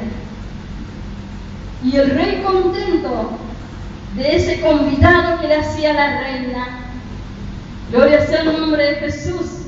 Y 1.82 1.96
el 1.96 2.10
rey 2.10 2.42
contento 2.44 3.38
de 4.16 4.36
ese 4.36 4.60
convidado 4.60 5.40
que 5.40 5.48
le 5.48 5.56
hacía 5.56 5.92
la 5.94 6.20
reina, 6.20 6.66
gloria 7.90 8.26
sea 8.26 8.42
el 8.42 8.60
nombre 8.60 8.84
de 8.84 8.94
Jesús. 8.96 9.66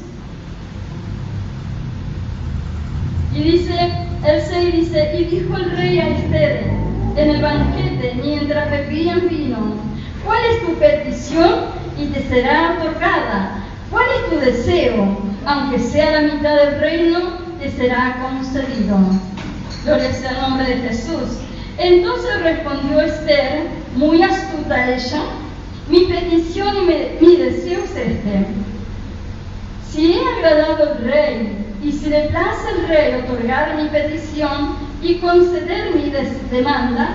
Y 3.32 3.42
dice, 3.42 3.92
el 4.26 4.42
6 4.42 4.72
dice, 4.72 5.16
y 5.16 5.24
dijo 5.24 5.56
el 5.56 5.70
rey 5.70 5.98
a 6.00 6.08
Esther 6.08 6.79
en 7.16 7.30
el 7.30 7.42
banquete 7.42 8.14
mientras 8.22 8.70
bebían 8.70 9.28
vino, 9.28 9.74
¿cuál 10.24 10.38
es 10.50 10.66
tu 10.66 10.74
petición 10.74 11.66
y 11.98 12.06
te 12.06 12.22
será 12.28 12.78
otorgada? 12.78 13.64
¿Cuál 13.90 14.06
es 14.16 14.30
tu 14.30 14.38
deseo? 14.38 15.18
Aunque 15.46 15.78
sea 15.78 16.22
la 16.22 16.34
mitad 16.34 16.56
del 16.56 16.80
reino, 16.80 17.20
te 17.60 17.70
será 17.70 18.16
concedido. 18.22 18.98
Gloria 19.84 20.12
sea 20.12 20.30
el 20.30 20.40
nombre 20.42 20.66
de 20.66 20.88
Jesús. 20.88 21.38
Entonces 21.78 22.42
respondió 22.42 23.00
Esther, 23.00 23.62
muy 23.96 24.22
astuta 24.22 24.94
ella, 24.94 25.22
mi 25.88 26.04
petición 26.04 26.76
y 26.76 27.24
mi 27.24 27.36
deseo 27.36 27.82
es 27.84 27.96
este. 27.96 28.46
Si 29.90 30.12
he 30.12 30.20
agradado 30.20 30.92
al 30.92 31.04
rey 31.04 31.66
y 31.82 31.90
si 31.90 32.10
le 32.10 32.28
place 32.28 32.68
al 32.68 32.88
rey 32.88 33.22
otorgar 33.24 33.76
mi 33.76 33.88
petición 33.88 34.89
y 35.02 35.18
conceder 35.18 35.94
mi 35.94 36.12
demanda, 36.50 37.08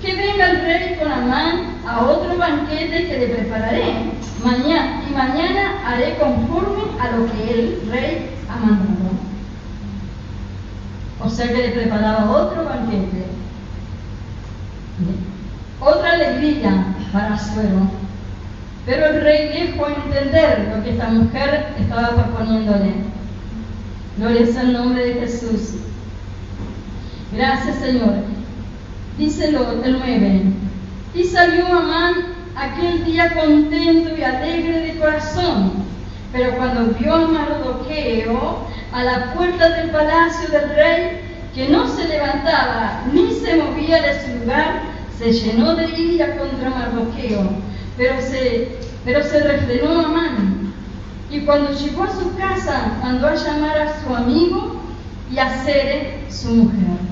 que 0.00 0.14
venga 0.14 0.50
el 0.50 0.60
rey 0.62 0.98
con 0.98 1.10
Amán 1.10 1.76
a 1.86 2.00
otro 2.00 2.36
banquete 2.36 3.06
que 3.06 3.18
le 3.18 3.26
prepararé. 3.28 4.12
Mañana, 4.44 5.02
y 5.08 5.12
mañana 5.12 5.82
haré 5.86 6.16
conforme 6.18 6.82
a 7.00 7.16
lo 7.16 7.26
que 7.32 7.50
el 7.50 7.90
rey 7.90 8.30
ha 8.48 8.56
mandado. 8.56 9.10
O 11.24 11.28
sea 11.28 11.48
que 11.48 11.54
le 11.54 11.68
preparaba 11.70 12.30
otro 12.30 12.64
banquete. 12.64 13.26
Otra 15.80 16.12
alegría 16.12 16.94
para 17.12 17.38
Suero. 17.38 17.90
Pero 18.86 19.06
el 19.06 19.22
rey 19.22 19.48
dejó 19.48 19.88
entender 19.88 20.72
lo 20.74 20.82
que 20.82 20.90
esta 20.90 21.08
mujer 21.08 21.74
estaba 21.78 22.10
proponiéndole. 22.10 22.92
Gloria 24.16 24.46
sea 24.46 24.62
el 24.62 24.72
nombre 24.74 25.04
de 25.04 25.14
Jesús. 25.20 25.74
Gracias, 27.36 27.76
Señor. 27.80 28.14
Dice 29.18 29.48
el 29.48 29.58
9. 30.00 30.42
Y 31.14 31.24
salió 31.24 31.66
Amán 31.66 32.14
aquel 32.56 33.04
día 33.04 33.34
contento 33.34 34.16
y 34.16 34.22
alegre 34.22 34.80
de 34.80 34.98
corazón. 34.98 35.84
Pero 36.32 36.56
cuando 36.56 36.94
vio 36.98 37.14
a 37.14 37.28
Mardoqueo 37.28 38.66
a 38.90 39.04
la 39.04 39.34
puerta 39.34 39.68
del 39.68 39.90
palacio 39.90 40.48
del 40.48 40.70
rey, 40.76 41.20
que 41.54 41.68
no 41.68 41.86
se 41.86 42.08
levantaba 42.08 43.02
ni 43.12 43.30
se 43.32 43.56
movía 43.56 44.00
de 44.00 44.20
su 44.22 44.38
lugar, 44.38 44.80
se 45.18 45.30
llenó 45.30 45.74
de 45.74 45.90
ira 45.90 46.38
contra 46.38 46.70
Mardoqueo, 46.70 47.50
pero 47.98 48.18
se, 48.22 48.78
pero 49.04 49.22
se 49.22 49.40
refrenó 49.40 50.06
Amán. 50.06 50.72
Y 51.30 51.40
cuando 51.40 51.70
llegó 51.72 52.04
a 52.04 52.18
su 52.18 52.34
casa, 52.36 52.92
mandó 53.02 53.26
a 53.26 53.34
llamar 53.34 53.78
a 53.78 54.02
su 54.02 54.14
amigo 54.14 54.76
y 55.30 55.38
a 55.38 55.62
Sere, 55.64 56.24
su 56.30 56.48
mujer. 56.48 57.05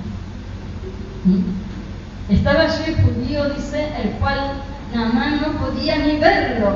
Estaba 2.29 2.65
allí 2.65 2.95
judío, 3.03 3.49
dice, 3.51 3.89
el 4.03 4.11
cual 4.21 4.63
Naamán 4.93 5.41
no 5.41 5.59
podía 5.59 5.97
ni 5.97 6.19
verlo, 6.19 6.73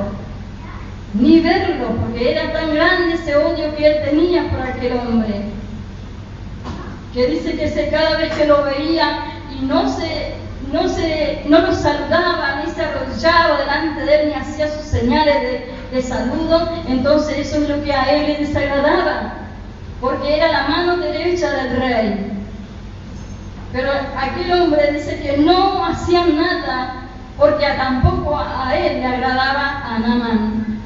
ni 1.13 1.39
verlo, 1.39 1.95
porque 2.01 2.31
era 2.31 2.51
tan 2.51 2.73
grande 2.73 3.13
ese 3.13 3.35
odio 3.35 3.75
que 3.75 3.85
él 3.85 4.09
tenía 4.09 4.49
por 4.49 4.61
aquel 4.61 4.93
hombre, 4.93 5.43
que 7.13 7.27
dice 7.27 7.55
que 7.55 7.69
se, 7.69 7.89
cada 7.89 8.17
vez 8.17 8.33
que 8.33 8.45
lo 8.45 8.63
veía 8.63 9.25
y 9.55 9.65
no 9.65 9.87
se, 9.87 10.33
no 10.73 10.89
se, 10.89 11.43
no 11.47 11.59
lo 11.59 11.73
saludaba, 11.73 12.63
ni 12.63 12.71
se 12.71 12.81
arrodillaba 12.81 13.59
delante 13.59 14.05
de 14.05 14.15
él, 14.15 14.29
ni 14.29 14.33
hacía 14.33 14.67
sus 14.67 14.85
señales 14.85 15.41
de, 15.43 15.73
de 15.91 16.01
saludo, 16.01 16.71
entonces 16.87 17.37
eso 17.37 17.57
es 17.57 17.69
lo 17.69 17.83
que 17.83 17.93
a 17.93 18.03
él 18.15 18.25
le 18.25 18.47
desagradaba, 18.47 19.33
porque 20.01 20.37
era 20.37 20.51
la 20.51 20.67
mano 20.67 20.97
derecha 20.97 21.51
del 21.51 21.77
rey. 21.77 22.38
Pero 23.71 23.91
aquel 24.17 24.51
hombre 24.51 24.93
dice 24.93 25.19
que 25.21 25.37
no 25.37 25.85
hacía 25.85 26.25
nada 26.25 27.03
porque 27.37 27.65
tampoco 27.77 28.37
a 28.37 28.75
él 28.75 28.99
le 28.99 29.05
agradaba 29.05 29.83
a 29.85 29.99
Namán. 29.99 30.81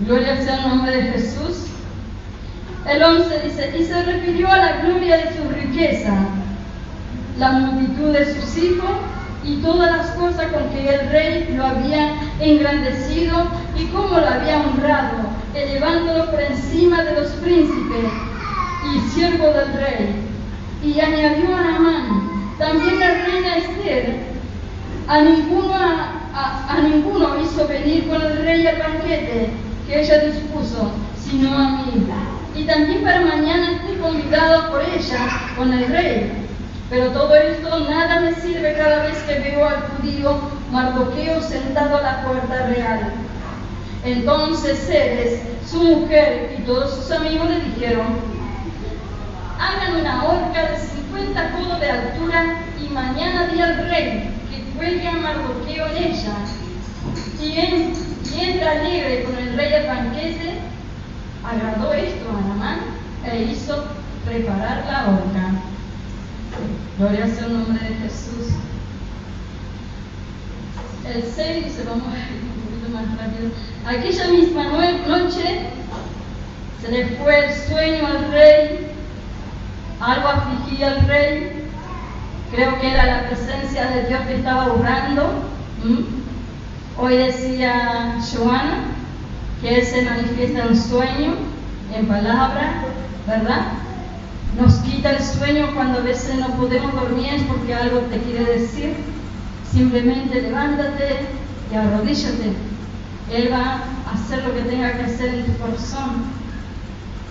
Gloria 0.00 0.36
sea 0.42 0.56
el 0.56 0.68
nombre 0.68 0.96
de 0.96 1.02
Jesús. 1.12 1.66
El 2.88 3.02
11 3.02 3.40
dice, 3.44 3.74
y 3.78 3.84
se 3.84 4.02
refirió 4.04 4.50
a 4.50 4.58
la 4.58 4.76
gloria 4.78 5.16
de 5.18 5.36
su 5.36 5.48
riqueza, 5.50 6.14
la 7.38 7.52
multitud 7.52 8.12
de 8.12 8.34
sus 8.34 8.56
hijos 8.56 8.90
y 9.44 9.56
todas 9.56 9.96
las 9.96 10.10
cosas 10.12 10.46
con 10.52 10.70
que 10.70 10.94
el 10.94 11.10
rey 11.10 11.54
lo 11.56 11.66
había 11.66 12.14
engrandecido 12.40 13.48
y 13.76 13.86
cómo 13.86 14.18
lo 14.18 14.28
había 14.28 14.60
honrado, 14.60 15.16
elevándolo 15.54 16.30
por 16.30 16.40
encima 16.40 17.02
de 17.02 17.20
los 17.20 17.30
príncipes 17.32 18.35
y 18.94 19.00
siervo 19.10 19.46
del 19.48 19.72
rey. 19.74 20.14
Y 20.82 21.00
añadió 21.00 21.56
a 21.56 21.62
Namán, 21.62 22.54
también 22.58 23.00
la 23.00 23.14
reina 23.24 23.56
Esther, 23.56 24.16
a 25.08 25.20
ninguno, 25.20 25.74
a, 25.74 26.66
a 26.68 26.80
ninguno 26.82 27.40
hizo 27.40 27.66
venir 27.66 28.08
con 28.08 28.20
el 28.20 28.44
rey 28.44 28.66
al 28.66 28.78
banquete 28.78 29.50
que 29.86 30.00
ella 30.00 30.18
dispuso, 30.18 30.90
sino 31.18 31.56
a 31.56 31.70
mí. 31.70 32.06
Y 32.54 32.64
también 32.64 33.02
para 33.02 33.20
mañana 33.20 33.72
estoy 33.72 33.96
convidado 33.96 34.70
por 34.70 34.82
ella 34.82 35.18
con 35.56 35.72
el 35.72 35.86
rey. 35.88 36.32
Pero 36.88 37.08
todo 37.10 37.34
esto 37.34 37.80
nada 37.88 38.20
me 38.20 38.34
sirve 38.34 38.74
cada 38.74 39.02
vez 39.02 39.18
que 39.24 39.40
veo 39.40 39.68
al 39.68 39.82
judío 39.88 40.38
Mardoqueo 40.70 41.42
sentado 41.42 41.96
a 41.96 42.02
la 42.02 42.22
puerta 42.24 42.66
real. 42.68 43.12
Entonces 44.04 44.86
Ceres, 44.86 45.40
su 45.68 45.82
mujer 45.82 46.56
y 46.58 46.62
todos 46.62 46.94
sus 46.94 47.10
amigos 47.10 47.50
le 47.50 47.60
dijeron, 47.60 48.06
hagan 49.58 50.00
una 50.00 50.24
horca 50.24 50.70
de 50.70 50.78
50 50.78 51.50
codos 51.52 51.80
de 51.80 51.90
altura 51.90 52.56
y 52.80 52.88
mañana 52.92 53.48
di 53.48 53.60
al 53.60 53.88
rey 53.88 54.30
que 54.50 54.62
cuelgue 54.76 55.08
a 55.08 55.12
Mardoqueo 55.12 55.86
en 55.88 55.96
ella. 55.96 56.34
Y, 57.40 57.44
y 57.44 58.40
entra 58.40 58.72
alegre 58.72 59.24
con 59.24 59.36
el 59.36 59.56
rey 59.56 59.72
al 59.74 59.86
banquete, 59.86 60.58
agradó 61.44 61.92
esto 61.92 62.28
a 62.30 62.48
Namán 62.48 62.78
e 63.24 63.42
hizo 63.44 63.84
preparar 64.24 64.84
la 64.86 65.08
horca. 65.08 65.52
Gloria 66.98 67.26
sea 67.26 67.46
el 67.46 67.52
nombre 67.52 67.88
de 67.88 67.94
Jesús. 67.96 68.54
El 71.06 71.22
6 71.22 71.64
dice, 71.64 71.84
vamos 71.84 72.04
un 72.06 72.12
poquito 72.12 72.88
más 72.92 73.18
rápido. 73.18 73.50
Aquella 73.86 74.28
misma 74.28 74.64
noche 75.06 75.70
se 76.82 76.90
le 76.90 77.06
fue 77.16 77.46
el 77.46 77.54
sueño 77.54 78.06
al 78.06 78.32
rey, 78.32 78.95
algo 80.00 80.28
afligía 80.28 80.88
al 80.92 81.06
rey, 81.06 81.68
creo 82.52 82.78
que 82.80 82.90
era 82.90 83.06
la 83.06 83.28
presencia 83.28 83.90
de 83.90 84.08
Dios 84.08 84.20
que 84.26 84.36
estaba 84.36 84.72
obrando. 84.72 85.44
Hoy 86.98 87.16
decía 87.16 88.18
Joana 88.20 88.84
que 89.60 89.78
Él 89.78 89.86
se 89.86 90.02
manifiesta 90.02 90.64
en 90.64 90.76
sueño, 90.76 91.34
en 91.94 92.06
palabra, 92.06 92.82
¿verdad? 93.26 93.72
Nos 94.60 94.76
quita 94.76 95.10
el 95.10 95.22
sueño 95.22 95.74
cuando 95.74 95.98
a 95.98 96.02
veces 96.02 96.36
no 96.36 96.48
podemos 96.56 96.94
dormir 96.94 97.46
porque 97.48 97.74
algo 97.74 98.00
te 98.00 98.18
quiere 98.18 98.44
decir. 98.44 98.94
Simplemente 99.70 100.42
levántate 100.42 101.26
y 101.70 101.74
arrodíllate. 101.74 102.52
Él 103.30 103.50
va 103.52 103.82
a 104.08 104.14
hacer 104.14 104.44
lo 104.44 104.54
que 104.54 104.62
tenga 104.62 104.92
que 104.92 105.04
hacer 105.04 105.34
en 105.34 105.46
tu 105.46 105.58
corazón. 105.58 106.24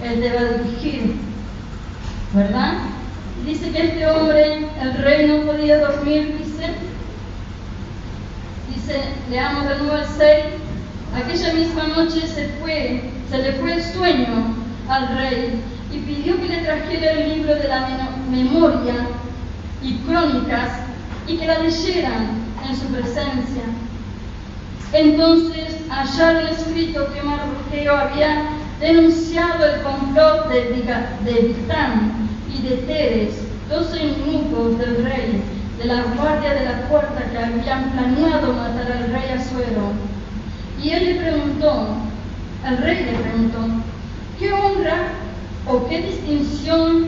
Él 0.04 0.19
te 0.19 0.34
va 0.34 0.41
a 0.41 0.63
dirigir. 0.63 1.15
¿Verdad? 2.36 2.74
Dice 3.45 3.71
que 3.71 3.82
este 3.82 4.06
hombre, 4.08 4.67
el 4.82 4.93
rey, 4.95 5.26
no 5.26 5.50
podía 5.50 5.80
dormir, 5.80 6.38
dice. 6.38 6.67
Dice, 8.74 9.00
leamos 9.30 9.69
de 9.69 9.78
nuevo 9.78 9.95
el 9.95 10.06
6. 10.06 10.45
Aquella 11.15 11.54
misma 11.54 11.88
noche 11.95 12.28
se 12.28 12.48
le 13.38 13.54
fue 13.54 13.74
el 13.74 13.84
sueño 13.84 14.54
al 14.89 15.17
rey 15.17 15.62
y 15.93 16.00
pidió 16.00 16.36
que 16.41 16.50
le 16.50 16.58
trajera 16.58 17.12
el 17.13 17.36
libro 17.36 17.56
de 17.56 17.69
la 17.69 17.88
memoria 18.30 19.08
y 19.82 19.93
crónicas 20.00 20.71
y 21.28 21.38
que 21.38 21.48
la 21.48 21.60
leyeran 21.60 22.28
en 22.67 22.76
su 22.76 22.88
presencia. 22.88 23.63
Entonces 24.91 25.78
hallaron 25.89 26.48
escrito 26.48 27.13
que 27.13 27.24
Mardoqueo 27.24 27.95
había 27.95 28.43
denunciado 28.82 29.65
el 29.65 29.82
complot 29.82 30.50
de, 30.50 30.84
de 31.24 31.56
de 32.69 32.78
Teres, 32.78 33.36
dos 33.69 33.93
enemigos 33.95 34.78
del 34.80 35.04
rey, 35.04 35.41
de 35.78 35.86
la 35.86 36.04
guardia 36.15 36.54
de 36.54 36.65
la 36.65 36.89
puerta 36.89 37.23
que 37.32 37.38
habían 37.38 37.91
planeado 37.91 38.54
matar 38.54 38.91
al 38.91 39.12
rey 39.12 39.30
Azuero. 39.38 39.91
Y 40.82 40.89
él 40.89 41.06
le 41.06 41.15
preguntó, 41.15 41.88
el 42.67 42.78
rey 42.78 43.06
le 43.06 43.19
preguntó, 43.19 43.60
¿qué 44.39 44.51
honra 44.51 45.10
o 45.67 45.88
qué 45.88 46.01
distinción 46.01 47.08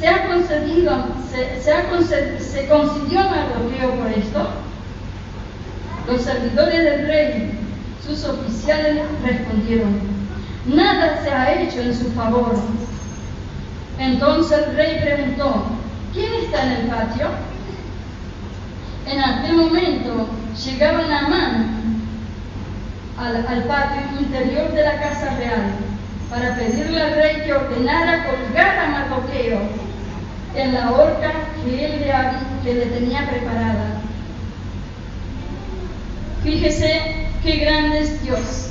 se 0.00 0.08
ha 0.08 0.28
concedido, 0.28 1.06
se, 1.30 1.60
se, 1.60 2.40
se 2.40 2.68
concedió 2.68 3.20
a 3.20 3.24
Mardoqueo 3.24 3.94
por 4.00 4.10
esto? 4.12 4.48
Los 6.08 6.22
servidores 6.22 6.84
del 6.84 7.06
rey, 7.06 7.50
sus 8.04 8.24
oficiales 8.24 9.04
respondieron, 9.24 10.00
nada 10.66 11.20
se 11.22 11.30
ha 11.30 11.60
hecho 11.62 11.80
en 11.80 11.94
su 11.94 12.10
favor. 12.12 12.56
Entonces 13.98 14.66
el 14.68 14.76
rey 14.76 15.00
preguntó, 15.02 15.66
¿quién 16.12 16.32
está 16.34 16.64
en 16.64 16.72
el 16.72 16.86
patio? 16.86 17.26
En 19.06 19.20
aquel 19.20 19.56
momento 19.56 20.28
llegaba 20.64 21.02
Naamán 21.06 21.78
al, 23.18 23.46
al 23.46 23.64
patio 23.64 24.20
interior 24.20 24.72
de 24.72 24.82
la 24.82 25.00
casa 25.00 25.34
real 25.36 25.72
para 26.30 26.54
pedirle 26.56 27.00
al 27.00 27.14
rey 27.14 27.42
que 27.44 27.52
ordenara 27.54 28.26
colgar 28.26 28.78
a 28.78 28.88
Mardoqueo 28.88 29.60
en 30.54 30.74
la 30.74 30.92
horca 30.92 31.32
que 31.64 31.84
él 31.84 32.00
le, 32.00 32.12
que 32.62 32.74
le 32.74 32.86
tenía 32.86 33.28
preparada. 33.28 34.00
Fíjese 36.42 37.28
qué 37.42 37.56
grande 37.56 38.00
es 38.00 38.22
Dios. 38.22 38.70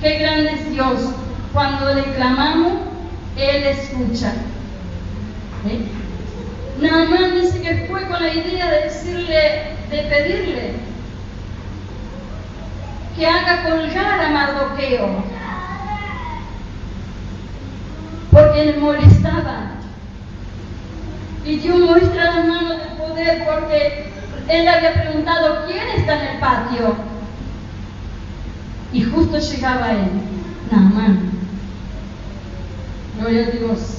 Qué 0.00 0.18
grande 0.18 0.52
es 0.52 0.70
Dios. 0.70 1.00
Cuando 1.52 1.94
le 1.94 2.04
clamamos, 2.14 2.72
Él 3.38 3.64
escucha. 3.64 4.32
¿Eh? 5.66 5.86
Nada 6.80 7.04
más 7.06 7.32
dice 7.32 7.60
que 7.60 7.86
fue 7.88 8.06
con 8.06 8.22
la 8.22 8.32
idea 8.32 8.70
de 8.70 8.84
decirle, 8.84 9.76
de 9.90 10.02
pedirle 10.02 10.72
que 13.16 13.26
haga 13.26 13.64
colgar 13.64 14.20
a 14.20 14.30
Mardoqueo 14.30 15.24
porque 18.30 18.66
le 18.66 18.76
molestaba. 18.76 19.72
Y 21.44 21.56
Dios 21.56 21.78
muestra 21.80 22.24
la 22.34 22.44
mano 22.44 22.76
de 22.76 22.84
poder 22.96 23.46
porque 23.46 24.12
él 24.48 24.68
había 24.68 24.94
preguntado 24.94 25.66
quién 25.66 25.88
está 25.96 26.20
en 26.22 26.34
el 26.34 26.38
patio. 26.38 26.96
Y 28.92 29.02
justo 29.02 29.38
llegaba 29.38 29.92
él, 29.92 30.10
Naamán. 30.70 31.37
Gloria 33.18 33.46
a 33.46 33.50
Dios. 33.50 33.98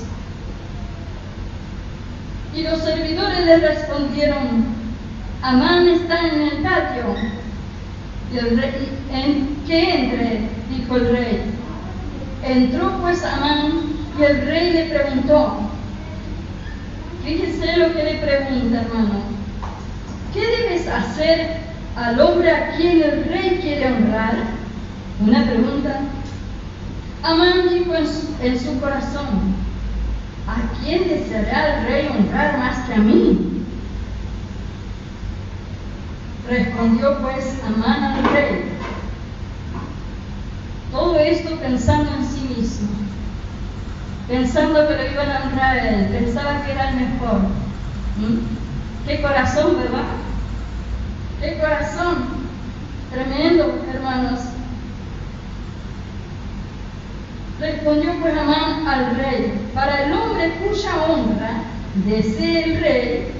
Y 2.55 2.63
los 2.63 2.79
servidores 2.79 3.45
le 3.45 3.57
respondieron, 3.57 4.65
Amán 5.41 5.87
está 5.87 6.27
en 6.27 6.41
el 6.41 6.63
patio. 6.63 7.03
Y 8.33 8.37
el 8.37 8.57
rey, 8.57 8.99
en, 9.11 9.57
entre, 9.67 10.41
dijo 10.69 10.95
el 10.95 11.09
rey. 11.09 11.41
Entró 12.43 12.97
pues 13.01 13.23
Amán 13.25 13.83
y 14.17 14.23
el 14.23 14.41
rey 14.45 14.71
le 14.71 14.85
preguntó, 14.85 15.59
fíjese 17.23 17.77
lo 17.77 17.93
que 17.93 18.03
le 18.03 18.13
pregunta, 18.15 18.81
hermano, 18.81 19.21
¿qué 20.33 20.39
debes 20.39 20.87
hacer 20.87 21.57
al 21.95 22.19
hombre 22.19 22.51
a 22.51 22.75
quien 22.77 23.03
el 23.03 23.25
rey 23.25 23.59
quiere 23.61 23.87
honrar? 23.87 24.35
Una 25.19 25.43
pregunta. 25.43 25.99
Amán 27.23 27.69
dijo 27.69 27.93
en 27.95 28.59
su, 28.59 28.79
corazón, 28.79 29.55
¿a 30.47 30.79
quién 30.79 31.07
deseará 31.07 31.79
el 31.79 31.85
rey 31.85 32.07
honrar 32.07 32.57
más 32.57 32.77
que 32.87 32.93
a 32.93 32.97
mí? 32.97 33.65
Respondió 36.47 37.19
pues 37.19 37.59
Amán 37.65 38.03
al 38.03 38.23
rey, 38.33 38.63
todo 40.91 41.19
esto 41.19 41.55
pensando 41.57 42.09
en 42.15 42.25
sí 42.25 42.53
mismo 42.55 42.99
pensando 44.29 44.87
que 44.87 44.95
lo 44.95 45.11
iban 45.11 45.31
a 45.31 45.43
honrar 45.43 45.77
a 45.77 45.89
él, 45.89 46.05
pensaba 46.09 46.63
que 46.63 46.71
era 46.71 46.89
el 46.89 46.95
mejor. 46.97 47.41
Qué 49.05 49.21
corazón, 49.21 49.77
¿verdad? 49.77 50.05
Qué 51.41 51.57
corazón. 51.57 52.25
Tremendo, 53.11 53.79
hermanos. 53.91 54.39
Respondió 57.59 58.13
pues 58.21 58.37
Amán 58.37 58.87
al 58.87 59.17
rey, 59.17 59.53
para 59.73 60.05
el 60.05 60.13
hombre 60.13 60.49
cuya 60.61 61.03
honra 61.07 61.63
desee 62.05 62.63
el 62.63 62.79
rey, 62.79 63.31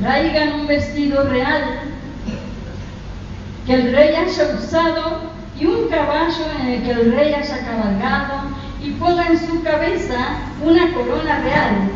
traigan 0.00 0.60
un 0.60 0.66
vestido 0.68 1.24
real 1.24 1.80
que 3.66 3.74
el 3.74 3.92
rey 3.92 4.14
haya 4.14 4.54
usado 4.54 5.22
y 5.58 5.66
un 5.66 5.88
caballo 5.88 6.44
en 6.60 6.68
el 6.68 6.82
que 6.84 6.90
el 6.92 7.12
rey 7.16 7.34
haya 7.34 7.58
cabalgado 7.66 8.42
y 8.80 8.90
ponga 8.92 9.26
en 9.26 9.38
su 9.38 9.62
cabeza 9.64 10.36
una 10.62 10.92
corona 10.92 11.40
real. 11.40 11.90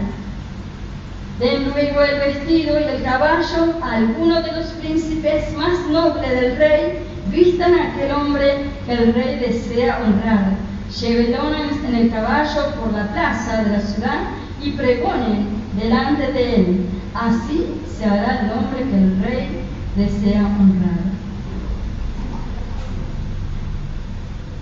Den 1.38 1.70
luego 1.70 2.02
el 2.02 2.18
vestido 2.18 2.80
y 2.80 2.84
el 2.84 3.02
caballo 3.04 3.78
a 3.82 3.92
alguno 3.92 4.42
de 4.42 4.50
los 4.50 4.66
príncipes 4.72 5.52
más 5.56 5.78
nobles 5.88 6.28
del 6.28 6.56
rey, 6.56 6.98
vistan 7.28 7.74
a 7.74 7.92
aquel 7.92 8.10
hombre 8.10 8.64
que 8.84 8.92
el 8.92 9.14
rey 9.14 9.38
desea 9.38 10.00
honrar. 10.04 10.68
Llévenlo 10.96 11.54
en 11.86 11.94
el 11.94 12.10
caballo 12.10 12.74
por 12.80 12.92
la 12.92 13.12
plaza 13.12 13.62
de 13.62 13.70
la 13.70 13.80
ciudad 13.80 14.20
y 14.62 14.72
pregonen 14.72 15.46
delante 15.78 16.32
de 16.32 16.54
él. 16.56 16.86
Así 17.14 17.80
se 17.86 18.04
hará 18.04 18.40
el 18.40 18.52
hombre 18.52 18.84
que 18.84 18.96
el 18.96 19.22
rey 19.22 19.64
desea 19.96 20.40
honrar. 20.40 21.08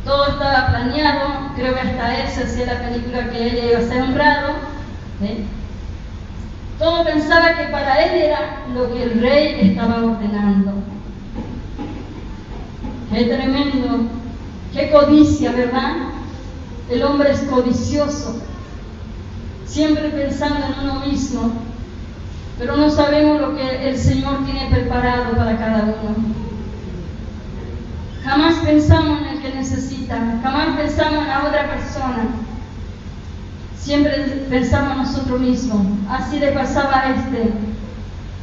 Todo 0.04 0.28
estaba 0.28 0.68
planeado, 0.68 1.52
creo 1.56 1.74
que 1.74 1.80
hasta 1.80 2.22
él 2.22 2.28
se 2.28 2.44
hacía 2.44 2.66
la 2.66 2.88
película 2.88 3.30
que 3.30 3.46
ella 3.46 3.64
iba 3.70 3.78
a 3.78 3.82
ser 3.82 4.02
honrado. 4.02 4.54
Todo 6.78 7.04
pensaba 7.04 7.56
que 7.56 7.64
para 7.64 8.04
él 8.04 8.22
era 8.22 8.64
lo 8.74 8.92
que 8.92 9.02
el 9.02 9.20
rey 9.20 9.70
estaba 9.70 9.96
ordenando. 9.96 10.72
Qué 13.10 13.24
tremendo, 13.24 14.08
qué 14.74 14.90
codicia, 14.90 15.52
¿verdad? 15.52 16.15
El 16.90 17.02
hombre 17.02 17.32
es 17.32 17.40
codicioso, 17.40 18.40
siempre 19.66 20.08
pensando 20.10 20.66
en 20.66 20.88
uno 20.88 21.00
mismo, 21.06 21.52
pero 22.58 22.76
no 22.76 22.90
sabemos 22.90 23.40
lo 23.40 23.56
que 23.56 23.88
el 23.88 23.98
Señor 23.98 24.44
tiene 24.44 24.68
preparado 24.70 25.36
para 25.36 25.58
cada 25.58 25.82
uno. 25.82 26.34
Jamás 28.24 28.54
pensamos 28.64 29.20
en 29.20 29.26
el 29.26 29.42
que 29.42 29.54
necesita, 29.54 30.16
jamás 30.42 30.76
pensamos 30.76 31.22
en 31.22 31.28
la 31.28 31.44
otra 31.44 31.70
persona. 31.70 32.28
Siempre 33.78 34.46
pensamos 34.50 34.92
en 34.92 34.98
nosotros 34.98 35.40
mismos. 35.40 35.86
Así 36.08 36.38
le 36.40 36.52
pasaba 36.52 37.02
a 37.02 37.14
este 37.14 37.52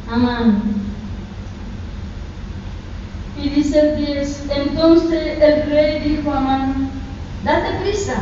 Amán. 0.10 0.62
Y 3.42 3.50
dice 3.50 3.80
el 3.80 4.06
10, 4.06 4.46
entonces 4.56 5.42
el 5.42 5.70
rey 5.70 6.00
dijo 6.02 6.32
a 6.32 6.38
Amán, 6.38 6.93
date 7.44 7.80
prisa, 7.82 8.16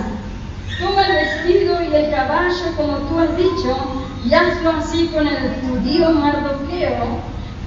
toma 0.80 1.06
el 1.06 1.14
vestido 1.14 1.82
y 1.84 1.96
el 1.96 2.12
caballo 2.12 2.76
como 2.76 2.98
tú 2.98 3.20
has 3.20 3.38
dicho, 3.38 3.78
y 4.26 4.34
hazlo 4.34 4.72
así 4.72 5.08
con 5.08 5.28
el 5.28 5.38
judío 5.62 6.10
Mardoqueo, 6.12 7.20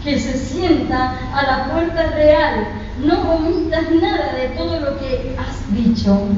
que 0.02 0.18
se 0.18 0.36
sienta 0.36 1.14
a 1.32 1.42
la 1.42 1.72
puerta 1.72 2.11
real. 2.11 2.66
No 3.05 3.34
omitas 3.34 3.90
nada 3.90 4.34
de 4.34 4.48
todo 4.48 4.78
lo 4.78 4.98
que 4.98 5.36
has 5.38 5.74
dicho. 5.74 6.28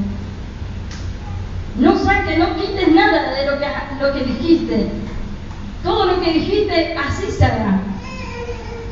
No 1.77 1.97
saques, 1.97 2.39
no 2.39 2.55
quites 2.55 2.87
nada 2.87 3.33
de 3.33 3.45
lo 3.45 3.59
que, 3.59 3.67
lo 4.01 4.13
que 4.13 4.23
dijiste. 4.23 4.89
Todo 5.83 6.05
lo 6.05 6.21
que 6.21 6.33
dijiste, 6.33 6.97
así 6.97 7.29
se 7.31 7.45
hará. 7.45 7.79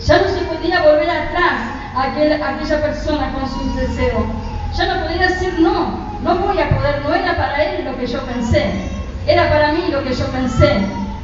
Ya 0.06 0.22
no 0.22 0.28
se 0.28 0.46
podía 0.46 0.84
volver 0.84 1.10
atrás 1.10 1.62
a 1.96 2.04
aquella 2.04 2.82
persona 2.82 3.34
con 3.34 3.50
sus 3.50 3.76
deseos. 3.76 4.26
Ya 4.78 4.94
no 4.94 5.04
podía 5.04 5.28
decir 5.30 5.60
no, 5.60 6.15
no 6.26 6.36
voy 6.40 6.60
a 6.60 6.70
poder, 6.70 7.02
no 7.04 7.14
era 7.14 7.38
para 7.38 7.64
él 7.64 7.86
lo 7.86 7.96
que 7.98 8.08
yo 8.08 8.20
pensé, 8.22 8.66
era 9.28 9.48
para 9.48 9.74
mí 9.74 9.84
lo 9.92 10.04
que 10.04 10.14
yo 10.14 10.26
pensé. 10.28 10.80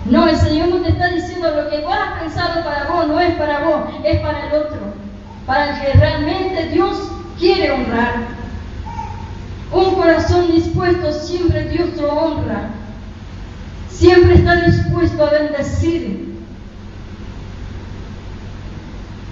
No, 0.06 0.28
el 0.28 0.38
Señor 0.38 0.70
no 0.70 0.82
te 0.82 0.90
está 0.90 1.08
diciendo 1.08 1.50
lo 1.56 1.70
que 1.70 1.80
vos 1.82 1.96
has 1.96 2.22
pensado 2.22 2.64
para 2.64 2.86
vos, 2.86 3.08
no 3.08 3.20
es 3.20 3.34
para 3.36 3.60
vos, 3.60 3.82
es 4.04 4.20
para 4.20 4.48
el 4.48 4.54
otro, 4.54 4.80
para 5.46 5.72
el 5.72 5.82
que 5.82 5.98
realmente 5.98 6.68
Dios 6.68 7.12
quiere 7.40 7.72
honrar. 7.72 8.14
Un 9.72 9.96
corazón 9.96 10.52
dispuesto 10.52 11.12
siempre 11.14 11.70
Dios 11.70 11.90
lo 11.98 12.12
honra, 12.14 12.70
siempre 13.90 14.36
está 14.36 14.56
dispuesto 14.56 15.26
a 15.26 15.30
bendecir. 15.32 16.32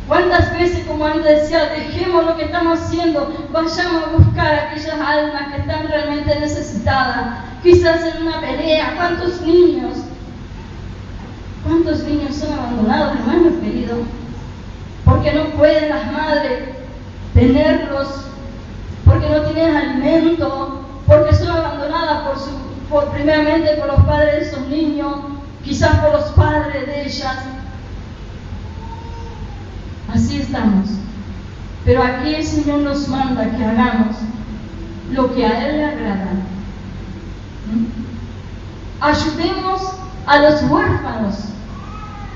¿Cuántas 0.08 0.49
veces, 0.60 0.86
como 0.86 1.06
antes 1.06 1.42
decía, 1.42 1.70
dejemos 1.70 2.26
lo 2.26 2.38
que 2.38 2.46
estamos 2.46 2.80
haciendo, 2.80 3.34
vayamos 3.52 4.04
a 4.04 4.18
buscar 4.18 4.54
aquellas 4.54 5.00
almas 5.00 5.54
que 5.54 5.62
están 5.62 5.88
realmente 5.88 6.40
necesitadas, 6.40 7.40
quizás 7.64 8.02
en 8.06 8.28
una 8.28 8.42
pelea, 8.42 8.94
cuántos 8.96 9.42
niños 9.42 10.00
¿Cuántos 11.70 12.04
niños 12.04 12.36
son 12.36 12.54
abandonados, 12.54 13.20
hermanos 13.20 13.54
queridos? 13.62 14.00
Porque 15.06 15.34
no 15.34 15.46
pueden 15.52 15.90
las 15.90 16.12
madres 16.12 16.70
tenerlos, 17.34 18.26
porque 19.06 19.30
no 19.30 19.42
tienen 19.44 19.76
alimento, 19.76 20.82
porque 21.06 21.36
son 21.36 21.50
abandonadas 21.50 22.22
por 22.24 22.40
su, 22.40 22.50
por, 22.90 23.12
primeramente 23.12 23.76
por 23.76 23.88
los 23.88 24.06
padres 24.06 24.36
de 24.36 24.48
esos 24.48 24.68
niños, 24.68 25.16
quizás 25.64 25.96
por 26.00 26.14
los 26.14 26.32
padres 26.32 26.88
de 26.88 27.02
ellas. 27.04 27.38
Así 30.14 30.42
estamos. 30.42 30.90
Pero 31.86 32.04
aquí 32.04 32.36
el 32.36 32.46
Señor 32.46 32.80
nos 32.80 33.08
manda 33.08 33.50
que 33.56 33.64
hagamos 33.64 34.16
lo 35.12 35.34
que 35.34 35.46
a 35.46 35.68
Él 35.68 35.78
le 35.78 35.86
agrada. 35.86 36.34
¿Mm? 37.72 39.02
Ayudemos 39.02 39.94
a 40.26 40.40
los 40.40 40.64
huérfanos 40.64 41.50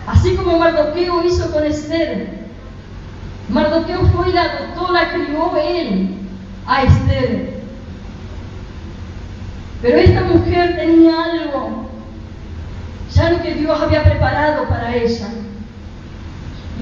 Así 0.07 0.35
como 0.35 0.57
Mardoqueo 0.57 1.23
hizo 1.23 1.51
con 1.51 1.63
Esther. 1.63 2.43
Mardoqueo 3.49 4.05
fue 4.07 4.29
y 4.29 4.33
la 4.33 4.43
adoptó, 4.43 4.91
la 4.91 5.11
crió 5.11 5.55
él 5.57 6.17
a 6.65 6.83
Esther. 6.83 7.61
Pero 9.81 9.97
esta 9.97 10.21
mujer 10.21 10.75
tenía 10.77 11.23
algo, 11.23 11.89
ya 13.13 13.31
lo 13.31 13.41
que 13.41 13.53
Dios 13.53 13.81
había 13.81 14.03
preparado 14.03 14.67
para 14.67 14.95
ella. 14.95 15.27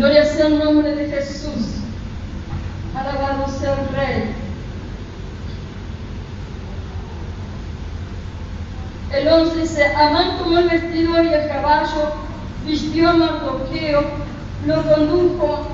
Gloria 0.02 0.26
sea 0.26 0.48
el 0.48 0.58
nombre 0.58 0.96
de 0.96 1.10
Jesús. 1.16 1.76
Alabado 2.96 3.46
sea 3.48 3.74
el 3.74 3.96
Rey. 3.96 4.36
El 9.14 9.28
11 9.28 9.60
dice, 9.60 9.86
Amán 9.94 10.40
tomó 10.40 10.58
el 10.58 10.70
vestido 10.70 11.24
y 11.24 11.28
el 11.28 11.48
caballo 11.48 12.14
vistió 12.66 13.12
a 13.12 13.14
Mardoqueo, 13.14 14.02
lo 14.66 14.82
condujo, 14.92 15.68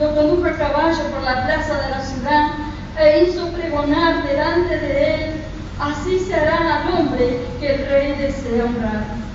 lo 0.00 0.14
condujo 0.14 0.46
a 0.46 0.56
caballo 0.56 1.02
por 1.12 1.22
la 1.22 1.44
plaza 1.44 1.82
de 1.82 1.90
la 1.90 2.00
ciudad 2.00 2.50
e 2.98 3.24
hizo 3.24 3.48
pregonar 3.48 4.26
delante 4.26 4.78
de 4.78 5.14
él, 5.14 5.32
así 5.78 6.20
se 6.20 6.34
hará 6.34 6.84
al 6.84 6.94
hombre 6.94 7.38
que 7.60 7.74
el 7.74 7.86
rey 7.86 8.14
desea 8.16 8.64
honrar. 8.64 9.33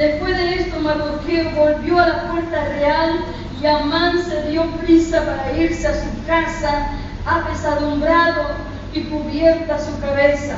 Después 0.00 0.34
de 0.34 0.54
esto, 0.54 0.80
Mardoqueo 0.80 1.50
volvió 1.50 1.98
a 1.98 2.08
la 2.08 2.22
puerta 2.30 2.64
real 2.70 3.22
y 3.60 3.66
Amán 3.66 4.18
se 4.24 4.48
dio 4.48 4.64
prisa 4.78 5.22
para 5.26 5.52
irse 5.54 5.86
a 5.86 5.92
su 5.92 6.24
casa, 6.26 6.92
apesadumbrado 7.26 8.46
y 8.94 9.02
cubierta 9.02 9.78
su 9.78 10.00
cabeza. 10.00 10.56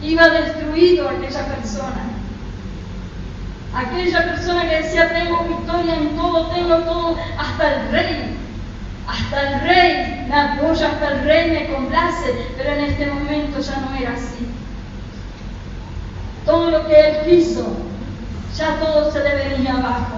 Iba 0.00 0.30
destruido 0.30 1.10
aquella 1.10 1.44
persona. 1.48 2.02
Aquella 3.74 4.24
persona 4.24 4.70
que 4.70 4.76
decía, 4.76 5.12
tengo 5.12 5.44
victoria 5.44 5.96
en 5.96 6.16
todo, 6.16 6.46
tengo 6.46 6.76
todo, 6.78 7.18
hasta 7.36 7.74
el 7.74 7.92
rey. 7.92 8.36
Hasta 9.06 9.50
el 9.50 9.60
rey 9.60 10.26
me 10.30 10.34
apoya, 10.34 10.88
hasta 10.88 11.08
el 11.08 11.24
rey 11.24 11.50
me 11.50 11.74
complace, 11.74 12.46
pero 12.56 12.72
en 12.72 12.84
este 12.84 13.04
momento 13.04 13.60
ya 13.60 13.80
no 13.80 13.94
era 13.96 14.12
así. 14.12 14.61
Todo 16.44 16.70
lo 16.70 16.86
que 16.86 16.94
él 16.94 17.16
quiso, 17.24 17.66
ya 18.56 18.78
todo 18.80 19.10
se 19.10 19.22
le 19.22 19.34
venía 19.48 19.74
abajo, 19.74 20.16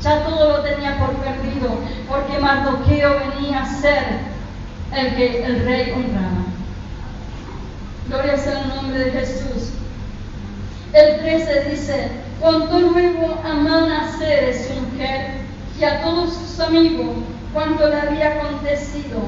ya 0.00 0.24
todo 0.24 0.56
lo 0.56 0.62
tenía 0.62 0.98
por 0.98 1.14
perdido, 1.16 1.78
porque 2.08 2.38
Mardoqueo 2.38 3.16
venía 3.34 3.62
a 3.62 3.66
ser 3.66 4.04
el 4.94 5.16
que 5.16 5.44
el 5.44 5.64
rey 5.64 5.92
honraba. 5.92 6.46
Gloria 8.08 8.36
sea 8.36 8.62
el 8.62 8.68
nombre 8.68 8.98
de 9.00 9.10
Jesús. 9.10 9.72
El 10.92 11.18
13 11.18 11.70
dice, 11.70 12.10
contó 12.40 12.78
luego 12.78 13.40
a 13.44 13.54
su 14.12 14.80
mujer 14.80 15.30
y 15.78 15.84
a 15.84 16.02
todos 16.02 16.34
sus 16.34 16.60
amigos 16.60 17.16
cuanto 17.52 17.88
le 17.88 18.00
había 18.00 18.34
acontecido. 18.34 19.18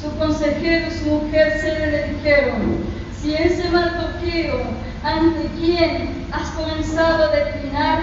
Su 0.00 0.16
consejero 0.18 0.88
y 0.88 0.90
su 0.90 1.06
mujer 1.06 1.58
se 1.60 1.78
le 1.78 2.08
dijeron, 2.14 2.84
si 3.20 3.34
ese 3.34 3.68
Mardoqueo 3.70 4.60
ante 5.04 5.46
quien 5.58 6.26
has 6.32 6.48
comenzado 6.50 7.24
a 7.24 7.28
declinar 7.28 8.00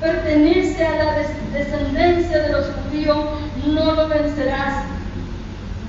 pertenece 0.00 0.86
a 0.86 1.04
la 1.04 1.14
descendencia 1.52 2.38
de 2.38 2.52
los 2.52 2.66
judíos, 2.66 3.18
no 3.66 3.92
lo 3.92 4.08
vencerás, 4.08 4.84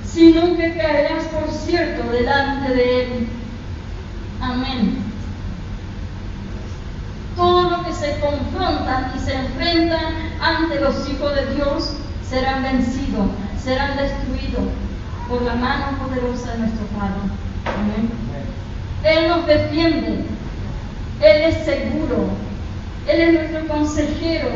sino 0.03 0.57
que 0.57 0.75
caerás 0.75 1.25
por 1.25 1.51
cierto 1.51 2.11
delante 2.11 2.73
de 2.73 3.03
él. 3.03 3.27
Amén 4.41 5.09
todo 7.39 7.69
lo 7.69 7.83
que 7.85 7.93
se 7.93 8.19
confrontan 8.19 9.13
y 9.15 9.19
se 9.19 9.33
enfrentan 9.33 10.13
ante 10.41 10.77
los 10.81 11.09
hijos 11.09 11.33
de 11.33 11.55
Dios 11.55 11.93
serán 12.29 12.63
vencidos, 12.63 13.27
serán 13.63 13.95
destruidos 13.95 14.65
por 15.29 15.41
la 15.43 15.55
mano 15.55 15.97
poderosa 15.99 16.51
de 16.51 16.57
nuestro 16.59 16.85
Padre. 16.87 17.21
Amén. 17.65 18.11
Él 19.05 19.29
nos 19.29 19.47
defiende, 19.47 20.25
Él 21.21 21.41
es 21.43 21.65
seguro, 21.65 22.29
Él 23.07 23.21
es 23.21 23.33
nuestro 23.33 23.67
consejero, 23.67 24.49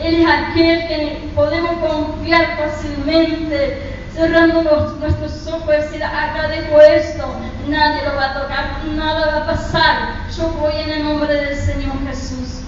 Él 0.00 0.14
es 0.16 0.26
aquel 0.26 0.88
que 0.88 1.30
podemos 1.34 1.72
confiar 1.78 2.56
fácilmente 2.56 3.98
cerrando 4.18 4.62
nuestros 4.98 5.46
ojos 5.46 5.68
y 5.68 5.82
decir, 5.82 6.02
acá 6.02 6.48
dejo 6.48 6.80
esto, 6.80 7.24
nadie 7.68 8.02
lo 8.04 8.16
va 8.16 8.30
a 8.30 8.42
tocar, 8.42 8.84
nada 8.96 9.26
va 9.26 9.36
a 9.42 9.46
pasar, 9.46 10.26
yo 10.36 10.48
voy 10.60 10.72
en 10.76 10.90
el 10.90 11.04
nombre 11.04 11.32
del 11.32 11.56
Señor 11.56 11.92
Jesús. 12.08 12.62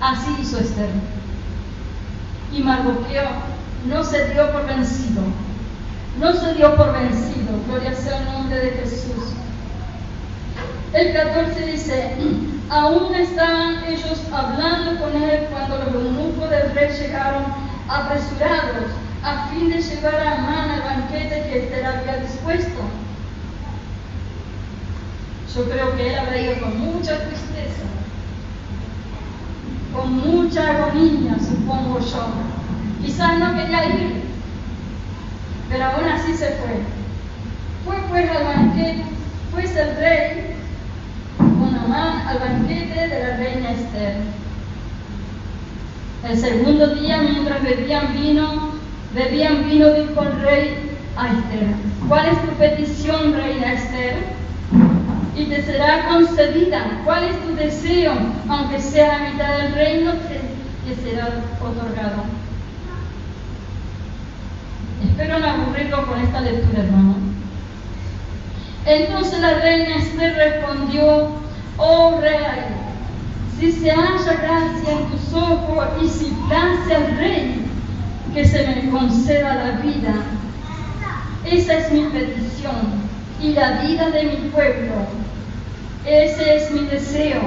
Así 0.00 0.34
hizo 0.40 0.58
Esther. 0.58 0.88
Y 2.52 2.60
Mardoqueo 2.60 3.28
no 3.86 4.02
se 4.02 4.30
dio 4.30 4.50
por 4.50 4.66
vencido, 4.66 5.22
no 6.18 6.32
se 6.32 6.54
dio 6.54 6.74
por 6.76 6.92
vencido, 6.92 7.58
gloria 7.66 7.94
sea 7.94 8.20
el 8.20 8.24
nombre 8.26 8.56
de 8.58 8.70
Jesús. 8.70 9.34
El 10.94 11.12
14 11.12 11.66
dice, 11.66 12.10
aún 12.70 13.12
estaban 13.16 13.82
ellos 13.88 14.22
hablando 14.32 15.02
con 15.02 15.20
él 15.20 15.48
cuando 15.50 15.78
los 15.78 15.92
eunucos 15.92 16.48
del 16.48 16.72
rey 16.72 16.88
llegaron 16.96 17.46
apresurados 17.88 18.92
a 19.24 19.48
fin 19.48 19.70
de 19.70 19.82
llevar 19.82 20.14
a 20.14 20.34
Amán 20.34 20.70
al 20.70 20.82
banquete 20.82 21.48
que 21.48 21.64
Esther 21.64 21.84
había 21.84 22.18
dispuesto. 22.18 22.80
Yo 25.52 25.64
creo 25.68 25.96
que 25.96 26.10
él 26.10 26.18
habría 26.18 26.52
ido 26.52 26.60
con 26.60 26.78
mucha 26.78 27.26
tristeza, 27.26 27.82
con 29.92 30.12
mucha 30.12 30.70
agonía, 30.70 31.36
supongo 31.40 31.98
yo. 31.98 32.26
Quizás 33.04 33.38
no 33.40 33.56
quería 33.56 33.84
ir, 33.86 34.22
pero 35.68 35.86
aún 35.86 36.04
así 36.04 36.34
se 36.34 36.50
fue. 36.50 36.82
Fue 37.84 37.96
pues 38.08 38.30
al 38.30 38.44
banquete, 38.44 39.04
pues 39.52 39.74
el 39.74 39.96
rey 39.96 40.43
Al 41.94 42.38
banquete 42.40 43.08
de 43.08 43.22
la 43.22 43.36
reina 43.36 43.70
Esther. 43.70 44.16
El 46.28 46.36
segundo 46.36 46.88
día, 46.88 47.18
mientras 47.18 47.62
bebían 47.62 48.12
vino, 48.12 48.72
bebían 49.14 49.64
vino, 49.64 49.90
dijo 49.90 50.22
el 50.22 50.40
rey 50.40 50.96
a 51.16 51.28
Esther, 51.28 51.68
¿cuál 52.08 52.26
es 52.26 52.42
tu 52.42 52.48
petición, 52.56 53.34
reina 53.34 53.74
Esther? 53.74 54.16
Y 55.36 55.44
te 55.44 55.62
será 55.62 56.08
concedida. 56.08 57.00
¿Cuál 57.04 57.24
es 57.24 57.40
tu 57.44 57.54
deseo? 57.54 58.12
Aunque 58.48 58.80
sea 58.80 59.18
la 59.18 59.30
mitad 59.30 59.58
del 59.58 59.74
reino, 59.74 60.12
te, 60.14 60.96
será 60.96 61.28
otorgado. 61.60 62.24
Espero 65.04 65.38
no 65.38 65.46
aburrirlo 65.46 66.06
con 66.06 66.20
esta 66.20 66.40
lectura, 66.40 66.82
hermano. 66.82 67.14
Entonces 68.84 69.38
la 69.40 69.60
reina 69.60 69.96
Esther 69.96 70.34
respondió, 70.34 71.43
oh 71.78 72.20
rey, 72.20 72.64
si 73.58 73.72
se 73.72 73.90
halla 73.90 74.32
gracia 74.32 74.92
en 74.92 75.06
tus 75.10 75.32
ojos 75.34 75.86
y 76.02 76.08
si 76.08 76.36
place 76.48 76.94
al 76.94 77.16
rey 77.16 77.66
que 78.32 78.44
se 78.44 78.66
me 78.66 78.90
conceda 78.90 79.54
la 79.54 79.70
vida, 79.80 80.14
esa 81.44 81.74
es 81.74 81.92
mi 81.92 82.04
petición 82.04 83.04
y 83.40 83.52
la 83.52 83.82
vida 83.82 84.10
de 84.10 84.24
mi 84.24 84.36
pueblo. 84.50 84.94
Ese 86.06 86.56
es 86.56 86.70
mi 86.70 86.86
deseo. 86.86 87.40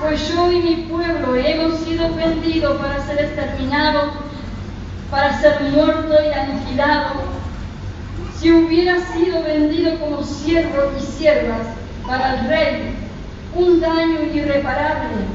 Pues 0.00 0.28
yo 0.28 0.52
y 0.52 0.60
mi 0.60 0.76
pueblo 0.88 1.34
hemos 1.34 1.80
sido 1.80 2.14
vendidos 2.14 2.80
para 2.80 3.04
ser 3.06 3.20
exterminados, 3.20 4.10
para 5.10 5.40
ser 5.40 5.60
muerto 5.62 6.14
y 6.22 6.32
aniquilado 6.32 7.38
si 8.38 8.52
hubiera 8.52 9.00
sido 9.12 9.42
vendido 9.42 9.98
como 9.98 10.22
siervo 10.22 10.92
y 10.96 11.02
siervas 11.02 11.66
para 12.06 12.38
el 12.38 12.48
rey, 12.48 12.94
un 13.58 13.80
daño 13.80 14.22
irreparable. 14.32 15.26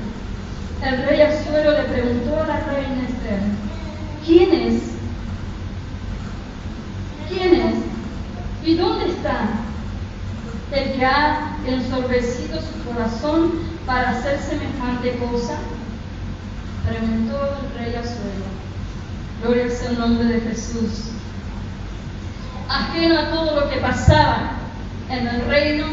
El 0.83 1.03
rey 1.05 1.21
Azuero 1.21 1.71
le 1.71 1.83
preguntó 1.83 2.41
a 2.41 2.47
la 2.47 2.59
reina 2.61 3.03
Esther, 3.07 3.39
¿quién 4.25 4.53
es? 4.53 4.83
¿Quién 7.29 7.53
es? 7.53 7.75
¿Y 8.65 8.75
dónde 8.75 9.09
está 9.09 9.49
el 10.71 10.93
que 10.93 11.05
ha 11.05 11.57
ensorbecido 11.65 12.59
su 12.59 12.89
corazón 12.89 13.51
para 13.85 14.11
hacer 14.11 14.39
semejante 14.39 15.17
cosa? 15.17 15.57
Preguntó 16.87 17.57
el 17.61 17.79
rey 17.79 17.95
Azuero. 17.95 18.53
Gloria 19.41 19.69
sea 19.69 19.91
el 19.91 19.99
nombre 19.99 20.25
de 20.25 20.41
Jesús 20.41 21.13
ajeno 22.73 23.19
a 23.19 23.29
todo 23.29 23.59
lo 23.59 23.69
que 23.69 23.77
pasaba 23.77 24.51
en 25.09 25.27
el 25.27 25.45
reino. 25.45 25.85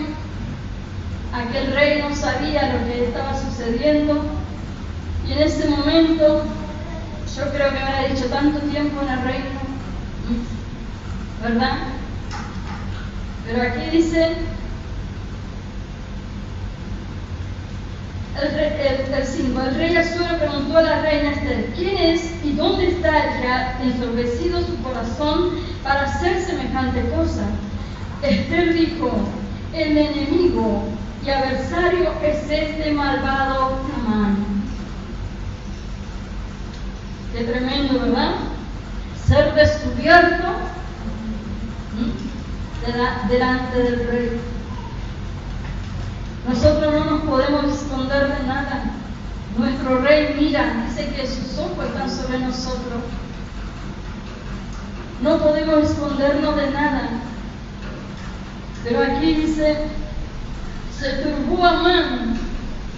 Aquel 1.33 1.73
rey 1.73 2.03
no 2.03 2.15
sabía 2.15 2.73
lo 2.73 2.85
que 2.87 3.05
estaba 3.05 3.41
sucediendo 3.41 4.25
y 5.29 5.33
en 5.33 5.39
ese 5.39 5.69
momento 5.69 6.43
yo 7.37 7.51
creo 7.53 7.69
que 7.69 7.75
me 7.75 7.83
había 7.83 8.09
dicho 8.09 8.27
tanto 8.27 8.59
tiempo 8.67 9.01
en 9.03 9.09
el 9.11 9.23
reino, 9.23 9.61
¿verdad? 11.41 11.79
Pero 13.47 13.63
aquí 13.63 13.97
dice 13.97 14.37
el, 18.41 18.59
el, 18.59 19.57
el 19.61 19.75
rey 19.77 19.97
Azuero 19.97 20.39
preguntó 20.39 20.79
a 20.79 20.83
la 20.83 21.03
reina 21.03 21.31
Esther, 21.31 21.73
¿quién 21.77 21.97
es 21.97 22.33
y 22.45 22.53
dónde 22.55 22.89
está 22.89 23.25
el 23.25 23.41
que 23.41 23.47
ha 23.47 24.67
su 24.67 24.83
corazón 24.83 25.51
para 25.85 26.03
hacer 26.03 26.43
semejante 26.43 27.03
cosa? 27.11 27.47
Esther 28.23 28.75
dijo, 28.75 29.11
el 29.73 29.97
enemigo 29.97 30.85
y 31.25 31.31
adversario 31.31 32.13
es 32.23 32.51
este 32.51 32.93
malvado 32.93 33.79
Amán. 33.95 34.37
Qué 37.33 37.45
tremendo, 37.45 38.01
¿verdad? 38.01 38.35
Ser 39.27 39.55
descubierto 39.55 40.49
delante 43.29 43.83
del 43.83 44.07
rey. 44.09 44.41
Nosotros 46.49 46.93
no 46.93 47.05
nos 47.05 47.23
podemos 47.23 47.65
esconder 47.67 48.39
de 48.39 48.47
nada. 48.47 48.85
Nuestro 49.57 50.01
rey 50.01 50.37
mira, 50.39 50.85
dice 50.89 51.13
que 51.15 51.27
sus 51.27 51.59
ojos 51.59 51.87
están 51.87 52.11
sobre 52.11 52.39
nosotros. 52.39 53.03
No 55.23 55.39
podemos 55.39 55.91
escondernos 55.91 56.57
de 56.57 56.71
nada. 56.71 57.09
Pero 58.83 59.03
aquí 59.03 59.35
dice, 59.35 59.77
se 61.01 61.11
turbó 61.23 61.65
Amán 61.65 62.39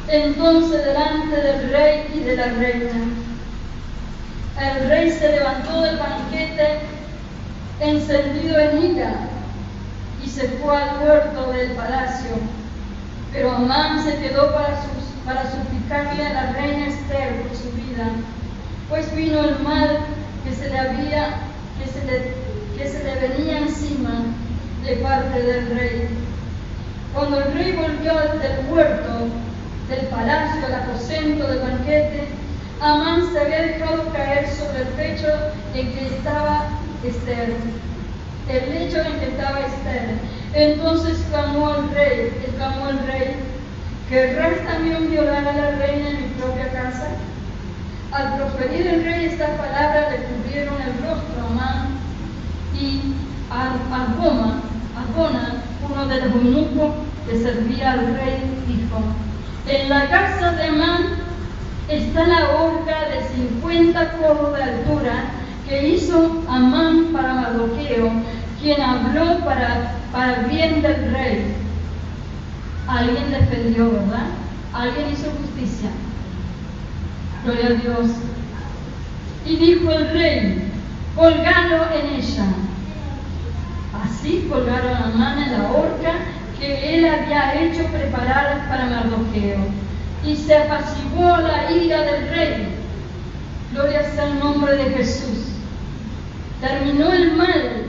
entonces 0.08 0.84
delante 0.84 1.36
del 1.36 1.70
rey 1.70 2.10
y 2.12 2.18
de 2.20 2.36
la 2.36 2.46
reina. 2.46 3.00
El 4.60 4.88
rey 4.88 5.10
se 5.10 5.32
levantó 5.32 5.80
del 5.82 5.96
banquete 5.96 6.80
encendido 7.80 8.58
en 8.58 8.92
ira 8.92 9.14
y 10.22 10.28
se 10.28 10.48
fue 10.48 10.76
al 10.76 11.06
huerto 11.06 11.52
del 11.52 11.70
palacio 11.72 12.36
pero 13.32 13.50
Amán 13.50 14.04
se 14.04 14.18
quedó 14.18 14.52
para, 14.52 15.50
suplicarle 15.50 16.26
a 16.26 16.32
la 16.34 16.52
reina 16.52 16.88
Esther 16.88 17.42
por 17.42 17.56
su 17.56 17.70
vida, 17.72 18.10
pues 18.90 19.14
vino 19.16 19.40
el 19.40 19.58
mal 19.60 20.00
que 20.44 20.54
se 20.54 20.68
le 20.68 20.78
había, 20.78 21.36
que 22.76 22.88
se 22.88 23.04
le 23.04 23.28
venía 23.28 23.58
encima 23.58 24.24
de 24.84 24.96
parte 24.96 25.42
del 25.42 25.78
rey. 25.78 26.08
Cuando 27.14 27.40
el 27.40 27.52
rey 27.52 27.72
volvió 27.72 28.14
del 28.14 28.66
huerto, 28.70 29.28
del 29.88 30.06
palacio, 30.06 30.66
al 30.66 30.74
aposento 30.74 31.46
del 31.46 31.58
banquete, 31.58 32.28
Amán 32.80 33.30
se 33.30 33.38
había 33.38 33.62
dejado 33.62 34.10
caer 34.12 34.48
sobre 34.48 34.80
el 34.82 34.88
pecho 34.88 35.28
en 35.74 35.92
que 35.92 36.06
estaba 36.06 36.68
Esther, 37.04 37.54
el 38.48 38.74
lecho 38.74 38.98
en 38.98 39.20
que 39.20 39.28
estaba 39.28 39.60
Esther, 39.60 40.18
entonces 40.54 41.22
clamó 41.30 41.68
al 41.68 41.90
rey, 41.90 42.32
clamó 42.56 42.86
al 42.86 43.06
rey, 43.06 43.36
¿querrás 44.08 44.58
también 44.66 45.10
violar 45.10 45.46
a 45.46 45.52
la 45.52 45.70
reina 45.72 46.10
en 46.10 46.22
mi 46.22 46.28
propia 46.40 46.72
casa? 46.72 47.08
Al 48.10 48.36
proferir 48.36 48.86
el 48.86 49.04
rey 49.04 49.26
esta 49.26 49.48
palabra 49.56 50.10
le 50.10 50.16
cubrieron 50.24 50.74
el 50.80 50.92
rostro 51.04 51.42
a 51.42 51.50
Amán 51.50 51.88
y 52.74 53.14
a 53.50 53.74
Arbona, 55.00 55.62
uno 55.90 56.06
de 56.06 56.16
los 56.16 56.34
eunucos 56.34 56.94
que 57.28 57.38
servía 57.38 57.92
al 57.92 58.14
rey, 58.16 58.64
dijo, 58.66 59.00
en 59.66 59.88
la 59.88 60.08
casa 60.08 60.52
de 60.52 60.64
Amán 60.68 61.02
está 61.88 62.26
la 62.26 62.50
horca 62.50 63.08
de 63.08 63.22
50 63.60 64.12
codos 64.18 64.56
de 64.56 64.62
altura 64.62 65.24
que 65.68 65.88
hizo 65.88 66.42
Amán 66.48 67.12
para 67.12 67.34
Mardoqueo, 67.34 68.10
quien 68.60 68.80
habló 68.80 69.44
para 69.44 70.02
para 70.12 70.42
bien 70.42 70.82
del 70.82 71.10
rey. 71.10 71.56
Alguien 72.86 73.30
defendió, 73.30 73.90
¿verdad? 73.90 74.26
Alguien 74.74 75.10
hizo 75.12 75.30
justicia. 75.40 75.90
Gloria 77.44 77.66
a 77.66 77.70
Dios. 77.70 78.10
Y 79.46 79.56
dijo 79.56 79.90
el 79.90 80.10
rey, 80.10 80.70
colgalo 81.16 81.84
en 81.94 82.14
ella. 82.16 82.44
Así 84.02 84.46
colgaron 84.50 84.94
a 84.94 85.06
mano 85.16 85.42
en 85.42 85.52
la 85.52 85.70
horca 85.70 86.12
que 86.58 86.96
él 86.96 87.04
había 87.04 87.60
hecho 87.60 87.84
preparar 87.86 88.66
para 88.68 88.86
Mardoqueo. 88.86 89.58
Y 90.24 90.36
se 90.36 90.56
apaciguó 90.56 91.36
la 91.38 91.70
ira 91.70 92.02
del 92.02 92.28
rey. 92.28 92.68
Gloria 93.72 94.02
sea 94.12 94.26
el 94.26 94.38
nombre 94.38 94.76
de 94.76 94.90
Jesús. 94.90 95.48
Terminó 96.60 97.12
el 97.12 97.36
mal 97.36 97.86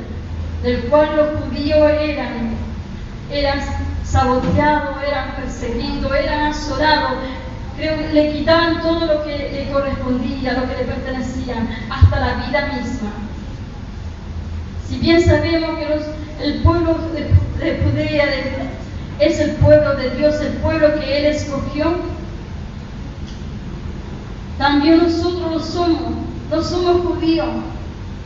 del 0.63 0.83
cual 0.85 1.15
los 1.15 1.41
judíos 1.41 1.91
eran, 1.99 2.55
eran 3.29 3.59
saboteados, 4.03 4.97
eran 5.05 5.35
perseguidos, 5.35 6.11
eran 6.15 6.51
azorados, 6.51 7.17
le 8.13 8.31
quitaban 8.31 8.81
todo 8.81 9.05
lo 9.05 9.23
que 9.23 9.49
le 9.51 9.71
correspondía, 9.71 10.53
lo 10.53 10.67
que 10.69 10.75
le 10.77 10.83
pertenecía, 10.83 11.55
hasta 11.89 12.19
la 12.19 12.45
vida 12.45 12.71
misma. 12.73 13.11
Si 14.87 14.97
bien 14.99 15.23
sabemos 15.23 15.71
que 15.77 16.45
el 16.45 16.61
pueblo 16.61 16.97
de, 17.13 17.79
Judea 17.83 18.25
es 19.19 19.39
el 19.39 19.51
pueblo 19.51 19.95
de 19.95 20.09
Dios, 20.11 20.41
el 20.41 20.53
pueblo 20.53 20.99
que 20.99 21.17
Él 21.17 21.25
escogió, 21.25 21.93
también 24.57 25.03
nosotros 25.03 25.51
lo 25.51 25.59
somos, 25.59 26.13
no 26.51 26.61
somos 26.61 27.01
judíos, 27.05 27.47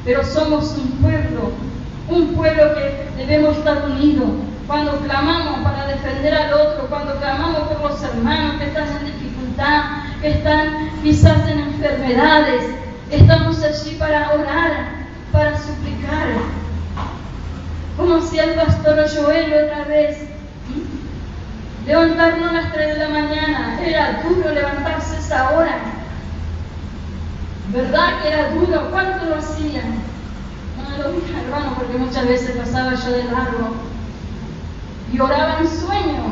pero 0.03 0.23
somos 0.23 0.75
un 0.77 0.89
pueblo 1.01 1.51
un 2.09 2.33
pueblo 2.35 2.73
que 2.75 3.25
debemos 3.25 3.57
estar 3.57 3.83
unidos. 3.85 4.29
Cuando 4.65 4.99
clamamos 4.99 5.59
para 5.63 5.87
defender 5.87 6.33
al 6.33 6.53
otro, 6.53 6.87
cuando 6.89 7.15
clamamos 7.17 7.69
por 7.69 7.89
los 7.89 8.03
hermanos 8.03 8.57
que 8.59 8.67
están 8.67 8.87
en 8.97 9.05
dificultad, 9.05 9.83
que 10.21 10.29
están 10.29 10.89
quizás 11.03 11.47
en 11.47 11.59
enfermedades, 11.59 12.63
estamos 13.09 13.63
allí 13.63 13.95
para 13.95 14.33
orar, 14.33 14.96
para 15.32 15.57
suplicar, 15.57 16.28
como 17.95 18.21
si 18.21 18.39
el 18.39 18.53
pastor 18.55 19.05
Joel 19.09 19.65
otra 19.65 19.84
vez. 19.86 20.17
Levantarnos 21.86 22.49
a 22.49 22.53
las 22.53 22.73
3 22.73 22.88
de 22.88 22.99
la 22.99 23.09
mañana, 23.09 23.80
era 23.82 24.21
duro 24.21 24.51
levantarse 24.51 25.17
esa 25.17 25.51
hora. 25.51 25.78
¿Verdad 27.73 28.21
que 28.21 28.28
era 28.28 28.49
duro? 28.49 28.89
¿Cuánto 28.91 29.25
lo 29.25 29.36
hacían? 29.36 29.95
No 30.78 31.03
lo 31.03 31.11
dije, 31.13 31.34
hermano, 31.41 31.75
porque 31.78 31.97
muchas 31.97 32.28
veces 32.28 32.57
pasaba 32.57 32.93
yo 32.93 33.11
de 33.11 33.23
largo 33.23 33.75
y 35.13 35.19
oraba 35.19 35.59
en 35.59 35.67
sueño. 35.67 36.23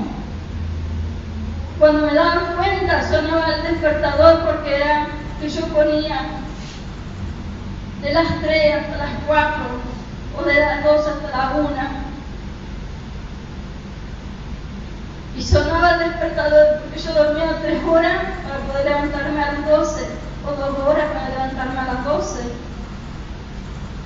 Cuando 1.80 2.08
me 2.08 2.14
daba 2.14 2.56
cuenta 2.56 3.10
sonaba 3.10 3.56
el 3.56 3.64
despertador 3.64 4.46
porque 4.46 4.76
era 4.76 5.08
que 5.40 5.50
yo 5.50 5.62
ponía 5.68 6.22
de 8.06 8.14
las 8.14 8.40
3 8.40 8.76
hasta 8.76 8.98
las 8.98 9.12
4 9.26 9.56
o 10.38 10.44
de 10.44 10.60
las 10.60 10.84
2 10.84 11.08
hasta 11.08 11.38
la 11.38 11.56
1. 11.56 11.70
Y 15.36 15.42
sonaba 15.42 15.92
el 15.92 16.00
despertador 16.00 16.82
porque 16.82 17.00
yo 17.00 17.14
dormía 17.14 17.60
3 17.62 17.84
horas 17.84 18.24
para 18.44 18.60
poder 18.60 18.86
levantarme 18.86 19.44
a 19.44 19.52
las 19.54 19.66
12 19.68 20.08
o 20.46 20.52
2 20.52 20.88
horas 20.88 21.06
para 21.14 21.30
levantarme 21.30 21.80
a 21.80 21.94
las 21.94 22.06
12. 22.06 22.42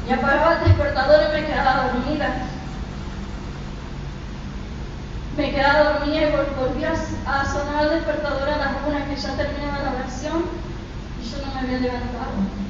Y 0.08 0.14
apagaba 0.14 0.54
el 0.54 0.70
despertador 0.70 1.20
y 1.30 1.42
me 1.42 1.48
quedaba 1.48 1.92
dormida 1.92 2.46
me 5.38 5.52
quedaba 5.52 5.92
dormida 5.92 6.22
y 6.22 6.32
volví 6.32 6.84
a, 6.84 7.46
sonar 7.46 7.84
el 7.84 7.90
despertador 7.92 8.50
a 8.50 8.58
las 8.58 8.72
una 8.86 9.06
que 9.06 9.16
ya 9.16 9.38
terminaba 9.38 9.84
la 9.84 9.92
oración 9.92 10.44
y 11.22 11.30
yo 11.30 11.46
no 11.46 11.54
me 11.54 11.60
había 11.62 11.80
levantado. 11.80 12.69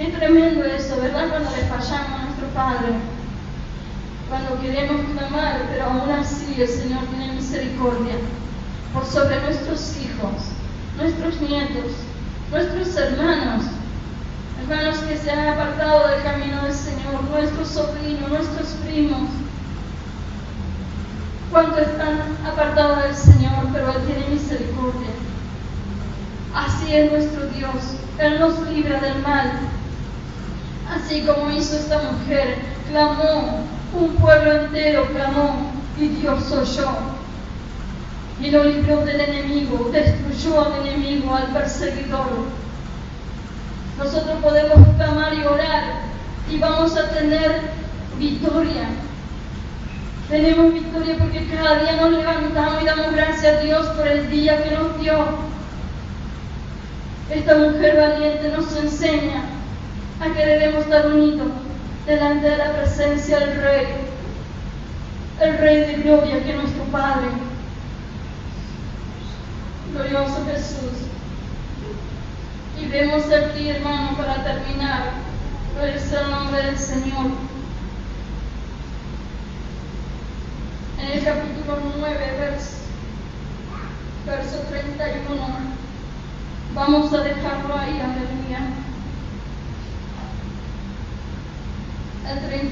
Qué 0.00 0.06
tremendo 0.06 0.64
eso, 0.64 0.96
¿verdad? 0.96 1.28
Cuando 1.28 1.50
le 1.50 1.62
fallamos 1.64 2.20
a 2.20 2.24
nuestro 2.24 2.46
Padre, 2.54 2.88
cuando 4.30 4.58
queremos 4.62 5.02
clamar, 5.12 5.60
pero 5.70 5.84
aún 5.84 6.10
así 6.12 6.56
el 6.58 6.66
Señor 6.66 7.04
tiene 7.10 7.34
misericordia 7.34 8.14
por 8.94 9.04
sobre 9.04 9.38
nuestros 9.42 9.98
hijos, 9.98 10.32
nuestros 10.96 11.38
nietos, 11.42 11.92
nuestros 12.50 12.96
hermanos, 12.96 13.66
hermanos 14.62 15.00
que 15.00 15.18
se 15.18 15.32
han 15.32 15.48
apartado 15.48 16.08
del 16.08 16.22
camino 16.22 16.62
del 16.62 16.72
Señor, 16.72 17.22
nuestros 17.30 17.68
sobrinos, 17.68 18.30
nuestros 18.30 18.68
primos 18.86 19.28
cuánto 21.50 21.78
están 21.78 22.38
apartados 22.50 23.02
del 23.02 23.14
Señor, 23.14 23.66
pero 23.74 23.90
Él 23.90 24.02
tiene 24.06 24.28
misericordia. 24.30 25.10
Así 26.54 26.90
es 26.90 27.12
nuestro 27.12 27.48
Dios, 27.48 27.96
Él 28.18 28.40
nos 28.40 28.66
libra 28.66 28.98
del 28.98 29.20
mal. 29.20 29.60
Así 30.90 31.22
como 31.22 31.50
hizo 31.50 31.76
esta 31.76 31.98
mujer, 31.98 32.56
clamó, 32.90 33.64
un 33.92 34.14
pueblo 34.16 34.52
entero 34.52 35.06
clamó 35.14 35.72
y 35.98 36.08
Dios 36.08 36.50
oyó. 36.52 36.90
Y 38.40 38.50
lo 38.50 38.64
libró 38.64 39.04
del 39.04 39.20
enemigo, 39.20 39.90
destruyó 39.92 40.64
al 40.64 40.86
enemigo, 40.86 41.34
al 41.34 41.48
perseguidor. 41.48 42.46
Nosotros 43.98 44.38
podemos 44.42 44.88
clamar 44.96 45.34
y 45.34 45.44
orar 45.44 45.84
y 46.50 46.58
vamos 46.58 46.96
a 46.96 47.08
tener 47.10 47.60
victoria 48.18 48.88
tenemos 50.30 50.72
victoria 50.72 51.16
porque 51.18 51.44
cada 51.48 51.80
día 51.80 51.96
nos 51.96 52.12
levantamos 52.12 52.80
y 52.80 52.86
damos 52.86 53.12
gracias 53.12 53.56
a 53.56 53.60
Dios 53.62 53.84
por 53.88 54.06
el 54.06 54.30
día 54.30 54.62
que 54.62 54.70
nos 54.70 55.00
dio. 55.00 55.18
Esta 57.28 57.56
mujer 57.56 57.96
valiente 57.96 58.52
nos 58.56 58.76
enseña 58.76 59.42
a 60.20 60.34
que 60.34 60.46
debemos 60.46 60.84
estar 60.84 61.06
unidos 61.06 61.48
delante 62.06 62.48
de 62.48 62.56
la 62.56 62.72
presencia 62.76 63.40
del 63.40 63.62
Rey, 63.62 63.86
el 65.40 65.58
Rey 65.58 65.76
de 65.80 66.02
gloria 66.02 66.42
que 66.42 66.50
es 66.50 66.56
nuestro 66.56 66.84
Padre. 66.84 67.28
Glorioso 69.92 70.44
Jesús. 70.46 71.08
Y 72.80 72.86
vemos 72.86 73.24
aquí, 73.32 73.68
hermano, 73.68 74.16
para 74.16 74.44
terminar, 74.44 75.12
es 75.82 76.12
el 76.12 76.30
nombre 76.30 76.62
del 76.62 76.78
Señor. 76.78 77.30
en 81.02 81.18
el 81.18 81.24
capítulo 81.24 81.78
9, 81.98 82.36
verso, 82.38 82.76
verso 84.26 84.58
31. 84.68 85.40
Vamos 86.74 87.12
a 87.12 87.22
dejarlo 87.22 87.76
ahí, 87.76 88.00
aleluya. 88.00 88.89
El 92.28 92.70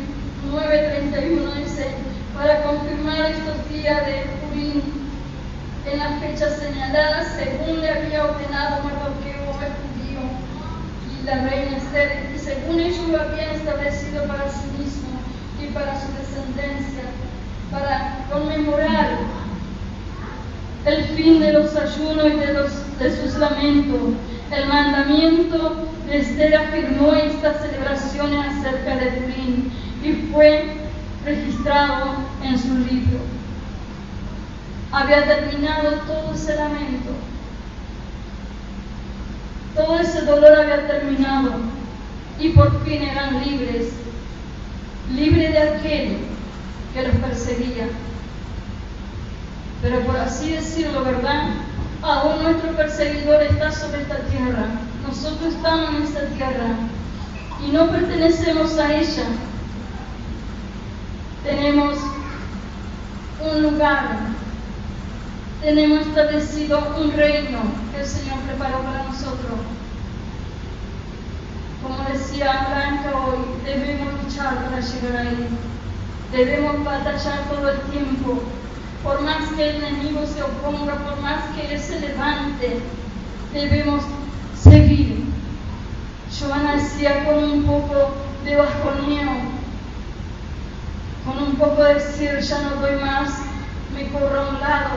9.31 0.53 1.55
dice, 1.55 1.89
para 2.35 2.63
confirmar 2.63 3.31
estos 3.31 3.69
días 3.71 4.07
de 4.07 4.25
Purim 4.41 4.83
en 5.87 5.99
la 5.99 6.19
fecha 6.21 6.51
señalada, 6.51 7.25
según 7.25 7.81
le 7.81 7.91
había 7.91 8.25
ordenado 8.25 8.85
Mardoqueo 8.85 9.59
el 9.61 9.73
judío 9.81 10.21
y 11.11 11.25
la 11.25 11.49
reina 11.49 11.77
Esther, 11.77 12.31
y 12.35 12.39
según 12.39 12.81
ellos 12.81 13.09
lo 13.09 13.21
habían 13.21 13.51
establecido 13.51 14.25
para 14.25 14.51
sí 14.51 14.67
mismo 14.79 15.09
y 15.61 15.73
para 15.73 15.99
su 15.99 16.07
descendencia 16.13 17.03
para 17.71 18.27
conmemorar 18.31 19.19
el 20.87 21.05
fin 21.05 21.41
de 21.41 21.53
los 21.53 21.77
ayunos 21.77 22.27
y 22.27 22.39
de, 22.39 22.53
los, 22.55 22.99
de 22.99 23.17
sus 23.17 23.39
lamentos. 23.39 24.01
El 24.51 24.67
mandamiento 24.67 25.89
de 26.07 26.21
Esther 26.21 26.57
afirmó 26.57 27.13
estas 27.13 27.61
celebraciones 27.61 28.47
acerca 28.47 28.97
de 28.97 29.11
Purim 29.11 29.71
y 30.03 30.33
fue 30.33 30.65
registrado 31.25 32.15
en 32.43 32.59
su 32.59 32.79
libro. 32.79 33.19
Había 34.91 35.27
terminado 35.27 35.91
todo 36.07 36.33
ese 36.35 36.57
lamento. 36.57 37.11
Todo 39.75 40.01
ese 40.01 40.23
dolor 40.23 40.59
había 40.59 40.89
terminado 40.89 41.53
y 42.41 42.49
por 42.51 42.83
fin 42.85 43.03
eran 43.03 43.45
libres, 43.45 43.91
libres 45.15 45.53
de 45.53 45.59
aquel 45.59 46.17
que 46.95 47.03
los 47.03 47.17
perseguía. 47.17 47.89
Pero 49.83 50.01
por 50.01 50.17
así 50.17 50.53
decirlo, 50.53 51.05
¿verdad? 51.05 51.51
Aún 52.03 52.43
nuestro 52.43 52.77
perseguidor 52.77 53.43
está 53.43 53.73
sobre 53.73 54.03
esta 54.03 54.19
tierra. 54.27 54.67
Nosotros 55.07 55.55
estamos 55.55 55.91
en 55.91 56.03
esta 56.03 56.27
tierra 56.27 56.77
y 57.65 57.73
no 57.73 57.91
pertenecemos 57.91 58.79
a 58.79 58.95
ella. 58.95 59.25
Tenemos 61.43 61.99
un 63.41 63.63
lugar, 63.63 64.19
tenemos 65.63 66.07
establecido 66.07 66.95
un 67.01 67.13
reino 67.13 67.61
que 67.93 68.01
el 68.01 68.07
Señor 68.07 68.39
preparó 68.41 68.81
para 68.83 69.05
nosotros. 69.05 69.59
Como 71.83 72.09
decía 72.11 72.67
Blanca 72.69 73.13
hoy, 73.17 73.39
debemos 73.65 74.23
luchar 74.23 74.65
para 74.65 74.81
llegar 74.81 75.17
a 75.17 75.31
Él. 75.31 75.49
Debemos 76.33 76.85
batallar 76.85 77.49
todo 77.49 77.71
el 77.71 77.81
tiempo, 77.91 78.43
por 79.03 79.21
más 79.23 79.49
que 79.57 79.71
el 79.71 79.83
enemigo 79.83 80.27
se 80.27 80.43
oponga, 80.43 80.95
por 80.97 81.21
más 81.21 81.45
que 81.55 81.75
él 81.75 81.81
se 81.81 82.01
levante, 82.01 82.81
debemos 83.53 84.03
seguir. 84.61 85.25
Joana 86.39 86.77
decía 86.77 87.25
con 87.25 87.43
un 87.43 87.65
poco 87.65 88.13
de 88.45 88.57
bajoneo, 88.57 89.33
con 91.25 91.43
un 91.43 91.55
poco 91.57 91.83
de 91.85 91.95
decir, 91.95 92.39
ya 92.41 92.63
no 92.63 92.77
doy 92.77 92.97
más, 93.01 93.31
me 93.95 94.09
corro 94.09 94.41
a 94.41 94.49
un 94.51 94.61
lado. 94.61 94.91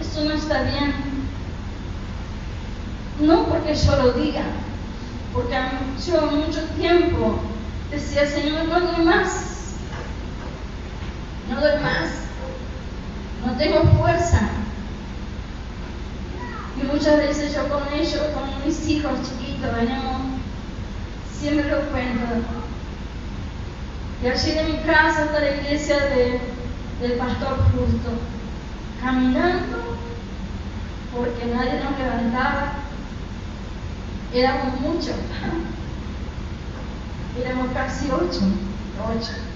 Eso 0.00 0.24
no 0.24 0.34
está 0.34 0.62
bien. 0.62 0.94
No 3.20 3.44
porque 3.46 3.74
yo 3.74 3.96
lo 3.96 4.12
diga, 4.12 4.42
porque 5.32 5.56
yo 6.06 6.26
mucho 6.26 6.62
tiempo 6.76 7.40
decía, 7.90 8.26
Señor, 8.26 8.64
no 8.66 8.80
doy 8.80 9.04
más 9.04 9.52
no 11.52 11.60
doy 11.60 11.80
más, 11.82 12.10
no 13.52 13.58
tengo 13.58 13.82
fuerza. 13.98 14.40
Y 16.80 16.84
muchas 16.86 17.18
veces 17.18 17.54
yo 17.54 17.68
con 17.68 17.82
ellos, 17.92 18.22
con 18.34 18.64
mis 18.64 18.88
hijos 18.88 19.12
chiquitos, 19.22 19.76
venimos, 19.76 20.22
siempre 21.38 21.68
lo 21.68 21.82
cuento. 21.90 22.24
Y 24.22 24.26
allí 24.26 24.52
de 24.52 24.64
mi 24.64 24.78
casa 24.78 25.24
hasta 25.24 25.40
la 25.40 25.56
iglesia 25.56 25.98
del 27.00 27.12
pastor 27.18 27.58
justo, 27.72 28.10
caminando, 29.02 29.98
porque 31.14 31.44
nadie 31.46 31.82
nos 31.84 31.98
levantaba. 31.98 32.72
Éramos 34.32 34.80
muchos, 34.80 35.10
éramos 37.44 37.66
casi 37.74 38.10
ocho, 38.10 38.40
ocho. 39.06 39.51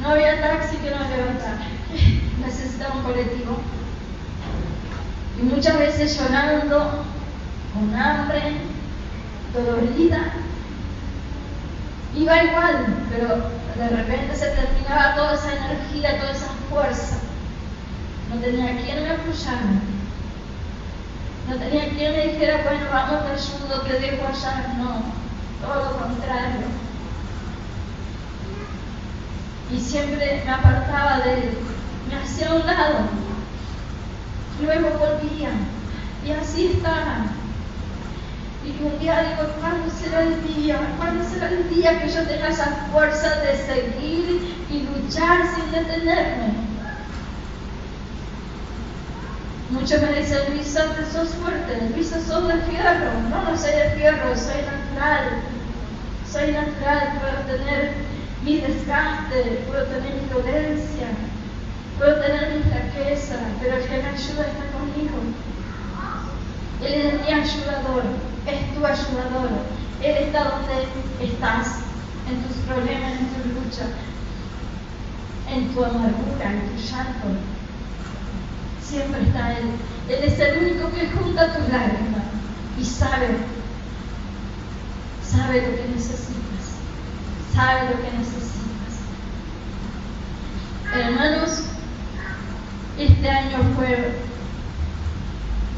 No 0.00 0.10
había 0.10 0.40
taxi 0.40 0.76
que 0.78 0.90
nos 0.90 1.08
levantara. 1.10 1.58
Necesitaba 2.44 2.96
un 2.96 3.02
colectivo. 3.02 3.58
Y 5.38 5.42
muchas 5.42 5.78
veces 5.78 6.18
llorando, 6.18 7.04
con 7.74 7.94
hambre, 7.94 8.58
dolorida, 9.54 10.32
Iba 12.14 12.42
igual, 12.42 12.86
pero 13.08 13.50
de 13.76 13.96
repente 13.96 14.34
se 14.34 14.48
terminaba 14.48 15.14
toda 15.14 15.34
esa 15.34 15.52
energía, 15.52 16.18
toda 16.18 16.32
esa 16.32 16.48
fuerza. 16.68 17.18
No 18.28 18.40
tenía 18.40 18.76
quien 18.82 19.04
me 19.04 19.10
apoyara. 19.10 19.80
No 21.48 21.56
tenía 21.56 21.88
quien 21.90 22.12
me 22.12 22.26
dijera, 22.32 22.62
bueno, 22.64 22.86
vamos, 22.92 23.26
te 23.26 23.32
ayudo, 23.32 23.80
te 23.82 24.00
dejo 24.00 24.26
allá. 24.26 24.74
No, 24.78 25.02
todo 25.64 25.84
lo 25.84 25.98
contrario. 25.98 26.66
Y 29.72 29.78
siempre 29.78 30.42
me 30.44 30.50
apartaba 30.50 31.20
de 31.20 31.34
él, 31.34 31.58
me 32.08 32.16
hacía 32.16 32.50
a 32.50 32.54
un 32.54 32.66
lado. 32.66 32.98
Luego 34.62 34.90
volvía. 34.98 35.50
Y 36.24 36.32
así 36.32 36.66
estaba 36.66 37.30
y 38.62 38.82
un 38.84 38.98
día 38.98 39.22
digo, 39.22 39.50
¿cuándo 39.58 39.90
será 39.90 40.22
el 40.22 40.42
día? 40.46 40.78
¿Cuándo 40.98 41.24
será 41.24 41.48
el 41.48 41.68
día 41.70 41.98
que 42.00 42.10
yo 42.10 42.22
tenga 42.24 42.48
esa 42.48 42.66
fuerza 42.92 43.40
de 43.40 43.56
seguir 43.56 44.54
y 44.68 44.82
luchar 44.82 45.40
sin 45.54 45.72
detenerme? 45.72 46.52
Muchos 49.70 50.02
me 50.02 50.12
dicen, 50.12 50.38
Luisa, 50.50 50.84
sos 51.10 51.30
fuerte, 51.36 51.90
Luisa, 51.94 52.20
sos 52.20 52.48
de 52.48 52.54
fierro. 52.62 53.12
No, 53.30 53.50
no 53.50 53.56
soy 53.56 53.72
de 53.72 53.90
fierro, 53.96 54.36
soy 54.36 54.60
natural. 54.62 55.42
Soy 56.30 56.52
natural, 56.52 57.18
puedo 57.18 57.56
tener 57.56 57.94
mi 58.44 58.60
desgaste, 58.60 59.64
puedo 59.68 59.84
tener 59.86 60.14
mi 60.14 60.28
violencia, 60.28 61.08
puedo 61.98 62.20
tener 62.20 62.56
mi 62.56 62.62
flaqueza, 62.62 63.36
pero 63.60 63.76
el 63.76 63.82
que 63.82 64.02
me 64.02 64.08
ayuda 64.08 64.46
está 64.46 64.78
conmigo. 64.78 65.18
Él 66.82 66.92
es 66.94 67.20
mi 67.20 67.32
ayudador 67.32 68.04
es 68.46 68.74
tu 68.74 68.84
ayudador. 68.84 69.50
Él 70.02 70.16
está 70.24 70.44
donde 70.44 70.86
estás, 71.20 71.80
en 72.28 72.42
tus 72.42 72.56
problemas, 72.58 73.12
en 73.12 73.28
tu 73.28 73.60
lucha, 73.60 73.86
en 75.50 75.68
tu 75.74 75.84
amargura, 75.84 76.52
en 76.52 76.68
tu 76.68 76.82
llanto. 76.82 77.28
Siempre 78.82 79.22
está 79.22 79.58
Él. 79.58 79.70
Él 80.08 80.24
es 80.24 80.38
el 80.38 80.58
único 80.58 80.90
que 80.92 81.10
junta 81.10 81.54
tus 81.54 81.68
lágrimas 81.68 82.24
y 82.78 82.84
sabe, 82.84 83.28
sabe 85.22 85.62
lo 85.62 85.76
que 85.76 85.88
necesitas, 85.94 86.49
sabe 87.54 87.90
lo 87.90 88.02
que 88.02 88.18
necesitas. 88.18 89.00
Hermanos, 90.94 91.62
este 92.98 93.28
año 93.28 93.58
fue, 93.76 94.14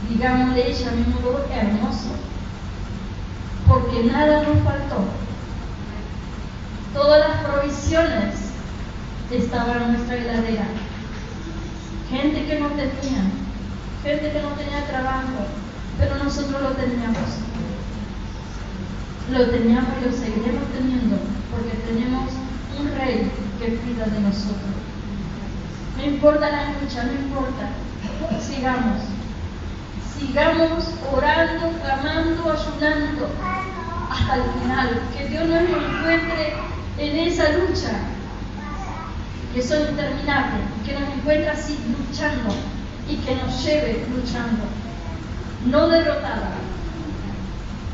digámosle, 0.08 0.74
llamémoslo 0.74 1.44
hermoso 1.52 2.22
porque 3.72 4.04
nada 4.04 4.42
nos 4.42 4.62
faltó. 4.64 5.04
Todas 6.92 7.20
las 7.20 7.44
provisiones 7.44 8.34
estaban 9.30 9.82
en 9.82 9.92
nuestra 9.92 10.16
heladera. 10.16 10.64
Gente 12.10 12.46
que 12.46 12.60
no 12.60 12.68
tenía, 12.68 13.24
gente 14.02 14.32
que 14.32 14.42
no 14.42 14.48
tenía 14.50 14.86
trabajo, 14.86 15.46
pero 15.98 16.22
nosotros 16.22 16.60
lo 16.60 16.70
teníamos. 16.70 17.16
Lo 19.32 19.46
teníamos 19.46 19.90
y 20.00 20.04
lo 20.04 20.12
seguiremos 20.12 20.68
teniendo, 20.76 21.16
porque 21.50 21.76
tenemos 21.86 22.30
un 22.78 22.98
rey 22.98 23.30
que 23.58 23.76
cuida 23.76 24.04
de 24.06 24.20
nosotros. 24.20 24.72
No 25.96 26.04
importa 26.04 26.50
la 26.50 26.72
lucha, 26.72 27.04
no 27.04 27.12
importa. 27.12 27.70
Sigamos 28.40 28.98
sigamos 30.22 30.84
orando, 31.12 31.72
clamando, 31.82 32.52
ayudando 32.52 33.28
hasta 34.10 34.36
el 34.36 34.42
final. 34.60 35.02
Que 35.16 35.28
Dios 35.28 35.48
nos 35.48 35.62
encuentre 35.62 36.54
en 36.98 37.16
esa 37.16 37.52
lucha, 37.52 37.90
que 39.54 39.62
son 39.62 39.80
interminables, 39.88 40.60
que 40.84 40.92
nos 40.92 41.08
encuentre 41.08 41.48
así 41.48 41.78
luchando 41.88 42.54
y 43.08 43.16
que 43.16 43.34
nos 43.36 43.64
lleve 43.64 44.06
luchando, 44.14 44.64
no 45.66 45.88
derrotada. 45.88 46.52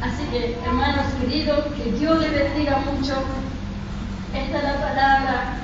Así 0.00 0.24
que, 0.30 0.56
hermanos 0.64 1.06
queridos, 1.20 1.64
que 1.76 1.92
Dios 1.92 2.20
les 2.20 2.32
bendiga 2.32 2.78
mucho. 2.78 3.14
Esta 4.32 4.58
es 4.58 4.64
la 4.64 4.80
palabra 4.80 5.58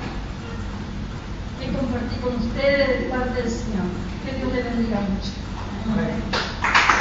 que 1.59 1.71
compartí 1.71 2.15
con 2.17 2.35
ustedes 2.35 3.01
de 3.01 3.09
parte 3.09 3.41
del 3.41 3.49
Señor. 3.49 3.85
Que 4.25 4.37
Dios 4.37 4.53
les 4.53 4.65
bendiga 4.65 4.99
mucho. 5.01 5.31
Amén. 5.93 6.94